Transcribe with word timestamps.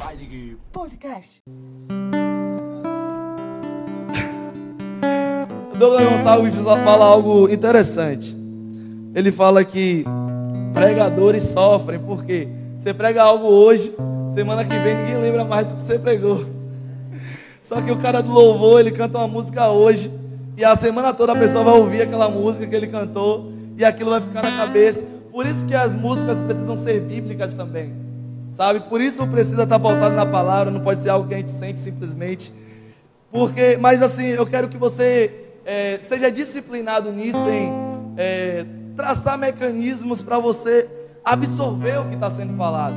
Fire 0.00 0.56
Podcast. 0.72 1.42
Douglas 5.78 6.08
Gonçalves 6.08 6.54
fala 6.54 7.04
algo 7.04 7.50
interessante. 7.50 8.34
Ele 9.14 9.30
fala 9.30 9.62
que 9.62 10.04
pregadores 10.72 11.42
sofrem, 11.42 12.00
porque 12.00 12.48
você 12.78 12.94
prega 12.94 13.22
algo 13.22 13.46
hoje, 13.46 13.94
semana 14.34 14.64
que 14.64 14.78
vem 14.78 14.96
ninguém 14.96 15.20
lembra 15.20 15.44
mais 15.44 15.66
do 15.66 15.74
que 15.74 15.82
você 15.82 15.98
pregou. 15.98 16.46
Só 17.60 17.82
que 17.82 17.92
o 17.92 17.98
cara 17.98 18.22
do 18.22 18.32
louvor, 18.32 18.80
ele 18.80 18.92
canta 18.92 19.18
uma 19.18 19.28
música 19.28 19.68
hoje, 19.68 20.10
e 20.56 20.64
a 20.64 20.74
semana 20.78 21.12
toda 21.12 21.32
a 21.32 21.36
pessoa 21.36 21.62
vai 21.62 21.74
ouvir 21.74 22.02
aquela 22.02 22.30
música 22.30 22.66
que 22.66 22.74
ele 22.74 22.86
cantou, 22.86 23.52
e 23.76 23.84
aquilo 23.84 24.08
vai 24.08 24.22
ficar 24.22 24.42
na 24.42 24.56
cabeça. 24.56 25.04
Por 25.30 25.46
isso 25.46 25.66
que 25.66 25.74
as 25.74 25.94
músicas 25.94 26.40
precisam 26.40 26.74
ser 26.74 27.00
bíblicas 27.02 27.52
também. 27.52 27.99
Sabe? 28.60 28.80
Por 28.80 29.00
isso 29.00 29.26
precisa 29.26 29.62
estar 29.62 29.78
pautado 29.78 30.14
na 30.14 30.26
palavra, 30.26 30.70
não 30.70 30.80
pode 30.80 31.00
ser 31.00 31.08
algo 31.08 31.26
que 31.26 31.32
a 31.32 31.38
gente 31.38 31.48
sente 31.48 31.78
simplesmente. 31.78 32.52
Porque, 33.32 33.78
mas 33.80 34.02
assim, 34.02 34.26
eu 34.26 34.46
quero 34.46 34.68
que 34.68 34.76
você 34.76 35.46
é, 35.64 35.98
seja 35.98 36.30
disciplinado 36.30 37.10
nisso 37.10 37.42
em 37.48 37.72
é, 38.18 38.66
traçar 38.94 39.38
mecanismos 39.38 40.20
para 40.20 40.38
você 40.38 40.86
absorver 41.24 42.00
o 42.00 42.08
que 42.10 42.16
está 42.16 42.30
sendo 42.30 42.54
falado. 42.58 42.96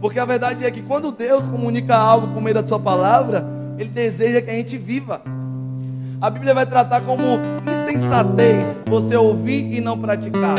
Porque 0.00 0.18
a 0.18 0.24
verdade 0.24 0.64
é 0.64 0.70
que 0.70 0.80
quando 0.80 1.12
Deus 1.12 1.50
comunica 1.50 1.94
algo 1.94 2.28
por 2.28 2.40
meio 2.40 2.54
da 2.54 2.66
sua 2.66 2.80
palavra, 2.80 3.46
Ele 3.76 3.90
deseja 3.90 4.40
que 4.40 4.48
a 4.48 4.54
gente 4.54 4.78
viva. 4.78 5.20
A 6.18 6.30
Bíblia 6.30 6.54
vai 6.54 6.64
tratar 6.64 7.02
como 7.02 7.22
insensatez 7.70 8.82
você 8.88 9.16
ouvir 9.16 9.70
e 9.74 9.82
não 9.82 10.00
praticar. 10.00 10.56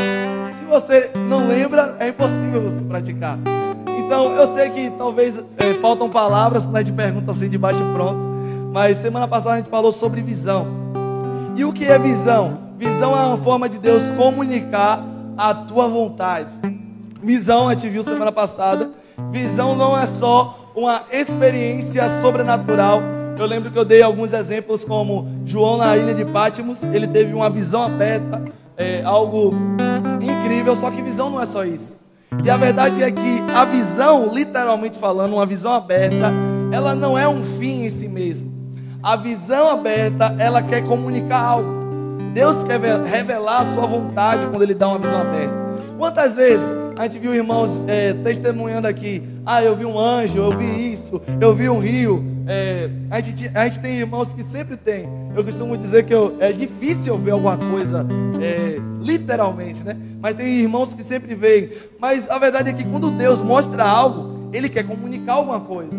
Se 0.56 0.64
você 0.66 1.10
não 1.28 1.48
lembra, 1.48 1.96
é 1.98 2.10
impossível 2.10 2.62
você 2.62 2.80
praticar. 2.82 3.40
Então, 4.04 4.32
eu 4.32 4.46
sei 4.54 4.68
que 4.70 4.90
talvez 4.90 5.42
é, 5.58 5.74
faltam 5.80 6.10
palavras 6.10 6.64
quando 6.64 6.76
a 6.76 6.82
gente 6.82 6.92
pergunta 6.92 7.30
assim 7.30 7.48
de 7.48 7.56
bate 7.56 7.82
pronto, 7.94 8.20
mas 8.72 8.98
semana 8.98 9.26
passada 9.26 9.54
a 9.54 9.56
gente 9.56 9.70
falou 9.70 9.92
sobre 9.92 10.20
visão. 10.20 10.66
E 11.56 11.64
o 11.64 11.72
que 11.72 11.84
é 11.86 11.98
visão? 11.98 12.58
Visão 12.76 13.16
é 13.16 13.26
uma 13.26 13.38
forma 13.38 13.68
de 13.68 13.78
Deus 13.78 14.02
comunicar 14.16 15.02
a 15.38 15.54
tua 15.54 15.88
vontade. 15.88 16.54
Visão, 17.22 17.68
a 17.68 17.72
gente 17.72 17.88
viu 17.88 18.02
semana 18.02 18.30
passada, 18.30 18.90
visão 19.30 19.74
não 19.74 19.98
é 19.98 20.04
só 20.04 20.70
uma 20.74 21.02
experiência 21.10 22.04
sobrenatural. 22.20 23.00
Eu 23.38 23.46
lembro 23.46 23.70
que 23.70 23.78
eu 23.78 23.84
dei 23.84 24.02
alguns 24.02 24.32
exemplos, 24.34 24.84
como 24.84 25.26
João 25.46 25.78
na 25.78 25.96
ilha 25.96 26.14
de 26.14 26.24
Pátimos, 26.26 26.82
ele 26.84 27.06
teve 27.06 27.32
uma 27.32 27.48
visão 27.48 27.82
aberta, 27.82 28.44
é, 28.76 29.02
algo 29.02 29.54
incrível, 30.20 30.76
só 30.76 30.90
que 30.90 31.00
visão 31.00 31.30
não 31.30 31.40
é 31.40 31.46
só 31.46 31.64
isso. 31.64 32.03
E 32.42 32.50
a 32.50 32.56
verdade 32.56 33.02
é 33.02 33.10
que 33.10 33.44
a 33.54 33.64
visão, 33.64 34.30
literalmente 34.32 34.98
falando, 34.98 35.34
uma 35.34 35.46
visão 35.46 35.72
aberta, 35.72 36.32
ela 36.72 36.94
não 36.94 37.16
é 37.16 37.28
um 37.28 37.42
fim 37.42 37.84
em 37.84 37.90
si 37.90 38.08
mesmo. 38.08 38.52
A 39.02 39.16
visão 39.16 39.70
aberta, 39.70 40.34
ela 40.38 40.62
quer 40.62 40.82
comunicar 40.84 41.40
algo. 41.40 41.84
Deus 42.32 42.64
quer 42.64 42.80
revelar 42.80 43.60
a 43.60 43.74
sua 43.74 43.86
vontade 43.86 44.46
quando 44.46 44.62
Ele 44.62 44.74
dá 44.74 44.88
uma 44.88 44.98
visão 44.98 45.20
aberta. 45.20 45.54
Quantas 45.96 46.34
vezes 46.34 46.66
a 46.98 47.04
gente 47.04 47.18
viu 47.18 47.34
irmãos 47.34 47.84
é, 47.86 48.12
testemunhando 48.12 48.88
aqui? 48.88 49.22
Ah, 49.46 49.62
eu 49.62 49.76
vi 49.76 49.84
um 49.84 49.98
anjo, 49.98 50.38
eu 50.38 50.56
vi 50.56 50.92
isso, 50.92 51.20
eu 51.40 51.54
vi 51.54 51.68
um 51.68 51.78
rio. 51.78 52.33
É, 52.46 52.90
a, 53.10 53.20
gente, 53.20 53.50
a 53.54 53.64
gente 53.64 53.80
tem 53.80 53.96
irmãos 53.96 54.32
que 54.32 54.42
sempre 54.44 54.76
tem. 54.76 55.08
Eu 55.34 55.42
costumo 55.42 55.76
dizer 55.76 56.04
que 56.04 56.14
eu, 56.14 56.36
é 56.40 56.52
difícil 56.52 57.16
ver 57.18 57.32
alguma 57.32 57.56
coisa, 57.56 58.06
é, 58.40 58.78
literalmente, 59.00 59.82
né? 59.82 59.96
Mas 60.20 60.34
tem 60.34 60.46
irmãos 60.46 60.94
que 60.94 61.02
sempre 61.02 61.34
veem. 61.34 61.70
Mas 61.98 62.28
a 62.28 62.38
verdade 62.38 62.70
é 62.70 62.72
que 62.72 62.84
quando 62.84 63.10
Deus 63.10 63.40
mostra 63.42 63.84
algo, 63.84 64.50
Ele 64.52 64.68
quer 64.68 64.86
comunicar 64.86 65.34
alguma 65.34 65.60
coisa. 65.60 65.92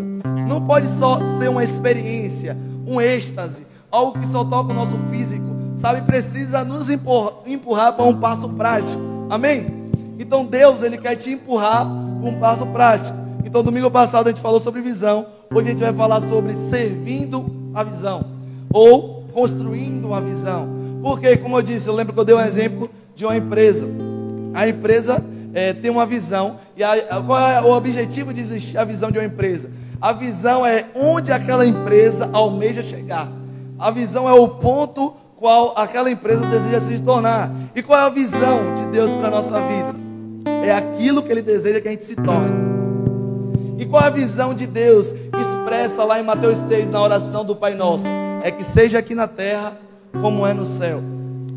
Não 0.47 0.65
pode 0.65 0.87
só 0.87 1.19
ser 1.39 1.49
uma 1.49 1.63
experiência, 1.63 2.55
um 2.85 3.01
êxtase, 3.01 3.65
algo 3.91 4.19
que 4.19 4.27
só 4.27 4.43
toca 4.43 4.71
o 4.71 4.75
nosso 4.75 4.97
físico. 5.09 5.45
Sabe, 5.73 6.01
precisa 6.01 6.63
nos 6.63 6.89
empurrar, 6.89 7.33
empurrar 7.45 7.93
para 7.93 8.05
um 8.05 8.19
passo 8.19 8.47
prático. 8.49 9.01
Amém? 9.29 9.89
Então 10.17 10.45
Deus, 10.45 10.81
Ele 10.83 10.97
quer 10.97 11.15
te 11.15 11.31
empurrar 11.31 11.85
para 11.85 12.29
um 12.29 12.39
passo 12.39 12.65
prático. 12.67 13.24
Então, 13.55 13.63
domingo 13.63 13.89
passado 13.89 14.27
a 14.27 14.31
gente 14.31 14.41
falou 14.41 14.59
sobre 14.59 14.81
visão. 14.81 15.27
Hoje 15.49 15.67
a 15.67 15.71
gente 15.71 15.81
vai 15.81 15.93
falar 15.93 16.19
sobre 16.19 16.53
servindo 16.57 17.71
a 17.73 17.85
visão. 17.85 18.25
Ou 18.69 19.29
construindo 19.31 20.07
uma 20.07 20.19
visão. 20.19 20.67
Porque, 21.01 21.37
como 21.37 21.57
eu 21.57 21.61
disse, 21.61 21.87
eu 21.87 21.95
lembro 21.95 22.13
que 22.13 22.19
eu 22.19 22.25
dei 22.25 22.35
um 22.35 22.41
exemplo 22.41 22.89
de 23.15 23.23
uma 23.23 23.37
empresa. 23.37 23.87
A 24.53 24.67
empresa 24.67 25.23
é, 25.53 25.71
tem 25.71 25.89
uma 25.89 26.05
visão. 26.05 26.57
E 26.75 26.83
a, 26.83 26.97
qual 27.25 27.47
é 27.49 27.61
o 27.61 27.71
objetivo 27.71 28.33
de 28.33 28.41
existir 28.41 28.77
a 28.77 28.83
visão 28.83 29.09
de 29.09 29.19
uma 29.19 29.25
empresa? 29.25 29.71
A 30.01 30.11
visão 30.11 30.65
é 30.65 30.87
onde 30.93 31.31
aquela 31.31 31.65
empresa 31.65 32.29
almeja 32.33 32.83
chegar. 32.83 33.31
A 33.79 33.89
visão 33.89 34.27
é 34.27 34.33
o 34.33 34.49
ponto 34.49 35.13
qual 35.37 35.73
aquela 35.77 36.11
empresa 36.11 36.45
deseja 36.47 36.81
se 36.81 37.01
tornar. 37.01 37.49
E 37.73 37.81
qual 37.81 37.97
é 38.01 38.03
a 38.03 38.09
visão 38.09 38.75
de 38.75 38.83
Deus 38.87 39.11
para 39.11 39.27
a 39.27 39.31
nossa 39.31 39.61
vida? 39.61 39.95
É 40.61 40.73
aquilo 40.73 41.23
que 41.23 41.31
Ele 41.31 41.41
deseja 41.41 41.79
que 41.79 41.87
a 41.87 41.91
gente 41.91 42.03
se 42.03 42.17
torne. 42.17 42.64
E 43.77 43.85
qual 43.85 44.03
a 44.03 44.09
visão 44.09 44.53
de 44.53 44.65
Deus 44.65 45.07
expressa 45.07 46.03
lá 46.03 46.19
em 46.19 46.23
Mateus 46.23 46.57
6, 46.57 46.89
na 46.91 47.01
oração 47.01 47.43
do 47.43 47.55
Pai 47.55 47.73
Nosso? 47.73 48.05
É 48.43 48.51
que 48.51 48.63
seja 48.63 48.99
aqui 48.99 49.13
na 49.13 49.27
terra 49.27 49.77
como 50.21 50.47
é 50.47 50.53
no 50.53 50.65
céu. 50.65 51.01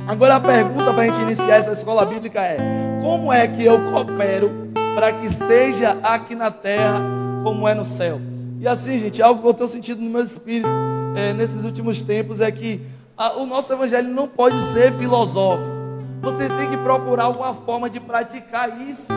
Agora 0.07 0.37
a 0.37 0.41
pergunta 0.41 0.93
para 0.93 1.03
a 1.03 1.07
gente 1.07 1.21
iniciar 1.21 1.57
essa 1.57 1.73
escola 1.73 2.05
bíblica 2.05 2.41
é: 2.41 2.57
como 3.03 3.33
é 3.33 3.47
que 3.47 3.65
eu 3.65 3.79
coopero 3.93 4.51
para 4.95 5.13
que 5.13 5.29
seja 5.29 5.99
aqui 6.03 6.35
na 6.35 6.51
terra 6.51 7.01
como 7.45 7.69
é 7.69 7.75
no 7.75 7.85
céu? 7.85 8.21
E 8.59 8.67
assim, 8.67 8.99
gente, 8.99 9.23
algo 9.23 9.43
que 9.43 9.49
eu 9.49 9.55
tenho 9.55 9.69
sentido 9.69 10.03
no 10.03 10.11
meu 10.11 10.23
espírito 10.23 10.69
é, 11.15 11.33
nesses 11.33 11.65
últimos 11.65 12.03
tempos 12.03 12.41
é 12.41 12.51
que 12.51 12.81
a, 13.17 13.35
o 13.35 13.47
nosso 13.47 13.73
evangelho 13.73 14.09
não 14.09 14.27
pode 14.27 14.59
ser 14.73 14.93
filosófico. 14.95 15.71
Você 16.23 16.49
tem 16.49 16.71
que 16.71 16.77
procurar 16.79 17.25
alguma 17.25 17.55
forma 17.55 17.89
de 17.89 18.01
praticar 18.01 18.81
isso. 18.81 19.09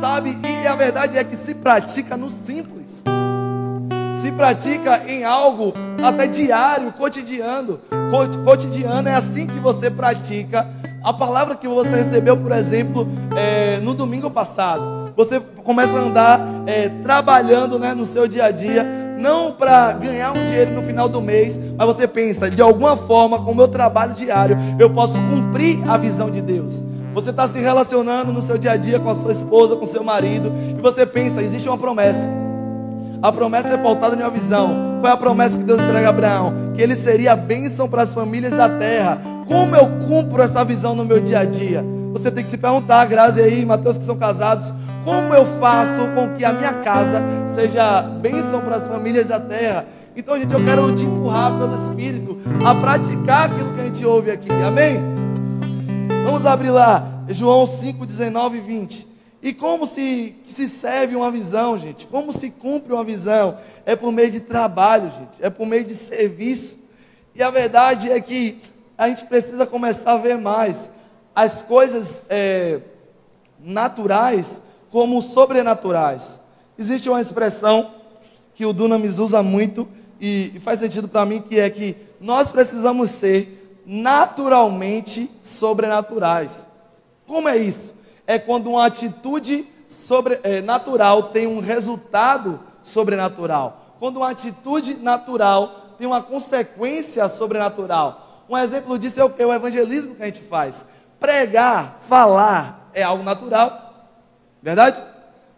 Sabe? 0.00 0.36
E 0.42 0.66
a 0.66 0.74
verdade 0.74 1.16
é 1.16 1.24
que 1.24 1.36
se 1.36 1.54
pratica 1.54 2.16
no 2.16 2.30
simples. 2.30 3.02
Se 4.16 4.32
pratica 4.32 5.02
em 5.06 5.24
algo 5.24 5.72
até 6.02 6.26
diário, 6.26 6.92
cotidiano. 6.92 7.80
Cotidiano 8.44 9.08
é 9.08 9.14
assim 9.14 9.46
que 9.46 9.58
você 9.58 9.90
pratica 9.90 10.66
a 11.02 11.12
palavra 11.12 11.54
que 11.54 11.68
você 11.68 11.90
recebeu, 11.90 12.36
por 12.36 12.50
exemplo, 12.52 13.06
é, 13.36 13.78
no 13.78 13.94
domingo 13.94 14.28
passado. 14.28 15.12
Você 15.16 15.40
começa 15.62 15.92
a 15.92 16.02
andar 16.02 16.40
é, 16.66 16.88
trabalhando 16.88 17.78
né, 17.78 17.94
no 17.94 18.04
seu 18.04 18.26
dia 18.26 18.46
a 18.46 18.50
dia, 18.50 18.84
não 19.16 19.52
para 19.52 19.92
ganhar 19.92 20.32
um 20.32 20.44
dinheiro 20.44 20.72
no 20.72 20.82
final 20.82 21.08
do 21.08 21.20
mês, 21.22 21.58
mas 21.76 21.86
você 21.86 22.08
pensa, 22.08 22.50
de 22.50 22.60
alguma 22.60 22.96
forma, 22.96 23.38
com 23.38 23.52
o 23.52 23.54
meu 23.54 23.68
trabalho 23.68 24.14
diário, 24.14 24.56
eu 24.78 24.90
posso 24.90 25.14
cumprir 25.14 25.78
a 25.88 25.96
visão 25.96 26.28
de 26.28 26.42
Deus. 26.42 26.82
Você 27.16 27.30
está 27.30 27.48
se 27.48 27.58
relacionando 27.58 28.30
no 28.30 28.42
seu 28.42 28.58
dia 28.58 28.72
a 28.72 28.76
dia 28.76 29.00
com 29.00 29.08
a 29.08 29.14
sua 29.14 29.32
esposa, 29.32 29.74
com 29.74 29.86
seu 29.86 30.04
marido, 30.04 30.52
e 30.68 30.82
você 30.82 31.06
pensa, 31.06 31.42
existe 31.42 31.66
uma 31.66 31.78
promessa. 31.78 32.28
A 33.22 33.32
promessa 33.32 33.68
é 33.68 33.78
pautada 33.78 34.14
em 34.14 34.18
uma 34.18 34.28
visão. 34.28 34.98
Qual 35.00 35.10
é 35.10 35.14
a 35.14 35.16
promessa 35.16 35.56
que 35.56 35.64
Deus 35.64 35.80
entrega 35.80 36.08
a 36.08 36.10
Abraão? 36.10 36.74
Que 36.74 36.82
ele 36.82 36.94
seria 36.94 37.32
a 37.32 37.36
bênção 37.36 37.88
para 37.88 38.02
as 38.02 38.12
famílias 38.12 38.54
da 38.54 38.68
terra. 38.68 39.18
Como 39.46 39.74
eu 39.74 39.86
cumpro 40.06 40.42
essa 40.42 40.62
visão 40.62 40.94
no 40.94 41.06
meu 41.06 41.18
dia 41.18 41.38
a 41.38 41.44
dia? 41.46 41.82
Você 42.12 42.30
tem 42.30 42.44
que 42.44 42.50
se 42.50 42.58
perguntar, 42.58 43.06
Grazi 43.06 43.40
aí, 43.40 43.64
Mateus 43.64 43.96
que 43.96 44.04
são 44.04 44.18
casados, 44.18 44.70
como 45.02 45.32
eu 45.32 45.46
faço 45.58 46.10
com 46.14 46.34
que 46.34 46.44
a 46.44 46.52
minha 46.52 46.74
casa 46.74 47.24
seja 47.54 48.02
bênção 48.02 48.60
para 48.60 48.76
as 48.76 48.86
famílias 48.86 49.24
da 49.24 49.40
terra? 49.40 49.86
Então, 50.14 50.36
gente, 50.36 50.52
eu 50.52 50.62
quero 50.62 50.94
te 50.94 51.06
empurrar 51.06 51.58
pelo 51.58 51.74
Espírito 51.76 52.36
a 52.62 52.74
praticar 52.74 53.46
aquilo 53.46 53.72
que 53.72 53.80
a 53.80 53.84
gente 53.84 54.04
ouve 54.04 54.30
aqui. 54.30 54.52
Amém? 54.52 55.15
Vamos 56.26 56.44
abrir 56.44 56.70
lá, 56.70 57.22
João 57.28 57.64
5, 57.64 58.04
19 58.04 58.58
e 58.58 58.60
20. 58.60 59.06
E 59.40 59.54
como 59.54 59.86
se, 59.86 60.34
se 60.44 60.66
serve 60.66 61.14
uma 61.14 61.30
visão, 61.30 61.78
gente? 61.78 62.04
Como 62.04 62.32
se 62.32 62.50
cumpre 62.50 62.92
uma 62.92 63.04
visão? 63.04 63.56
É 63.84 63.94
por 63.94 64.10
meio 64.10 64.28
de 64.28 64.40
trabalho, 64.40 65.08
gente. 65.08 65.30
É 65.40 65.48
por 65.48 65.64
meio 65.68 65.84
de 65.84 65.94
serviço. 65.94 66.78
E 67.32 67.44
a 67.44 67.48
verdade 67.48 68.10
é 68.10 68.20
que 68.20 68.60
a 68.98 69.08
gente 69.08 69.24
precisa 69.26 69.64
começar 69.64 70.14
a 70.14 70.18
ver 70.18 70.36
mais 70.36 70.90
as 71.32 71.62
coisas 71.62 72.20
é, 72.28 72.80
naturais 73.60 74.60
como 74.90 75.22
sobrenaturais. 75.22 76.40
Existe 76.76 77.08
uma 77.08 77.20
expressão 77.20 77.92
que 78.52 78.66
o 78.66 78.72
Dunamis 78.72 79.20
usa 79.20 79.44
muito 79.44 79.86
e, 80.20 80.56
e 80.56 80.58
faz 80.58 80.80
sentido 80.80 81.06
para 81.06 81.24
mim, 81.24 81.40
que 81.40 81.60
é 81.60 81.70
que 81.70 81.96
nós 82.20 82.50
precisamos 82.50 83.12
ser 83.12 83.65
naturalmente 83.86 85.30
sobrenaturais. 85.42 86.66
Como 87.26 87.48
é 87.48 87.56
isso? 87.56 87.94
É 88.26 88.38
quando 88.38 88.68
uma 88.68 88.84
atitude 88.84 89.66
sobre, 89.86 90.40
é, 90.42 90.60
natural 90.60 91.24
tem 91.24 91.46
um 91.46 91.60
resultado 91.60 92.58
sobrenatural. 92.82 93.94
Quando 94.00 94.18
uma 94.18 94.30
atitude 94.30 94.94
natural 94.94 95.94
tem 95.96 96.06
uma 96.06 96.22
consequência 96.22 97.28
sobrenatural. 97.28 98.44
Um 98.48 98.58
exemplo 98.58 98.98
disso 98.98 99.20
é 99.20 99.24
o, 99.24 99.32
é 99.38 99.46
o 99.46 99.52
evangelismo 99.52 100.14
que 100.14 100.22
a 100.22 100.26
gente 100.26 100.42
faz. 100.42 100.84
Pregar, 101.18 101.98
falar 102.08 102.90
é 102.92 103.02
algo 103.02 103.22
natural. 103.22 103.94
Verdade? 104.60 105.02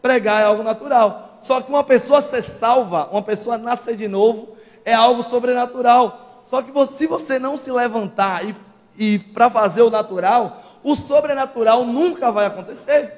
Pregar 0.01 0.43
é 0.43 0.45
algo 0.45 0.63
natural. 0.63 1.39
Só 1.41 1.61
que 1.61 1.71
uma 1.71 1.85
pessoa 1.85 2.21
ser 2.21 2.43
salva, 2.43 3.09
uma 3.11 3.23
pessoa 3.23 3.59
nascer 3.59 3.97
de 3.97 4.09
novo, 4.09 4.57
é 4.85 4.93
algo 4.95 5.23
sobrenatural. 5.23 6.28
Só 6.49 6.62
que 6.62 6.73
se 6.87 7.06
você 7.06 7.39
não 7.39 7.56
se 7.56 7.71
levantar 7.71 8.45
e, 8.45 8.55
e 8.97 9.19
para 9.19 9.50
fazer 9.50 9.83
o 9.83 9.91
natural, 9.91 10.62
o 10.83 10.95
sobrenatural 10.95 11.85
nunca 11.85 12.33
vai 12.33 12.47
acontecer. 12.47 13.12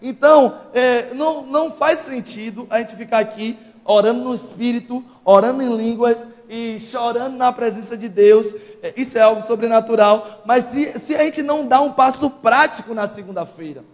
Então, 0.00 0.58
é, 0.72 1.14
não, 1.14 1.42
não 1.42 1.70
faz 1.70 2.00
sentido 2.00 2.66
a 2.70 2.78
gente 2.78 2.96
ficar 2.96 3.18
aqui 3.18 3.58
orando 3.84 4.24
no 4.24 4.34
Espírito, 4.34 5.04
orando 5.24 5.62
em 5.62 5.76
línguas 5.76 6.26
e 6.48 6.78
chorando 6.80 7.36
na 7.36 7.52
presença 7.52 7.96
de 7.96 8.08
Deus. 8.08 8.54
É, 8.82 8.94
isso 8.96 9.16
é 9.18 9.20
algo 9.20 9.46
sobrenatural. 9.46 10.42
Mas 10.44 10.64
se, 10.64 10.98
se 10.98 11.16
a 11.16 11.22
gente 11.22 11.42
não 11.42 11.66
dá 11.66 11.80
um 11.80 11.92
passo 11.92 12.30
prático 12.30 12.94
na 12.94 13.06
segunda-feira, 13.06 13.84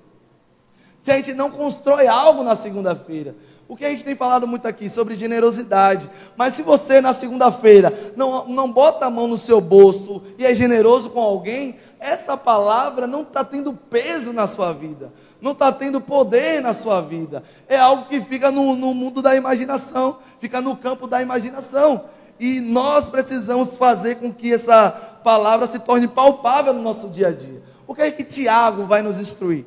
se 1.00 1.10
a 1.10 1.16
gente 1.16 1.32
não 1.32 1.50
constrói 1.50 2.06
algo 2.06 2.42
na 2.42 2.54
segunda-feira, 2.54 3.34
o 3.70 3.76
que 3.76 3.84
a 3.84 3.88
gente 3.88 4.02
tem 4.02 4.16
falado 4.16 4.48
muito 4.48 4.66
aqui 4.66 4.88
sobre 4.88 5.14
generosidade. 5.14 6.10
Mas 6.36 6.54
se 6.54 6.62
você 6.62 7.00
na 7.00 7.12
segunda-feira 7.12 8.12
não, 8.16 8.48
não 8.48 8.68
bota 8.68 9.06
a 9.06 9.10
mão 9.10 9.28
no 9.28 9.36
seu 9.36 9.60
bolso 9.60 10.24
e 10.36 10.44
é 10.44 10.52
generoso 10.52 11.08
com 11.10 11.20
alguém, 11.20 11.76
essa 12.00 12.36
palavra 12.36 13.06
não 13.06 13.22
está 13.22 13.44
tendo 13.44 13.72
peso 13.72 14.32
na 14.32 14.48
sua 14.48 14.72
vida, 14.72 15.12
não 15.40 15.52
está 15.52 15.70
tendo 15.70 16.00
poder 16.00 16.60
na 16.60 16.72
sua 16.72 17.00
vida. 17.00 17.44
É 17.68 17.78
algo 17.78 18.06
que 18.06 18.20
fica 18.20 18.50
no, 18.50 18.74
no 18.74 18.92
mundo 18.92 19.22
da 19.22 19.36
imaginação, 19.36 20.18
fica 20.40 20.60
no 20.60 20.76
campo 20.76 21.06
da 21.06 21.22
imaginação. 21.22 22.06
E 22.40 22.60
nós 22.60 23.08
precisamos 23.08 23.76
fazer 23.76 24.16
com 24.16 24.32
que 24.32 24.52
essa 24.52 24.90
palavra 25.22 25.68
se 25.68 25.78
torne 25.78 26.08
palpável 26.08 26.72
no 26.72 26.82
nosso 26.82 27.08
dia 27.08 27.28
a 27.28 27.32
dia. 27.32 27.62
O 27.86 27.94
que 27.94 28.02
é 28.02 28.10
que 28.10 28.24
Tiago 28.24 28.84
vai 28.84 29.00
nos 29.00 29.20
instruir? 29.20 29.64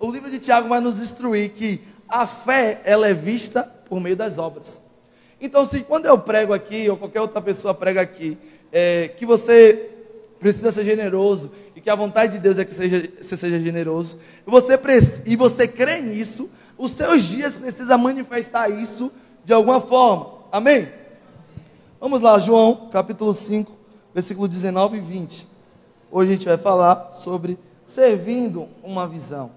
O 0.00 0.10
livro 0.10 0.28
de 0.28 0.40
Tiago 0.40 0.68
vai 0.68 0.80
nos 0.80 0.98
instruir 0.98 1.52
que 1.52 1.93
a 2.14 2.28
fé 2.28 2.80
ela 2.84 3.08
é 3.08 3.12
vista 3.12 3.64
por 3.88 3.98
meio 3.98 4.14
das 4.14 4.38
obras. 4.38 4.80
Então, 5.40 5.66
se 5.66 5.80
quando 5.80 6.06
eu 6.06 6.16
prego 6.16 6.52
aqui, 6.52 6.88
ou 6.88 6.96
qualquer 6.96 7.20
outra 7.20 7.42
pessoa 7.42 7.74
prega 7.74 8.00
aqui, 8.00 8.38
é, 8.70 9.08
que 9.08 9.26
você 9.26 9.90
precisa 10.38 10.70
ser 10.70 10.84
generoso 10.84 11.50
e 11.74 11.80
que 11.80 11.90
a 11.90 11.94
vontade 11.96 12.34
de 12.34 12.38
Deus 12.38 12.56
é 12.56 12.64
que 12.64 12.72
seja, 12.72 13.10
você 13.20 13.36
seja 13.36 13.58
generoso, 13.58 14.20
você, 14.46 14.78
e 15.26 15.34
você 15.34 15.66
crê 15.66 16.00
nisso, 16.00 16.48
os 16.78 16.92
seus 16.92 17.24
dias 17.24 17.56
precisam 17.56 17.98
manifestar 17.98 18.68
isso 18.68 19.10
de 19.44 19.52
alguma 19.52 19.80
forma. 19.80 20.34
Amém? 20.52 20.88
Vamos 22.00 22.20
lá, 22.20 22.38
João, 22.38 22.88
capítulo 22.92 23.34
5, 23.34 23.72
versículo 24.14 24.46
19 24.46 24.98
e 24.98 25.00
20. 25.00 25.48
Hoje 26.12 26.30
a 26.30 26.34
gente 26.34 26.46
vai 26.46 26.58
falar 26.58 27.10
sobre 27.10 27.58
servindo 27.82 28.68
uma 28.84 29.08
visão, 29.08 29.50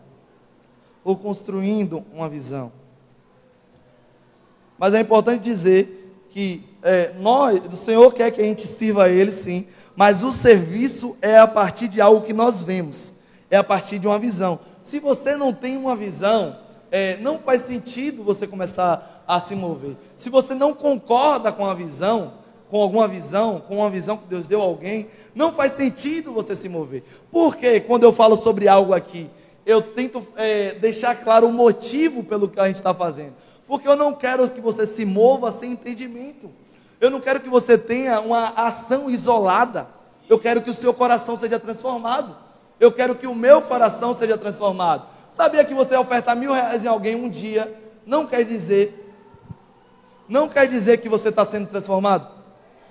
ou 1.07 1.15
construindo 1.15 2.03
uma 2.13 2.27
visão. 2.27 2.69
Mas 4.77 4.93
é 4.93 4.99
importante 4.99 5.41
dizer 5.41 6.27
que 6.29 6.65
é, 6.83 7.13
nós, 7.21 7.65
o 7.65 7.77
Senhor 7.77 8.13
quer 8.13 8.29
que 8.29 8.41
a 8.41 8.43
gente 8.43 8.67
sirva 8.67 9.05
a 9.05 9.09
Ele, 9.09 9.31
sim, 9.31 9.67
mas 9.95 10.21
o 10.21 10.33
serviço 10.33 11.15
é 11.21 11.39
a 11.39 11.47
partir 11.47 11.87
de 11.87 12.01
algo 12.01 12.25
que 12.25 12.33
nós 12.33 12.61
vemos, 12.61 13.13
é 13.49 13.55
a 13.55 13.63
partir 13.63 13.99
de 13.99 14.05
uma 14.05 14.19
visão. 14.19 14.59
Se 14.83 14.99
você 14.99 15.37
não 15.37 15.53
tem 15.53 15.77
uma 15.77 15.95
visão, 15.95 16.57
é, 16.91 17.15
não 17.17 17.39
faz 17.39 17.61
sentido 17.61 18.21
você 18.21 18.45
começar 18.45 19.23
a 19.25 19.39
se 19.39 19.55
mover. 19.55 19.95
Se 20.17 20.29
você 20.29 20.53
não 20.53 20.73
concorda 20.73 21.53
com 21.53 21.65
a 21.65 21.73
visão, 21.73 22.33
com 22.69 22.81
alguma 22.81 23.07
visão, 23.07 23.63
com 23.65 23.77
uma 23.77 23.89
visão 23.89 24.17
que 24.17 24.27
Deus 24.27 24.45
deu 24.45 24.61
a 24.61 24.65
alguém, 24.65 25.07
não 25.33 25.53
faz 25.53 25.77
sentido 25.77 26.33
você 26.33 26.53
se 26.53 26.67
mover. 26.67 27.05
Porque 27.31 27.79
quando 27.79 28.03
eu 28.03 28.11
falo 28.11 28.35
sobre 28.35 28.67
algo 28.67 28.93
aqui, 28.93 29.29
eu 29.67 29.81
tento 29.81 30.25
é, 30.37 30.73
deixar 30.75 31.13
claro 31.13 31.45
o 31.45 31.51
motivo 31.51 32.23
pelo 32.23 32.47
que 32.47 32.57
a 32.57 32.67
gente 32.67 32.77
está 32.77 32.93
fazendo. 32.93 33.33
Porque 33.67 33.85
eu 33.85 33.97
não 33.97 34.13
quero 34.13 34.49
que 34.49 34.61
você 34.61 34.87
se 34.87 35.03
mova 35.03 35.51
sem 35.51 35.73
entendimento. 35.73 36.49
Eu 37.01 37.11
não 37.11 37.19
quero 37.19 37.41
que 37.41 37.49
você 37.49 37.77
tenha 37.77 38.21
uma 38.21 38.53
ação 38.55 39.09
isolada. 39.09 39.89
Eu 40.29 40.39
quero 40.39 40.61
que 40.61 40.69
o 40.69 40.73
seu 40.73 40.93
coração 40.93 41.37
seja 41.37 41.59
transformado. 41.59 42.33
Eu 42.79 42.93
quero 42.93 43.13
que 43.13 43.27
o 43.27 43.35
meu 43.35 43.61
coração 43.61 44.15
seja 44.15 44.37
transformado. 44.37 45.05
Sabia 45.35 45.65
que 45.65 45.73
você 45.73 45.97
ofertar 45.97 46.33
mil 46.33 46.53
reais 46.53 46.85
em 46.85 46.87
alguém 46.87 47.15
um 47.15 47.29
dia 47.29 47.83
não 48.05 48.25
quer 48.25 48.45
dizer, 48.45 49.13
não 50.29 50.47
quer 50.47 50.65
dizer 50.65 51.01
que 51.01 51.09
você 51.09 51.27
está 51.27 51.45
sendo 51.45 51.67
transformado? 51.67 52.31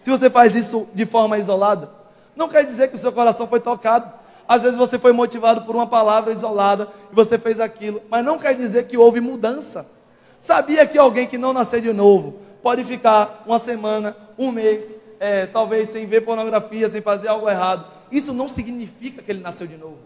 Se 0.04 0.10
você 0.10 0.28
faz 0.28 0.54
isso 0.54 0.86
de 0.92 1.06
forma 1.06 1.38
isolada, 1.38 1.90
não 2.36 2.50
quer 2.50 2.66
dizer 2.66 2.88
que 2.88 2.96
o 2.96 2.98
seu 2.98 3.10
coração 3.10 3.48
foi 3.48 3.60
tocado. 3.60 4.12
Às 4.48 4.62
vezes 4.62 4.76
você 4.76 4.98
foi 4.98 5.12
motivado 5.12 5.62
por 5.62 5.74
uma 5.74 5.86
palavra 5.86 6.32
isolada 6.32 6.88
e 7.10 7.14
você 7.14 7.38
fez 7.38 7.60
aquilo, 7.60 8.00
mas 8.08 8.24
não 8.24 8.38
quer 8.38 8.54
dizer 8.54 8.86
que 8.86 8.96
houve 8.96 9.20
mudança. 9.20 9.86
Sabia 10.40 10.86
que 10.86 10.96
alguém 10.98 11.26
que 11.26 11.36
não 11.36 11.52
nasceu 11.52 11.80
de 11.80 11.92
novo, 11.92 12.38
pode 12.62 12.84
ficar 12.84 13.42
uma 13.46 13.58
semana, 13.58 14.16
um 14.38 14.50
mês, 14.50 14.86
é, 15.18 15.46
talvez 15.46 15.90
sem 15.90 16.06
ver 16.06 16.22
pornografia, 16.22 16.88
sem 16.88 17.00
fazer 17.00 17.28
algo 17.28 17.48
errado. 17.48 17.86
Isso 18.10 18.32
não 18.32 18.48
significa 18.48 19.22
que 19.22 19.30
ele 19.30 19.40
nasceu 19.40 19.66
de 19.66 19.76
novo. 19.76 19.98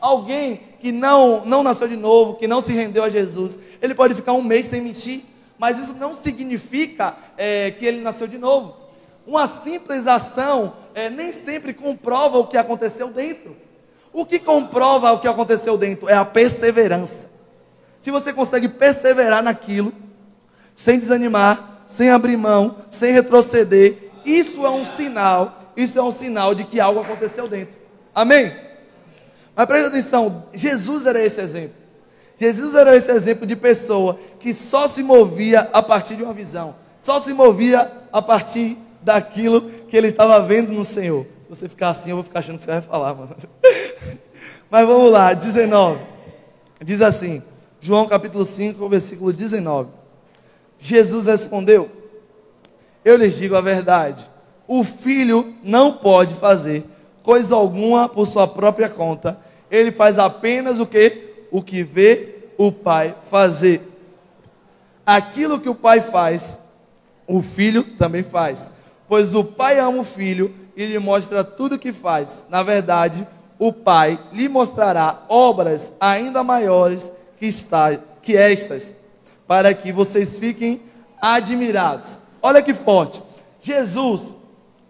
Alguém 0.00 0.60
que 0.80 0.92
não, 0.92 1.44
não 1.44 1.62
nasceu 1.62 1.88
de 1.88 1.96
novo, 1.96 2.34
que 2.34 2.46
não 2.46 2.60
se 2.60 2.72
rendeu 2.72 3.02
a 3.02 3.08
Jesus, 3.08 3.58
ele 3.80 3.94
pode 3.94 4.14
ficar 4.14 4.32
um 4.34 4.42
mês 4.42 4.66
sem 4.66 4.80
mentir, 4.80 5.24
mas 5.58 5.78
isso 5.78 5.94
não 5.94 6.12
significa 6.14 7.16
é, 7.36 7.70
que 7.70 7.84
ele 7.84 8.00
nasceu 8.00 8.26
de 8.26 8.38
novo. 8.38 8.76
Uma 9.26 9.48
simples 9.48 10.06
ação 10.06 10.74
é, 10.96 11.10
nem 11.10 11.30
sempre 11.30 11.74
comprova 11.74 12.38
o 12.38 12.46
que 12.46 12.56
aconteceu 12.56 13.10
dentro. 13.10 13.54
O 14.14 14.24
que 14.24 14.38
comprova 14.38 15.12
o 15.12 15.20
que 15.20 15.28
aconteceu 15.28 15.76
dentro 15.76 16.08
é 16.08 16.14
a 16.14 16.24
perseverança. 16.24 17.28
Se 18.00 18.10
você 18.10 18.32
consegue 18.32 18.66
perseverar 18.66 19.42
naquilo, 19.42 19.92
sem 20.74 20.98
desanimar, 20.98 21.82
sem 21.86 22.10
abrir 22.10 22.38
mão, 22.38 22.76
sem 22.88 23.12
retroceder, 23.12 24.10
isso 24.24 24.64
é 24.64 24.70
um 24.70 24.82
sinal, 24.82 25.74
isso 25.76 25.98
é 25.98 26.02
um 26.02 26.10
sinal 26.10 26.54
de 26.54 26.64
que 26.64 26.80
algo 26.80 27.00
aconteceu 27.00 27.46
dentro. 27.46 27.76
Amém? 28.14 28.56
Mas 29.54 29.66
presta 29.66 29.88
atenção, 29.88 30.46
Jesus 30.54 31.04
era 31.04 31.22
esse 31.22 31.42
exemplo. 31.42 31.76
Jesus 32.38 32.74
era 32.74 32.96
esse 32.96 33.12
exemplo 33.12 33.46
de 33.46 33.54
pessoa 33.54 34.18
que 34.40 34.54
só 34.54 34.88
se 34.88 35.02
movia 35.02 35.68
a 35.74 35.82
partir 35.82 36.16
de 36.16 36.22
uma 36.22 36.32
visão, 36.32 36.74
só 37.02 37.20
se 37.20 37.34
movia 37.34 37.92
a 38.10 38.22
partir 38.22 38.78
daquilo 39.06 39.62
que 39.88 39.96
ele 39.96 40.08
estava 40.08 40.40
vendo 40.40 40.72
no 40.72 40.84
Senhor. 40.84 41.24
Se 41.42 41.48
você 41.48 41.68
ficar 41.68 41.90
assim, 41.90 42.10
eu 42.10 42.16
vou 42.16 42.24
ficar 42.24 42.40
achando 42.40 42.58
que 42.58 42.64
você 42.64 42.72
vai 42.72 42.82
falar, 42.82 43.14
mano. 43.14 43.36
Mas 44.68 44.84
vamos 44.84 45.12
lá, 45.12 45.32
19. 45.32 46.00
Diz 46.82 47.00
assim, 47.00 47.40
João 47.80 48.08
capítulo 48.08 48.44
5, 48.44 48.88
versículo 48.88 49.32
19. 49.32 49.90
Jesus 50.80 51.26
respondeu: 51.26 51.88
Eu 53.04 53.16
lhes 53.16 53.36
digo 53.36 53.54
a 53.54 53.60
verdade. 53.60 54.28
O 54.66 54.82
filho 54.82 55.54
não 55.62 55.92
pode 55.92 56.34
fazer 56.34 56.84
coisa 57.22 57.54
alguma 57.54 58.08
por 58.08 58.26
sua 58.26 58.48
própria 58.48 58.88
conta. 58.88 59.38
Ele 59.70 59.92
faz 59.92 60.18
apenas 60.18 60.80
o 60.80 60.86
que? 60.86 61.46
O 61.52 61.62
que 61.62 61.84
vê 61.84 62.48
o 62.58 62.72
pai 62.72 63.14
fazer. 63.30 63.82
Aquilo 65.04 65.60
que 65.60 65.68
o 65.68 65.74
pai 65.76 66.00
faz, 66.00 66.58
o 67.24 67.40
filho 67.40 67.84
também 67.96 68.24
faz. 68.24 68.68
Pois 69.08 69.34
o 69.34 69.44
pai 69.44 69.78
ama 69.78 70.00
o 70.00 70.04
filho 70.04 70.54
e 70.76 70.84
lhe 70.84 70.98
mostra 70.98 71.44
tudo 71.44 71.76
o 71.76 71.78
que 71.78 71.92
faz. 71.92 72.44
Na 72.48 72.62
verdade, 72.62 73.26
o 73.58 73.72
pai 73.72 74.18
lhe 74.32 74.48
mostrará 74.48 75.24
obras 75.28 75.92
ainda 76.00 76.42
maiores 76.42 77.12
que, 77.38 77.46
está, 77.46 77.96
que 78.22 78.36
estas 78.36 78.94
para 79.46 79.72
que 79.72 79.92
vocês 79.92 80.38
fiquem 80.38 80.80
admirados. 81.20 82.18
Olha 82.42 82.62
que 82.62 82.74
forte. 82.74 83.22
Jesus, 83.62 84.34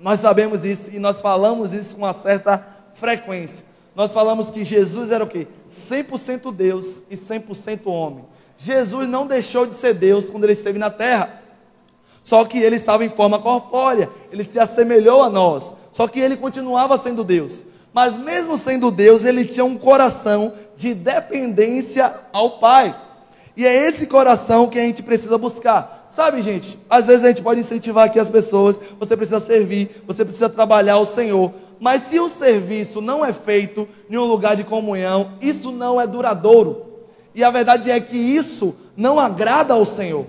nós 0.01 0.21
sabemos 0.21 0.65
isso 0.65 0.91
e 0.93 0.99
nós 0.99 1.21
falamos 1.21 1.73
isso 1.73 1.95
com 1.97 2.03
uma 2.03 2.13
certa 2.13 2.67
frequência. 2.95 3.65
Nós 3.95 4.13
falamos 4.13 4.51
que 4.51 4.65
Jesus 4.65 5.11
era 5.11 5.25
o 5.25 5.27
quê? 5.27 5.47
100% 5.71 6.53
Deus 6.53 7.03
e 7.11 7.17
100% 7.17 7.87
homem. 7.87 8.25
Jesus 8.59 9.07
não 9.09 9.27
deixou 9.27 9.67
de 9.67 9.75
ser 9.75 9.95
Deus 9.95 10.29
quando 10.29 10.45
ele 10.45 10.53
esteve 10.53 10.79
na 10.79 10.91
terra. 10.91 11.43
Só 12.27 12.45
que 12.45 12.59
ele 12.59 12.75
estava 12.75 13.05
em 13.05 13.09
forma 13.09 13.39
corpórea, 13.39 14.11
ele 14.33 14.43
se 14.43 14.59
assemelhou 14.59 15.23
a 15.23 15.31
nós. 15.31 15.73
Só 15.93 16.09
que 16.09 16.19
ele 16.19 16.37
continuava 16.37 16.97
sendo 16.97 17.23
Deus. 17.23 17.63
Mas 17.95 18.19
mesmo 18.19 18.59
sendo 18.59 18.91
Deus, 18.91 19.23
ele 19.25 19.45
tinha 19.45 19.65
um 19.65 19.79
coração 19.79 20.53
de 20.77 20.93
dependência 20.93 22.13
ao 22.33 22.59
Pai. 22.59 22.97
E 23.57 23.65
é 23.65 23.87
esse 23.87 24.09
coração 24.09 24.67
que 24.67 24.77
a 24.77 24.83
gente 24.83 25.05
precisa 25.05 25.39
buscar. 25.39 26.09
Sabe, 26.11 26.43
gente, 26.43 26.77
às 26.91 27.07
vezes 27.07 27.25
a 27.25 27.29
gente 27.29 27.43
pode 27.43 27.61
incentivar 27.61 28.07
aqui 28.07 28.19
as 28.19 28.29
pessoas, 28.29 28.77
você 28.99 29.17
precisa 29.17 29.39
servir, 29.39 30.03
você 30.05 30.25
precisa 30.25 30.49
trabalhar 30.49 30.95
ao 30.95 31.05
Senhor. 31.05 31.55
Mas 31.79 32.03
se 32.09 32.19
o 32.19 32.29
serviço 32.29 33.01
não 33.01 33.25
é 33.25 33.33
feito 33.33 33.89
em 34.11 34.17
um 34.17 34.25
lugar 34.25 34.57
de 34.57 34.65
comunhão, 34.65 35.35
isso 35.41 35.71
não 35.71 36.01
é 36.01 36.09
duradouro. 36.09 36.87
E 37.37 37.45
a 37.45 37.53
verdade 37.53 37.89
é 37.89 38.01
que 38.01 38.17
isso 38.17 38.75
não 38.97 39.21
agrada 39.21 39.75
ao 39.75 39.85
Senhor. 39.85 40.27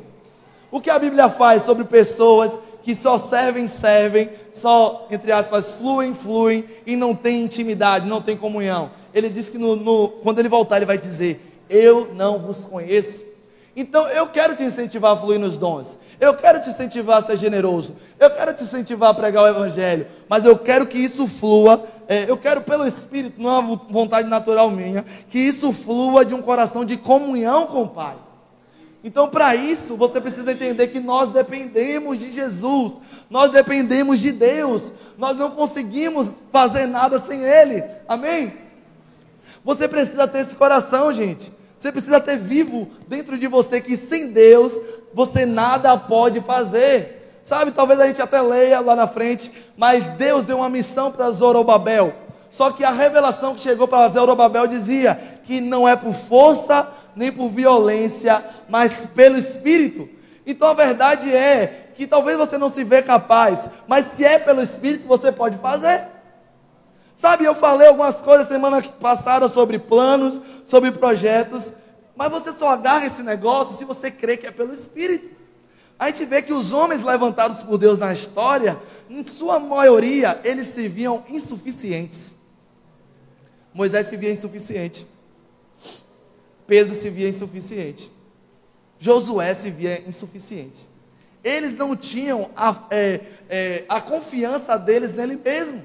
O 0.77 0.79
que 0.79 0.91
a 0.91 1.00
Bíblia 1.00 1.27
faz 1.27 1.63
sobre 1.63 1.86
pessoas 1.86 2.60
que 2.84 2.96
só 2.96 3.17
servem, 3.17 3.67
servem, 3.67 4.29
só, 4.53 5.07
entre 5.10 5.31
aspas, 5.31 5.74
fluem, 5.74 6.13
fluem 6.13 6.65
e 6.86 6.96
não 6.96 7.15
tem 7.15 7.41
intimidade, 7.41 8.07
não 8.07 8.22
tem 8.22 8.38
comunhão? 8.38 8.91
Ele 9.12 9.27
diz 9.27 9.50
que 9.50 9.57
no, 9.57 9.75
no, 9.75 10.10
quando 10.22 10.38
ele 10.38 10.48
voltar, 10.48 10.77
ele 10.77 10.86
vai 10.86 11.00
dizer: 11.00 11.63
eu 11.67 12.13
não 12.13 12.38
vos 12.38 12.57
conheço. 12.57 13.25
Então 13.75 14.07
eu 14.10 14.27
quero 14.27 14.55
te 14.55 14.62
incentivar 14.62 15.13
a 15.13 15.17
fluir 15.17 15.39
nos 15.39 15.57
dons. 15.57 15.98
Eu 16.19 16.36
quero 16.36 16.62
te 16.62 16.69
incentivar 16.69 17.17
a 17.17 17.22
ser 17.24 17.39
generoso. 17.39 17.96
Eu 18.19 18.29
quero 18.29 18.53
te 18.53 18.63
incentivar 18.63 19.10
a 19.10 19.13
pregar 19.15 19.46
o 19.46 19.48
Evangelho. 19.48 20.05
Mas 20.29 20.46
eu 20.46 20.55
quero 20.60 20.86
que 20.86 21.00
isso 21.00 21.27
flua. 21.27 21.88
é, 22.07 22.29
eu 22.29 22.38
quero, 22.38 22.62
pelo 22.62 22.86
Espírito, 22.86 23.41
não 23.41 23.50
é 23.50 23.57
uma 23.57 23.81
vontade 23.89 24.29
natural 24.29 24.69
minha, 24.69 25.03
que 25.27 25.39
isso 25.39 25.74
flua 25.74 26.24
de 26.24 26.36
um 26.36 26.41
coração 26.43 26.86
de 26.86 26.98
comunhão 26.98 27.65
com 27.65 27.81
o 27.81 27.89
Pai. 27.89 28.26
Então, 29.04 29.30
para 29.30 29.56
isso, 29.56 29.96
você 29.96 30.20
precisa 30.20 30.51
entender 30.51 30.88
que 30.88 31.00
nós 31.00 31.30
dependemos 31.30 32.18
de 32.18 32.32
Jesus, 32.32 32.94
nós 33.30 33.51
dependemos 33.51 34.20
de 34.20 34.32
Deus, 34.32 34.82
nós 35.18 35.36
não 35.36 35.51
conseguimos 35.51 36.34
fazer 36.51 36.88
nada 36.88 37.20
sem 37.20 37.44
Ele. 37.44 37.84
Amém? 38.08 38.54
Você 39.63 39.88
precisa 39.88 40.27
ter 40.27 40.39
esse 40.39 40.56
coração, 40.56 41.13
gente. 41.13 41.54
Você 41.77 41.92
precisa 41.92 42.20
ter 42.20 42.38
vivo 42.38 42.89
dentro 43.08 43.38
de 43.38 43.48
você 43.48 43.80
que 43.80 43.96
sem 43.96 44.32
Deus 44.32 44.74
você 45.13 45.46
nada 45.46 45.96
pode 45.98 46.42
fazer. 46.42 47.42
Sabe, 47.44 47.72
talvez 47.72 48.00
a 48.00 48.08
gente 48.08 48.22
até 48.22 48.42
leia 48.42 48.80
lá 48.80 48.96
na 48.96 49.08
frente, 49.08 49.51
mas 49.77 50.10
Deus 50.12 50.44
deu 50.44 50.58
uma 50.58 50.70
missão 50.70 51.12
para 51.12 51.30
Zorobabel. 51.30 52.13
Só 52.50 52.72
que 52.72 52.84
a 52.84 52.92
revelação 52.92 53.54
que 53.54 53.62
chegou 53.62 53.88
para 53.88 54.10
Zorobabel 54.10 54.68
dizia 54.68 55.39
que 55.46 55.62
não 55.62 55.88
é 55.88 55.96
por 55.96 56.13
força 56.13 56.92
nem 57.17 57.31
por 57.31 57.50
violência, 57.50 58.45
mas 58.69 59.05
pelo 59.07 59.38
Espírito. 59.38 60.07
Então 60.45 60.69
a 60.69 60.74
verdade 60.74 61.36
é 61.36 61.91
que 61.95 62.05
talvez 62.05 62.38
você 62.38 62.57
não 62.57 62.69
se 62.69 62.83
vê 62.83 63.01
capaz, 63.01 63.67
mas 63.88 64.05
se 64.13 64.24
é 64.24 64.38
pelo 64.38 64.62
Espírito, 64.62 65.07
você 65.07 65.31
pode 65.31 65.57
fazer. 65.57 66.07
Sabe, 67.15 67.43
eu 67.43 67.55
falei 67.55 67.88
algumas 67.88 68.21
coisas 68.21 68.47
semana 68.47 68.79
passada 68.81 69.47
sobre 69.47 69.79
planos, 69.79 70.39
sobre 70.63 70.91
projetos, 70.91 71.74
mas 72.15 72.29
você 72.29 72.53
só 72.53 72.69
agarra 72.69 73.07
esse 73.07 73.24
negócio 73.24 73.75
se 73.75 73.83
você 73.83 74.12
crê 74.12 74.38
que 74.38 74.45
é 74.45 74.51
pelo 74.51 74.71
Espírito. 74.71 75.36
A 75.97 76.07
gente 76.07 76.24
vê 76.25 76.43
que 76.43 76.53
os 76.53 76.71
homens 76.71 77.01
levantados 77.01 77.63
por 77.63 77.79
Deus 77.79 77.97
na 77.97 78.13
história, 78.13 78.79
em 79.09 79.24
sua 79.24 79.59
maioria, 79.59 80.39
eles 80.43 80.67
se 80.67 80.88
viam 80.88 81.24
insuficientes. 81.27 82.36
Moisés 83.74 84.05
se 84.05 84.15
via 84.15 84.31
insuficiente. 84.31 85.07
Pedro 86.67 86.93
se 86.93 87.09
via 87.09 87.29
insuficiente. 87.29 88.12
Josué 89.00 89.53
se 89.53 89.71
via 89.71 90.03
insuficiente. 90.07 90.88
Eles 91.43 91.77
não 91.77 91.95
tinham 91.95 92.50
a, 92.55 92.75
é, 92.91 93.21
é, 93.50 93.86
a 93.88 94.01
confiança 94.01 94.77
deles 94.77 95.13
nele 95.13 95.38
mesmo. 95.38 95.81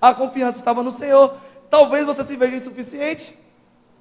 A 0.00 0.14
confiança 0.14 0.58
estava 0.58 0.82
no 0.82 0.90
Senhor. 0.90 1.36
Talvez 1.70 2.06
você 2.06 2.24
se 2.24 2.36
veja 2.36 2.56
insuficiente, 2.56 3.38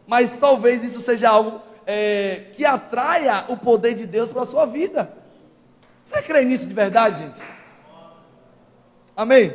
mas 0.07 0.37
talvez 0.37 0.83
isso 0.83 1.01
seja 1.01 1.29
algo 1.29 1.61
é, 1.85 2.45
que 2.55 2.65
atraia 2.65 3.45
o 3.49 3.57
poder 3.57 3.93
de 3.93 4.05
Deus 4.05 4.29
para 4.29 4.43
a 4.43 4.45
sua 4.45 4.65
vida. 4.65 5.11
Você 6.03 6.21
crê 6.21 6.43
nisso 6.45 6.67
de 6.67 6.73
verdade, 6.73 7.19
gente? 7.19 7.41
Amém? 9.15 9.53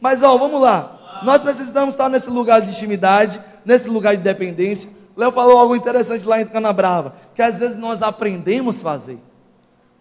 Mas 0.00 0.22
ó, 0.22 0.36
vamos 0.36 0.60
lá. 0.60 1.20
Nós 1.24 1.42
precisamos 1.42 1.94
estar 1.94 2.08
nesse 2.08 2.30
lugar 2.30 2.60
de 2.60 2.70
intimidade, 2.70 3.42
nesse 3.64 3.88
lugar 3.88 4.16
de 4.16 4.22
dependência. 4.22 4.90
Léo 5.18 5.32
falou 5.32 5.58
algo 5.58 5.74
interessante 5.74 6.24
lá 6.24 6.40
em 6.40 6.46
Canabrava, 6.46 7.16
que 7.34 7.42
às 7.42 7.56
vezes 7.56 7.76
nós 7.76 8.02
aprendemos 8.02 8.78
a 8.78 8.82
fazer. 8.82 9.18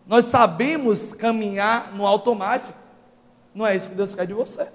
Nós 0.05 0.25
sabemos 0.25 1.15
caminhar 1.15 1.91
no 1.95 2.05
automático. 2.05 2.77
Não 3.51 3.65
é 3.65 3.75
isso 3.75 3.89
que 3.89 3.95
Deus 3.95 4.13
quer 4.13 4.27
de 4.27 4.33
você. 4.35 4.67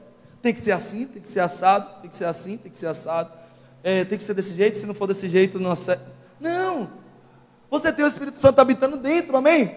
Tem 0.43 0.53
que 0.53 0.59
ser 0.59 0.73
assim, 0.73 1.07
tem 1.07 1.23
que 1.23 1.29
ser 1.29 1.39
assado, 1.39 2.01
tem 2.01 2.11
que 2.11 2.17
ser 2.17 2.25
assim, 2.25 2.57
tem 2.57 2.73
que 2.73 2.77
ser 2.77 2.89
assado. 2.89 3.31
É, 3.85 4.05
tem 4.05 4.19
que 4.19 4.25
ser 4.25 4.35
desse 4.35 4.53
jeito, 4.53 4.79
se 4.79 4.85
não 4.85 4.95
for 4.95 5.07
desse 5.07 5.29
jeito, 5.29 5.61
não 5.61 5.71
acerta. 5.71 6.11
Não! 6.41 6.91
Você 7.71 7.93
tem 7.93 8.05
o 8.05 8.09
Espírito 8.09 8.37
Santo 8.37 8.59
habitando 8.59 8.97
dentro, 8.97 9.37
amém? 9.37 9.77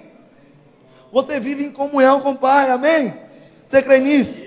Você 1.12 1.40
vive 1.40 1.64
em 1.64 1.72
comunhão 1.72 2.22
com 2.22 2.32
o 2.32 2.38
Pai, 2.38 2.72
amém? 2.72 3.14
Você 3.68 3.84
crê 3.84 4.00
nisso? 4.00 4.44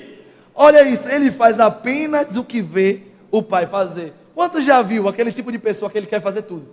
Olha 0.53 0.83
isso, 0.83 1.09
ele 1.09 1.31
faz 1.31 1.61
apenas 1.61 2.37
o 2.37 2.43
que 2.43 2.61
vê 2.61 3.03
o 3.31 3.41
Pai 3.41 3.69
fazer. 3.69 4.13
Quanto 4.39 4.63
já 4.63 4.81
viu 4.83 5.09
aquele 5.09 5.33
tipo 5.33 5.51
de 5.51 5.59
pessoa 5.59 5.91
que 5.91 5.99
ele 5.99 6.07
quer 6.07 6.23
fazer 6.23 6.43
tudo? 6.43 6.69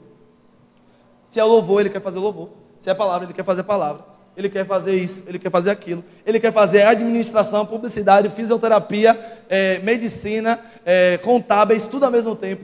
Se 1.32 1.40
é 1.40 1.44
louvor, 1.44 1.82
ele 1.82 1.90
quer 1.90 2.00
fazer 2.00 2.20
louvor. 2.20 2.50
Se 2.80 2.92
é 2.92 2.94
palavra, 2.94 3.26
ele 3.26 3.34
quer 3.34 3.44
fazer 3.44 3.64
palavra. 3.64 4.06
Ele 4.38 4.50
quer 4.50 4.68
fazer 4.68 4.96
isso, 4.96 5.24
ele 5.26 5.40
quer 5.40 5.50
fazer 5.50 5.72
aquilo. 5.72 6.04
Ele 6.28 6.40
quer 6.40 6.54
fazer 6.54 6.84
administração, 6.84 7.66
publicidade, 7.66 8.30
fisioterapia, 8.30 9.20
é, 9.50 9.80
medicina, 9.80 10.60
é, 10.86 11.18
contábeis, 11.18 11.88
tudo 11.88 12.06
ao 12.06 12.12
mesmo 12.12 12.36
tempo. 12.36 12.64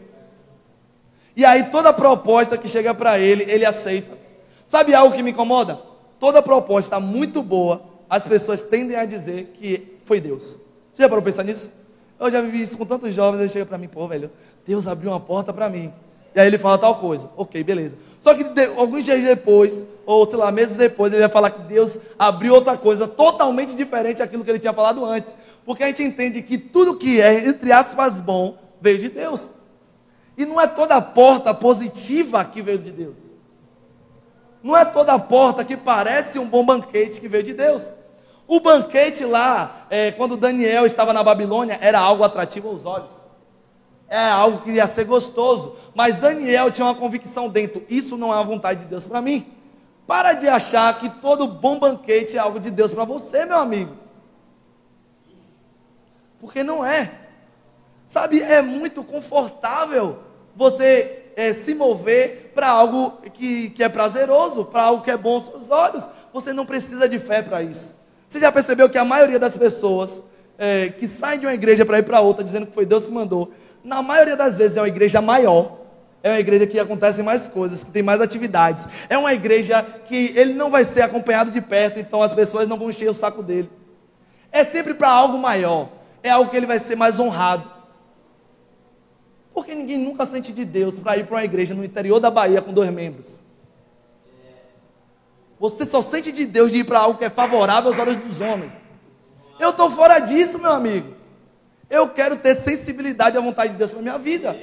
E 1.36 1.44
aí 1.44 1.64
toda 1.72 1.92
proposta 1.92 2.56
que 2.56 2.68
chega 2.68 2.94
para 2.94 3.18
ele, 3.18 3.44
ele 3.50 3.66
aceita. 3.66 4.16
Sabe 4.68 4.94
algo 4.94 5.16
que 5.16 5.24
me 5.24 5.32
incomoda? 5.32 5.82
Toda 6.20 6.44
proposta 6.44 7.00
muito 7.00 7.42
boa, 7.42 7.82
as 8.08 8.22
pessoas 8.22 8.62
tendem 8.62 8.96
a 8.96 9.06
dizer 9.06 9.52
que 9.56 9.98
foi 10.06 10.20
Deus. 10.20 10.60
Você 10.94 11.02
já 11.02 11.10
parou 11.10 11.24
pensar 11.24 11.42
nisso? 11.42 11.82
Eu 12.22 12.30
já 12.30 12.40
vivi 12.40 12.62
isso 12.62 12.78
com 12.78 12.86
tantos 12.86 13.16
jovens, 13.16 13.40
ele 13.40 13.50
chega 13.50 13.66
para 13.66 13.80
mim, 13.80 13.88
pô, 13.88 14.08
velho, 14.08 14.30
Deus 14.72 14.88
abriu 14.88 15.12
uma 15.12 15.20
porta 15.20 15.52
para 15.52 15.70
mim. 15.70 15.94
E 16.34 16.40
aí 16.40 16.48
ele 16.48 16.58
fala 16.58 16.78
tal 16.78 16.96
coisa. 16.96 17.30
Ok, 17.36 17.62
beleza. 17.62 17.98
Só 18.22 18.34
que 18.34 18.46
de, 18.46 18.66
alguns 18.78 19.04
dias 19.04 19.22
depois, 19.22 19.86
ou 20.06 20.26
sei 20.26 20.38
lá, 20.38 20.50
meses 20.50 20.78
depois, 20.78 21.12
ele 21.12 21.20
vai 21.22 21.30
falar 21.30 21.52
que 21.52 21.62
Deus 21.64 22.00
abriu 22.18 22.54
outra 22.54 22.78
coisa 22.78 23.06
totalmente 23.06 23.76
diferente 23.76 24.20
daquilo 24.20 24.46
que 24.46 24.50
ele 24.50 24.60
tinha 24.60 24.72
falado 24.72 25.04
antes. 25.04 25.36
Porque 25.66 25.84
a 25.84 25.88
gente 25.88 26.04
entende 26.04 26.42
que 26.42 26.58
tudo 26.58 26.96
que 26.96 27.20
é, 27.20 27.50
entre 27.50 27.70
aspas, 27.70 28.18
bom, 28.18 28.58
veio 28.80 28.98
de 28.98 29.10
Deus. 29.10 29.50
E 30.38 30.46
não 30.46 30.60
é 30.60 30.68
toda 30.68 31.02
porta 31.02 31.54
positiva 31.54 32.46
que 32.46 32.62
veio 32.62 32.78
de 32.78 32.92
Deus. 32.92 33.18
Não 34.64 34.78
é 34.78 34.86
toda 34.86 35.20
porta 35.20 35.66
que 35.66 35.76
parece 35.76 36.40
um 36.40 36.48
bom 36.48 36.66
banquete 36.66 37.20
que 37.20 37.28
veio 37.28 37.44
de 37.44 37.54
Deus. 37.54 37.92
O 38.48 38.62
banquete 38.62 39.26
lá, 39.26 39.86
é, 39.90 40.14
quando 40.14 40.38
Daniel 40.38 40.86
estava 40.86 41.12
na 41.12 41.22
Babilônia, 41.22 41.78
era 41.82 42.00
algo 42.00 42.24
atrativo 42.24 42.70
aos 42.70 42.86
olhos 42.86 43.21
é 44.12 44.30
algo 44.30 44.60
que 44.60 44.72
ia 44.72 44.86
ser 44.86 45.06
gostoso. 45.06 45.78
Mas 45.96 46.16
Daniel 46.16 46.70
tinha 46.70 46.86
uma 46.86 46.94
convicção 46.94 47.50
dentro: 47.50 47.84
isso 47.90 48.18
não 48.18 48.34
é 48.34 48.38
a 48.38 48.44
vontade 48.44 48.82
de 48.82 48.86
Deus 48.88 49.08
para 49.08 49.22
mim. 49.22 49.48
Para 50.06 50.34
de 50.34 50.48
achar 50.50 51.00
que 51.00 51.10
todo 51.10 51.48
bom 51.48 51.80
banquete 51.80 52.36
é 52.36 52.40
algo 52.40 52.60
de 52.60 52.70
Deus 52.70 52.92
para 52.92 53.06
você, 53.06 53.46
meu 53.46 53.58
amigo. 53.58 53.96
Porque 56.40 56.62
não 56.62 56.86
é. 56.86 57.20
Sabe, 58.06 58.42
é 58.42 58.62
muito 58.62 59.04
confortável 59.04 60.20
você 60.54 61.32
é, 61.38 61.54
se 61.54 61.74
mover 61.74 62.52
para 62.54 62.68
algo 62.68 63.12
que, 63.34 63.70
que 63.70 63.82
é 63.82 63.88
prazeroso, 63.88 64.66
para 64.66 64.84
algo 64.84 65.02
que 65.02 65.12
é 65.12 65.16
bom 65.16 65.36
aos 65.36 65.46
seus 65.46 65.70
olhos. 65.70 66.04
Você 66.34 66.52
não 66.52 66.66
precisa 66.66 67.08
de 67.08 67.18
fé 67.18 67.42
para 67.42 67.64
isso. 67.64 67.96
Você 68.28 68.42
já 68.42 68.52
percebeu 68.52 68.90
que 68.90 68.98
a 68.98 69.06
maioria 69.06 69.40
das 69.40 69.56
pessoas 69.56 70.22
é, 70.58 70.90
que 70.90 71.08
saem 71.08 71.40
de 71.40 71.46
uma 71.46 71.54
igreja 71.54 71.86
para 71.86 72.00
ir 72.00 72.04
para 72.04 72.20
outra 72.20 72.44
dizendo 72.44 72.68
que 72.68 72.74
foi 72.74 72.86
Deus 72.86 73.06
que 73.06 73.12
mandou, 73.12 73.52
na 73.84 74.02
maioria 74.02 74.36
das 74.36 74.56
vezes 74.56 74.78
é 74.78 74.82
uma 74.82 74.88
igreja 74.88 75.22
maior, 75.22 75.80
é 76.24 76.30
uma 76.30 76.40
igreja 76.40 76.68
que 76.68 76.80
acontecem 76.80 77.24
mais 77.24 77.48
coisas, 77.48 77.84
que 77.84 77.92
tem 77.92 78.04
mais 78.04 78.22
atividades. 78.22 78.86
É 79.10 79.18
uma 79.18 79.34
igreja 79.34 79.84
que 80.06 80.34
ele 80.36 80.54
não 80.54 80.70
vai 80.70 80.86
ser 80.86 81.02
acompanhado 81.02 81.50
de 81.50 81.62
perto, 81.62 82.00
então 82.00 82.22
as 82.22 82.34
pessoas 82.34 82.68
não 82.68 82.78
vão 82.78 82.90
encher 82.90 83.10
o 83.10 83.14
saco 83.14 83.42
dele. 83.42 83.70
É 84.52 84.64
sempre 84.64 84.94
para 84.94 85.10
algo 85.10 85.38
maior. 85.38 85.90
É 86.22 86.30
algo 86.30 86.52
que 86.52 86.58
ele 86.58 86.68
vai 86.68 86.78
ser 86.78 86.96
mais 86.96 87.20
honrado. 87.20 87.72
Porque 89.54 89.74
ninguém 89.74 89.98
nunca 89.98 90.26
sente 90.26 90.52
de 90.52 90.64
Deus 90.64 91.00
para 91.00 91.18
ir 91.18 91.26
para 91.26 91.38
uma 91.38 91.44
igreja 91.44 91.74
no 91.74 91.84
interior 91.84 92.20
da 92.20 92.30
Bahia 92.30 92.62
com 92.62 92.72
dois 92.72 92.92
membros. 92.92 93.40
Você 95.60 95.86
só 95.86 96.02
sente 96.02 96.32
de 96.32 96.46
Deus 96.46 96.72
de 96.72 96.80
ir 96.80 96.84
para 96.84 97.00
algo 97.00 97.18
que 97.18 97.26
é 97.26 97.30
favorável 97.30 97.92
aos 97.92 98.00
olhos 98.00 98.16
dos 98.16 98.42
homens. 98.42 98.72
Eu 99.60 99.70
estou 99.70 99.90
fora 99.92 100.20
disso, 100.20 100.58
meu 100.58 100.72
amigo. 100.72 101.16
Eu 101.92 102.08
quero 102.08 102.38
ter 102.38 102.56
sensibilidade 102.56 103.38
à 103.38 103.42
vontade 103.42 103.74
de 103.74 103.78
Deus 103.78 103.92
para 103.92 104.02
minha 104.02 104.18
vida. 104.18 104.58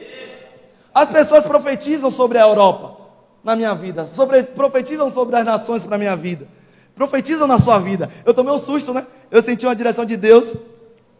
As 0.94 1.10
pessoas 1.10 1.46
profetizam 1.46 2.10
sobre 2.10 2.38
a 2.38 2.40
Europa 2.40 2.96
na 3.44 3.54
minha 3.54 3.74
vida, 3.74 4.06
sobre, 4.06 4.42
profetizam 4.42 5.12
sobre 5.12 5.36
as 5.36 5.44
nações 5.44 5.84
para 5.84 5.98
minha 5.98 6.16
vida, 6.16 6.48
profetizam 6.94 7.46
na 7.46 7.58
sua 7.58 7.78
vida. 7.78 8.10
Eu 8.24 8.32
tomei 8.32 8.52
um 8.52 8.58
susto, 8.58 8.94
né? 8.94 9.06
Eu 9.30 9.42
senti 9.42 9.66
uma 9.66 9.76
direção 9.76 10.06
de 10.06 10.16
Deus, 10.16 10.54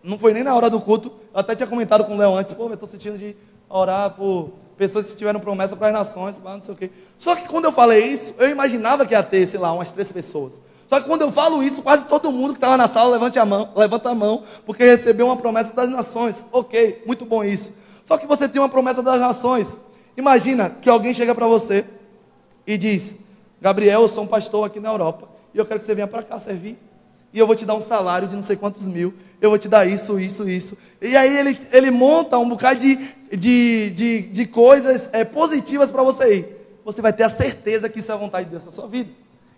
não 0.03 0.19
foi 0.19 0.33
nem 0.33 0.43
na 0.43 0.55
hora 0.55 0.71
do 0.71 0.81
culto. 0.81 1.13
Eu 1.33 1.41
até 1.41 1.55
tinha 1.55 1.67
comentado 1.67 2.05
com 2.05 2.15
o 2.15 2.17
Léo 2.17 2.35
antes, 2.35 2.55
pô, 2.55 2.69
eu 2.69 2.75
estou 2.75 2.89
sentindo 2.89 3.19
de 3.19 3.37
orar 3.69 4.11
por 4.11 4.51
pessoas 4.79 5.11
que 5.11 5.17
tiveram 5.17 5.41
promessa 5.41 5.77
para 5.77 5.89
as 5.89 5.93
nações, 5.93 6.41
não 6.43 6.63
sei 6.63 6.75
o 6.75 6.77
quê. 6.77 6.91
Só 7.19 7.37
que 7.37 7.47
quando 7.47 7.67
eu 7.67 7.73
falei 7.73 8.07
isso, 8.07 8.35
eu 8.39 8.49
imaginava 8.49 9.05
que 9.05 9.13
ia 9.13 9.23
ter, 9.23 9.47
sei 9.47 9.61
lá, 9.61 9.73
umas 9.73 9.91
três 9.91 10.11
pessoas. 10.11 10.61
Só 10.89 11.01
que 11.01 11.07
quando 11.07 11.23
eu 11.23 11.31
falo 11.31 11.63
isso, 11.63 11.83
quase 11.83 12.07
todo 12.07 12.33
mundo 12.33 12.53
que 12.53 12.57
estava 12.57 12.77
na 12.77 12.89
sala 12.89 13.11
levanta 13.11 13.41
a 13.41 13.45
mão, 13.45 13.71
levanta 13.77 14.09
a 14.09 14.15
mão, 14.15 14.43
porque 14.65 14.83
recebeu 14.83 15.27
uma 15.27 15.37
promessa 15.37 15.73
das 15.73 15.89
nações. 15.89 16.45
Ok, 16.51 17.03
muito 17.07 17.27
bom 17.27 17.45
isso. 17.45 17.73
Só 18.07 18.17
que 18.17 18.27
você 18.27 18.49
tem 18.49 18.61
uma 18.61 18.71
promessa 18.71 19.03
das 19.03 19.21
nações. 19.21 19.79
Imagina 20.17 20.71
que 20.71 20.89
alguém 20.89 21.13
chega 21.13 21.35
para 21.35 21.47
você 21.47 21.85
e 22.67 22.79
diz: 22.79 23.15
Gabriel, 23.61 24.03
eu 24.03 24.09
sou 24.09 24.25
um 24.25 24.27
pastor 24.27 24.67
aqui 24.67 24.81
na 24.81 24.89
Europa 24.89 25.29
e 25.53 25.59
eu 25.59 25.67
quero 25.67 25.79
que 25.79 25.85
você 25.85 25.95
venha 25.95 26.07
para 26.07 26.23
cá 26.23 26.41
servir. 26.41 26.79
E 27.35 27.39
eu 27.39 27.47
vou 27.47 27.55
te 27.55 27.67
dar 27.67 27.75
um 27.75 27.81
salário 27.83 28.27
de 28.27 28.35
não 28.35 28.43
sei 28.43 28.57
quantos 28.57 28.89
mil. 28.89 29.13
Eu 29.41 29.51
vou 29.51 29.59
te 29.59 29.69
dar 29.69 29.87
isso, 29.87 30.19
isso, 30.19 30.49
isso. 30.49 30.79
E 31.03 31.15
aí 31.15 31.37
ele, 31.37 31.59
ele 31.71 31.91
monta 31.91 32.39
um 32.39 32.49
bocado 32.49 32.81
de, 32.81 32.97
de, 33.31 33.91
de, 33.91 34.23
de 34.23 34.47
coisas 34.47 35.11
é, 35.13 35.23
positivas 35.25 35.91
para 35.91 36.03
você 36.03 36.37
ir. 36.37 36.57
você 36.83 37.03
vai 37.03 37.13
ter 37.13 37.25
a 37.25 37.29
certeza 37.29 37.91
que 37.91 37.99
isso 37.99 38.11
é 38.11 38.15
a 38.15 38.19
vontade 38.19 38.47
de 38.47 38.53
Deus 38.53 38.63
para 38.63 38.73
sua 38.73 38.89
vida. 38.89 39.11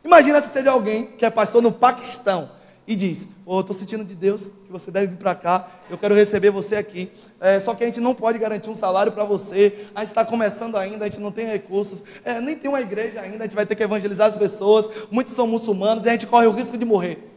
Imagina 0.05 0.41
se 0.41 0.49
seja 0.49 0.71
alguém 0.71 1.07
que 1.07 1.25
é 1.25 1.31
pastor 1.31 1.63
no 1.63 1.71
Paquistão 1.71 2.51
e 2.87 2.97
diz: 2.97 3.27
Pô, 3.45 3.57
eu 3.57 3.61
estou 3.61 3.77
sentindo 3.77 4.05
de 4.05 4.15
Deus 4.15 4.49
que 4.49 4.73
você 4.73 4.91
deve 4.91 5.09
vir 5.09 5.17
para 5.17 5.35
cá, 5.35 5.69
eu 5.89 5.99
quero 5.99 6.15
receber 6.15 6.51
você 6.51 6.77
aqui. 6.77 7.11
É, 7.41 7.61
só 7.61 7.75
que 7.75 7.85
a 7.85 7.87
gente 7.87 8.01
não 8.01 8.15
pode 8.15 8.39
garantir 8.39 8.71
um 8.71 8.75
salário 8.75 9.13
para 9.13 9.25
você, 9.25 9.89
a 9.95 10.01
gente 10.01 10.11
está 10.11 10.25
começando 10.25 10.77
ainda, 10.77 11.05
a 11.05 11.09
gente 11.09 11.21
não 11.21 11.31
tem 11.31 11.47
recursos, 11.47 12.03
é, 12.25 12.41
nem 12.41 12.57
tem 12.57 12.69
uma 12.69 12.81
igreja 12.81 13.21
ainda, 13.21 13.39
a 13.39 13.43
gente 13.47 13.55
vai 13.55 13.67
ter 13.67 13.75
que 13.75 13.83
evangelizar 13.83 14.29
as 14.29 14.37
pessoas, 14.37 14.89
muitos 15.11 15.35
são 15.35 15.47
muçulmanos 15.47 16.05
e 16.05 16.09
a 16.09 16.13
gente 16.13 16.27
corre 16.27 16.47
o 16.47 16.53
risco 16.53 16.79
de 16.79 16.85
morrer. 16.85 17.31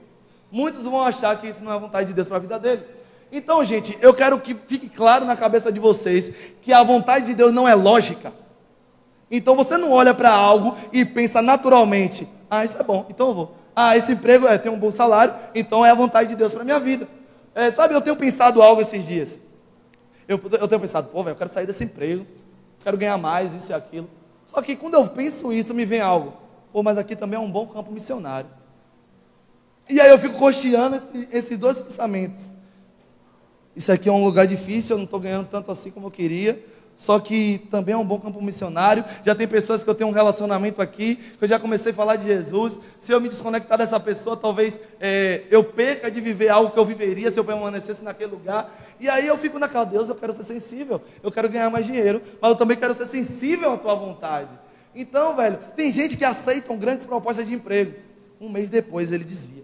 Muitos 0.51 0.83
vão 0.83 1.03
achar 1.03 1.39
que 1.39 1.47
isso 1.47 1.63
não 1.63 1.71
é 1.71 1.75
a 1.75 1.79
vontade 1.79 2.07
de 2.07 2.13
Deus 2.13 2.27
para 2.27 2.37
a 2.37 2.39
vida 2.39 2.59
dele. 2.59 2.83
Então, 3.31 3.65
gente, 3.65 3.97
eu 3.99 4.13
quero 4.13 4.39
que 4.39 4.53
fique 4.53 4.87
claro 4.87 5.25
na 5.25 5.35
cabeça 5.35 5.71
de 5.71 5.79
vocês 5.79 6.31
que 6.61 6.71
a 6.71 6.83
vontade 6.83 7.25
de 7.25 7.33
Deus 7.33 7.51
não 7.51 7.67
é 7.67 7.73
lógica. 7.73 8.31
Então 9.31 9.55
você 9.55 9.77
não 9.77 9.91
olha 9.91 10.13
para 10.13 10.31
algo 10.31 10.75
e 10.91 11.03
pensa 11.03 11.41
naturalmente, 11.41 12.27
ah, 12.53 12.65
isso 12.65 12.77
é 12.77 12.83
bom, 12.83 13.05
então 13.09 13.29
eu 13.29 13.33
vou. 13.33 13.55
Ah, 13.75 13.97
esse 13.97 14.11
emprego 14.11 14.47
é, 14.47 14.57
tem 14.59 14.71
um 14.71 14.77
bom 14.77 14.91
salário, 14.91 15.33
então 15.55 15.83
é 15.83 15.89
a 15.89 15.95
vontade 15.95 16.29
de 16.29 16.35
Deus 16.35 16.53
para 16.53 16.63
minha 16.63 16.79
vida. 16.79 17.07
É, 17.55 17.71
sabe, 17.71 17.95
eu 17.95 18.01
tenho 18.01 18.15
pensado 18.15 18.61
algo 18.61 18.81
esses 18.81 19.03
dias. 19.05 19.39
Eu, 20.27 20.39
eu 20.59 20.67
tenho 20.67 20.79
pensado, 20.79 21.09
pô, 21.09 21.23
velho, 21.23 21.33
eu 21.33 21.37
quero 21.37 21.49
sair 21.49 21.65
desse 21.65 21.83
emprego, 21.83 22.27
quero 22.83 22.95
ganhar 22.95 23.17
mais, 23.17 23.55
isso 23.55 23.71
e 23.71 23.73
aquilo. 23.73 24.07
Só 24.45 24.61
que 24.61 24.75
quando 24.75 24.93
eu 24.93 25.07
penso 25.07 25.51
isso, 25.51 25.73
me 25.73 25.83
vem 25.83 25.99
algo. 25.99 26.33
Pô, 26.71 26.83
mas 26.83 26.97
aqui 26.97 27.15
também 27.15 27.37
é 27.37 27.41
um 27.41 27.49
bom 27.49 27.65
campo 27.65 27.91
missionário. 27.91 28.49
E 29.89 29.99
aí 29.99 30.09
eu 30.11 30.19
fico 30.19 30.37
cocheando 30.37 31.01
esses 31.31 31.57
dois 31.57 31.79
pensamentos. 31.81 32.51
Isso 33.75 33.91
aqui 33.91 34.07
é 34.07 34.11
um 34.11 34.23
lugar 34.23 34.45
difícil, 34.45 34.93
eu 34.93 34.97
não 34.99 35.05
estou 35.05 35.19
ganhando 35.19 35.47
tanto 35.47 35.71
assim 35.71 35.89
como 35.89 36.07
eu 36.07 36.11
queria 36.11 36.63
só 36.95 37.19
que 37.19 37.67
também 37.71 37.93
é 37.93 37.97
um 37.97 38.05
bom 38.05 38.19
campo 38.19 38.41
missionário. 38.41 39.03
Já 39.25 39.33
tem 39.33 39.47
pessoas 39.47 39.83
que 39.83 39.89
eu 39.89 39.95
tenho 39.95 40.09
um 40.09 40.13
relacionamento 40.13 40.81
aqui, 40.81 41.15
que 41.15 41.43
eu 41.43 41.47
já 41.47 41.59
comecei 41.59 41.91
a 41.91 41.95
falar 41.95 42.15
de 42.15 42.25
Jesus. 42.25 42.79
Se 42.99 43.11
eu 43.11 43.19
me 43.19 43.29
desconectar 43.29 43.77
dessa 43.77 43.99
pessoa, 43.99 44.37
talvez 44.37 44.79
é, 44.99 45.43
eu 45.49 45.63
perca 45.63 46.09
de 46.09 46.21
viver 46.21 46.49
algo 46.49 46.71
que 46.71 46.79
eu 46.79 46.85
viveria 46.85 47.31
se 47.31 47.39
eu 47.39 47.43
permanecesse 47.43 48.03
naquele 48.03 48.31
lugar. 48.31 48.79
E 48.99 49.09
aí 49.09 49.27
eu 49.27 49.37
fico 49.37 49.57
naquela, 49.57 49.83
Deus, 49.83 50.07
eu 50.07 50.15
quero 50.15 50.33
ser 50.33 50.43
sensível, 50.43 51.01
eu 51.21 51.31
quero 51.31 51.49
ganhar 51.49 51.69
mais 51.69 51.85
dinheiro, 51.85 52.21
mas 52.39 52.51
eu 52.51 52.55
também 52.55 52.77
quero 52.77 52.93
ser 52.93 53.05
sensível 53.05 53.73
à 53.73 53.77
tua 53.77 53.95
vontade. 53.95 54.49
Então, 54.95 55.35
velho, 55.35 55.57
tem 55.75 55.91
gente 55.91 56.15
que 56.15 56.23
aceita 56.23 56.73
grandes 56.75 57.05
propostas 57.05 57.45
de 57.45 57.53
emprego. 57.53 57.95
Um 58.39 58.49
mês 58.49 58.69
depois 58.69 59.11
ele 59.11 59.23
desvia. 59.23 59.63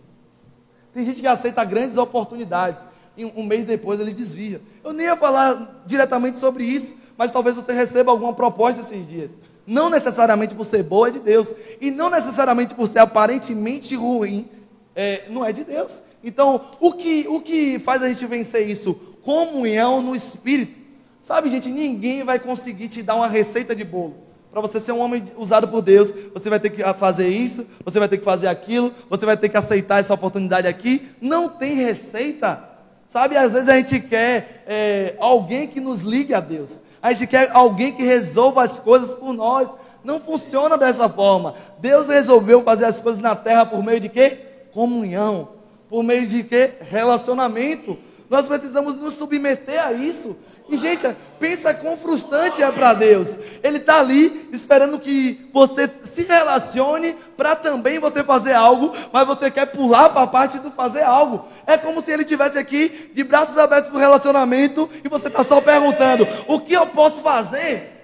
Tem 0.91 1.05
gente 1.05 1.21
que 1.21 1.27
aceita 1.27 1.63
grandes 1.63 1.97
oportunidades. 1.97 2.83
E 3.15 3.25
um 3.25 3.43
mês 3.43 3.65
depois 3.65 3.99
ele 3.99 4.13
desvia. 4.13 4.61
Eu 4.83 4.93
nem 4.93 5.05
ia 5.05 5.15
falar 5.15 5.83
diretamente 5.85 6.37
sobre 6.37 6.63
isso, 6.63 6.95
mas 7.19 7.31
talvez 7.31 7.53
você 7.53 7.73
receba 7.73 8.11
alguma 8.11 8.31
proposta 8.31 8.79
esses 8.79 9.05
dias. 9.05 9.35
Não 9.67 9.89
necessariamente 9.89 10.55
por 10.55 10.65
ser 10.65 10.83
boa 10.83 11.09
é 11.09 11.11
de 11.11 11.19
Deus. 11.19 11.53
E 11.81 11.91
não 11.91 12.09
necessariamente 12.09 12.73
por 12.73 12.87
ser 12.87 12.99
aparentemente 12.99 13.93
ruim, 13.93 14.47
é, 14.95 15.23
não 15.29 15.45
é 15.45 15.51
de 15.51 15.65
Deus. 15.65 16.01
Então, 16.23 16.61
o 16.79 16.93
que, 16.93 17.27
o 17.27 17.41
que 17.41 17.77
faz 17.79 18.01
a 18.01 18.07
gente 18.07 18.25
vencer 18.25 18.69
isso? 18.69 18.93
Comunhão 19.21 20.01
no 20.01 20.15
Espírito. 20.15 20.79
Sabe, 21.19 21.51
gente, 21.51 21.67
ninguém 21.67 22.23
vai 22.23 22.39
conseguir 22.39 22.87
te 22.87 23.03
dar 23.03 23.15
uma 23.15 23.27
receita 23.27 23.75
de 23.75 23.83
bolo. 23.83 24.15
Para 24.49 24.61
você 24.61 24.79
ser 24.79 24.93
um 24.93 24.99
homem 24.99 25.25
usado 25.35 25.67
por 25.67 25.81
Deus, 25.81 26.13
você 26.33 26.49
vai 26.49 26.59
ter 26.61 26.69
que 26.69 26.81
fazer 26.93 27.27
isso, 27.27 27.67
você 27.83 27.99
vai 27.99 28.07
ter 28.07 28.17
que 28.17 28.23
fazer 28.23 28.47
aquilo, 28.47 28.93
você 29.09 29.25
vai 29.25 29.35
ter 29.35 29.49
que 29.49 29.57
aceitar 29.57 29.99
essa 29.99 30.13
oportunidade 30.13 30.69
aqui. 30.69 31.09
Não 31.19 31.49
tem 31.49 31.73
receita. 31.73 32.63
Sabe, 33.05 33.35
às 33.35 33.51
vezes 33.51 33.67
a 33.67 33.75
gente 33.75 33.99
quer 33.99 34.63
é, 34.65 35.15
alguém 35.19 35.67
que 35.67 35.81
nos 35.81 35.99
ligue 35.99 36.33
a 36.33 36.39
Deus. 36.39 36.79
A 37.01 37.11
gente 37.11 37.27
quer 37.27 37.49
alguém 37.51 37.91
que 37.91 38.03
resolva 38.03 38.63
as 38.63 38.79
coisas 38.79 39.15
por 39.15 39.33
nós. 39.33 39.69
Não 40.03 40.19
funciona 40.19 40.77
dessa 40.77 41.09
forma. 41.09 41.53
Deus 41.79 42.07
resolveu 42.07 42.63
fazer 42.63 42.85
as 42.85 42.99
coisas 42.99 43.21
na 43.21 43.35
terra 43.35 43.65
por 43.65 43.83
meio 43.83 43.99
de 43.99 44.09
quê? 44.09 44.37
Comunhão. 44.71 45.49
Por 45.89 46.03
meio 46.03 46.27
de 46.27 46.43
quê? 46.43 46.73
Relacionamento. 46.89 47.97
Nós 48.29 48.47
precisamos 48.47 48.93
nos 48.95 49.13
submeter 49.15 49.83
a 49.83 49.91
isso. 49.91 50.35
E, 50.69 50.77
gente, 50.77 51.07
pensa 51.39 51.73
quão 51.73 51.97
frustrante 51.97 52.61
é 52.61 52.71
para 52.71 52.93
Deus. 52.93 53.37
Ele 53.63 53.77
está 53.77 53.99
ali 53.99 54.49
esperando 54.53 54.99
que 54.99 55.49
você 55.51 55.89
se 56.03 56.23
relacione 56.23 57.13
para 57.35 57.55
também 57.55 57.97
você 57.97 58.23
fazer 58.23 58.53
algo, 58.53 58.93
mas 59.11 59.25
você 59.25 59.49
quer 59.49 59.65
pular 59.65 60.09
para 60.09 60.21
a 60.21 60.27
parte 60.27 60.59
do 60.59 60.69
fazer 60.69 61.01
algo. 61.01 61.45
É 61.65 61.75
como 61.75 62.01
se 62.01 62.11
ele 62.11 62.23
tivesse 62.23 62.59
aqui 62.59 63.11
de 63.15 63.23
braços 63.23 63.57
abertos 63.57 63.89
para 63.89 63.97
o 63.97 63.99
relacionamento 63.99 64.87
e 65.03 65.09
você 65.09 65.27
está 65.27 65.43
só 65.43 65.59
perguntando: 65.59 66.27
o 66.47 66.59
que 66.59 66.73
eu 66.73 66.85
posso 66.85 67.21
fazer? 67.21 67.95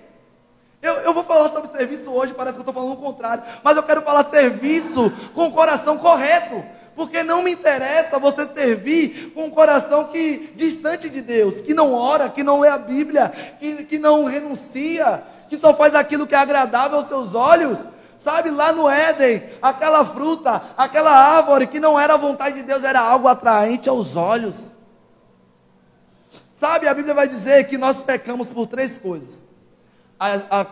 Eu, 0.82 0.93
eu, 0.97 1.13
vou 1.13 1.23
falar 1.23 1.49
sobre 1.49 1.71
serviço 1.71 2.12
hoje, 2.12 2.34
parece 2.34 2.56
que 2.56 2.60
eu 2.60 2.69
estou 2.69 2.73
falando 2.73 2.93
o 2.93 3.01
contrário, 3.01 3.43
mas 3.63 3.75
eu 3.75 3.82
quero 3.82 4.04
falar 4.04 4.23
serviço 4.25 5.12
com 5.34 5.47
o 5.47 5.51
coração 5.51 5.97
correto 5.97 6.63
porque 6.95 7.23
não 7.23 7.43
me 7.43 7.51
interessa 7.51 8.17
você 8.17 8.47
servir 8.47 9.31
com 9.36 9.45
um 9.45 9.49
coração 9.49 10.05
que 10.05 10.53
distante 10.55 11.10
de 11.10 11.21
Deus, 11.21 11.60
que 11.62 11.73
não 11.73 11.93
ora, 11.93 12.29
que 12.29 12.41
não 12.41 12.62
lê 12.62 12.69
a 12.69 12.77
Bíblia, 12.77 13.29
que, 13.60 13.84
que 13.84 13.99
não 13.99 14.25
renuncia, 14.25 15.23
que 15.49 15.58
só 15.58 15.73
faz 15.73 15.93
aquilo 15.93 16.25
que 16.25 16.34
é 16.34 16.38
agradável 16.38 16.99
aos 16.99 17.08
seus 17.08 17.36
olhos. 17.36 17.86
Sabe, 18.17 18.49
lá 18.49 18.71
no 18.71 18.89
Éden, 18.89 19.43
aquela 19.62 20.05
fruta, 20.05 20.69
aquela 20.77 21.12
árvore 21.12 21.67
que 21.67 21.79
não 21.81 21.99
era 21.99 22.13
a 22.13 22.17
vontade 22.17 22.55
de 22.55 22.63
Deus, 22.63 22.84
era 22.84 23.01
algo 23.01 23.27
atraente 23.27 23.89
aos 23.89 24.15
olhos. 24.15 24.71
Sabe, 26.51 26.88
a 26.88 26.93
Bíblia 26.93 27.13
vai 27.13 27.27
dizer 27.27 27.67
que 27.67 27.77
nós 27.77 28.01
pecamos 28.01 28.47
por 28.47 28.67
três 28.67 28.97
coisas: 28.97 29.43
a, 30.17 30.62
a 30.62 30.65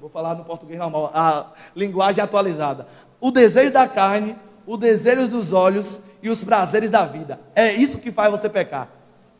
vou 0.00 0.10
falar 0.12 0.34
no 0.34 0.44
português 0.44 0.78
normal, 0.78 1.12
a 1.14 1.46
linguagem 1.76 2.22
atualizada, 2.22 2.88
o 3.20 3.30
desejo 3.30 3.72
da 3.72 3.86
carne, 3.86 4.36
o 4.68 4.76
desejo 4.76 5.26
dos 5.26 5.54
olhos 5.54 6.02
e 6.22 6.28
os 6.28 6.44
prazeres 6.44 6.90
da 6.90 7.06
vida. 7.06 7.40
É 7.54 7.72
isso 7.72 7.96
que 7.96 8.12
faz 8.12 8.30
você 8.30 8.50
pecar. 8.50 8.90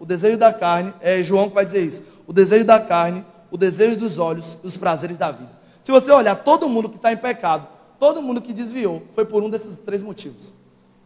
O 0.00 0.06
desejo 0.06 0.38
da 0.38 0.54
carne, 0.54 0.94
é 1.02 1.22
João 1.22 1.50
que 1.50 1.54
vai 1.54 1.66
dizer 1.66 1.84
isso. 1.84 2.02
O 2.26 2.32
desejo 2.32 2.64
da 2.64 2.80
carne, 2.80 3.22
o 3.50 3.58
desejo 3.58 3.98
dos 3.98 4.18
olhos 4.18 4.58
e 4.64 4.66
os 4.66 4.78
prazeres 4.78 5.18
da 5.18 5.30
vida. 5.30 5.50
Se 5.84 5.92
você 5.92 6.10
olhar 6.10 6.34
todo 6.34 6.66
mundo 6.66 6.88
que 6.88 6.96
está 6.96 7.12
em 7.12 7.16
pecado, 7.16 7.68
todo 7.98 8.22
mundo 8.22 8.40
que 8.40 8.54
desviou, 8.54 9.02
foi 9.14 9.26
por 9.26 9.42
um 9.42 9.50
desses 9.50 9.76
três 9.76 10.02
motivos. 10.02 10.54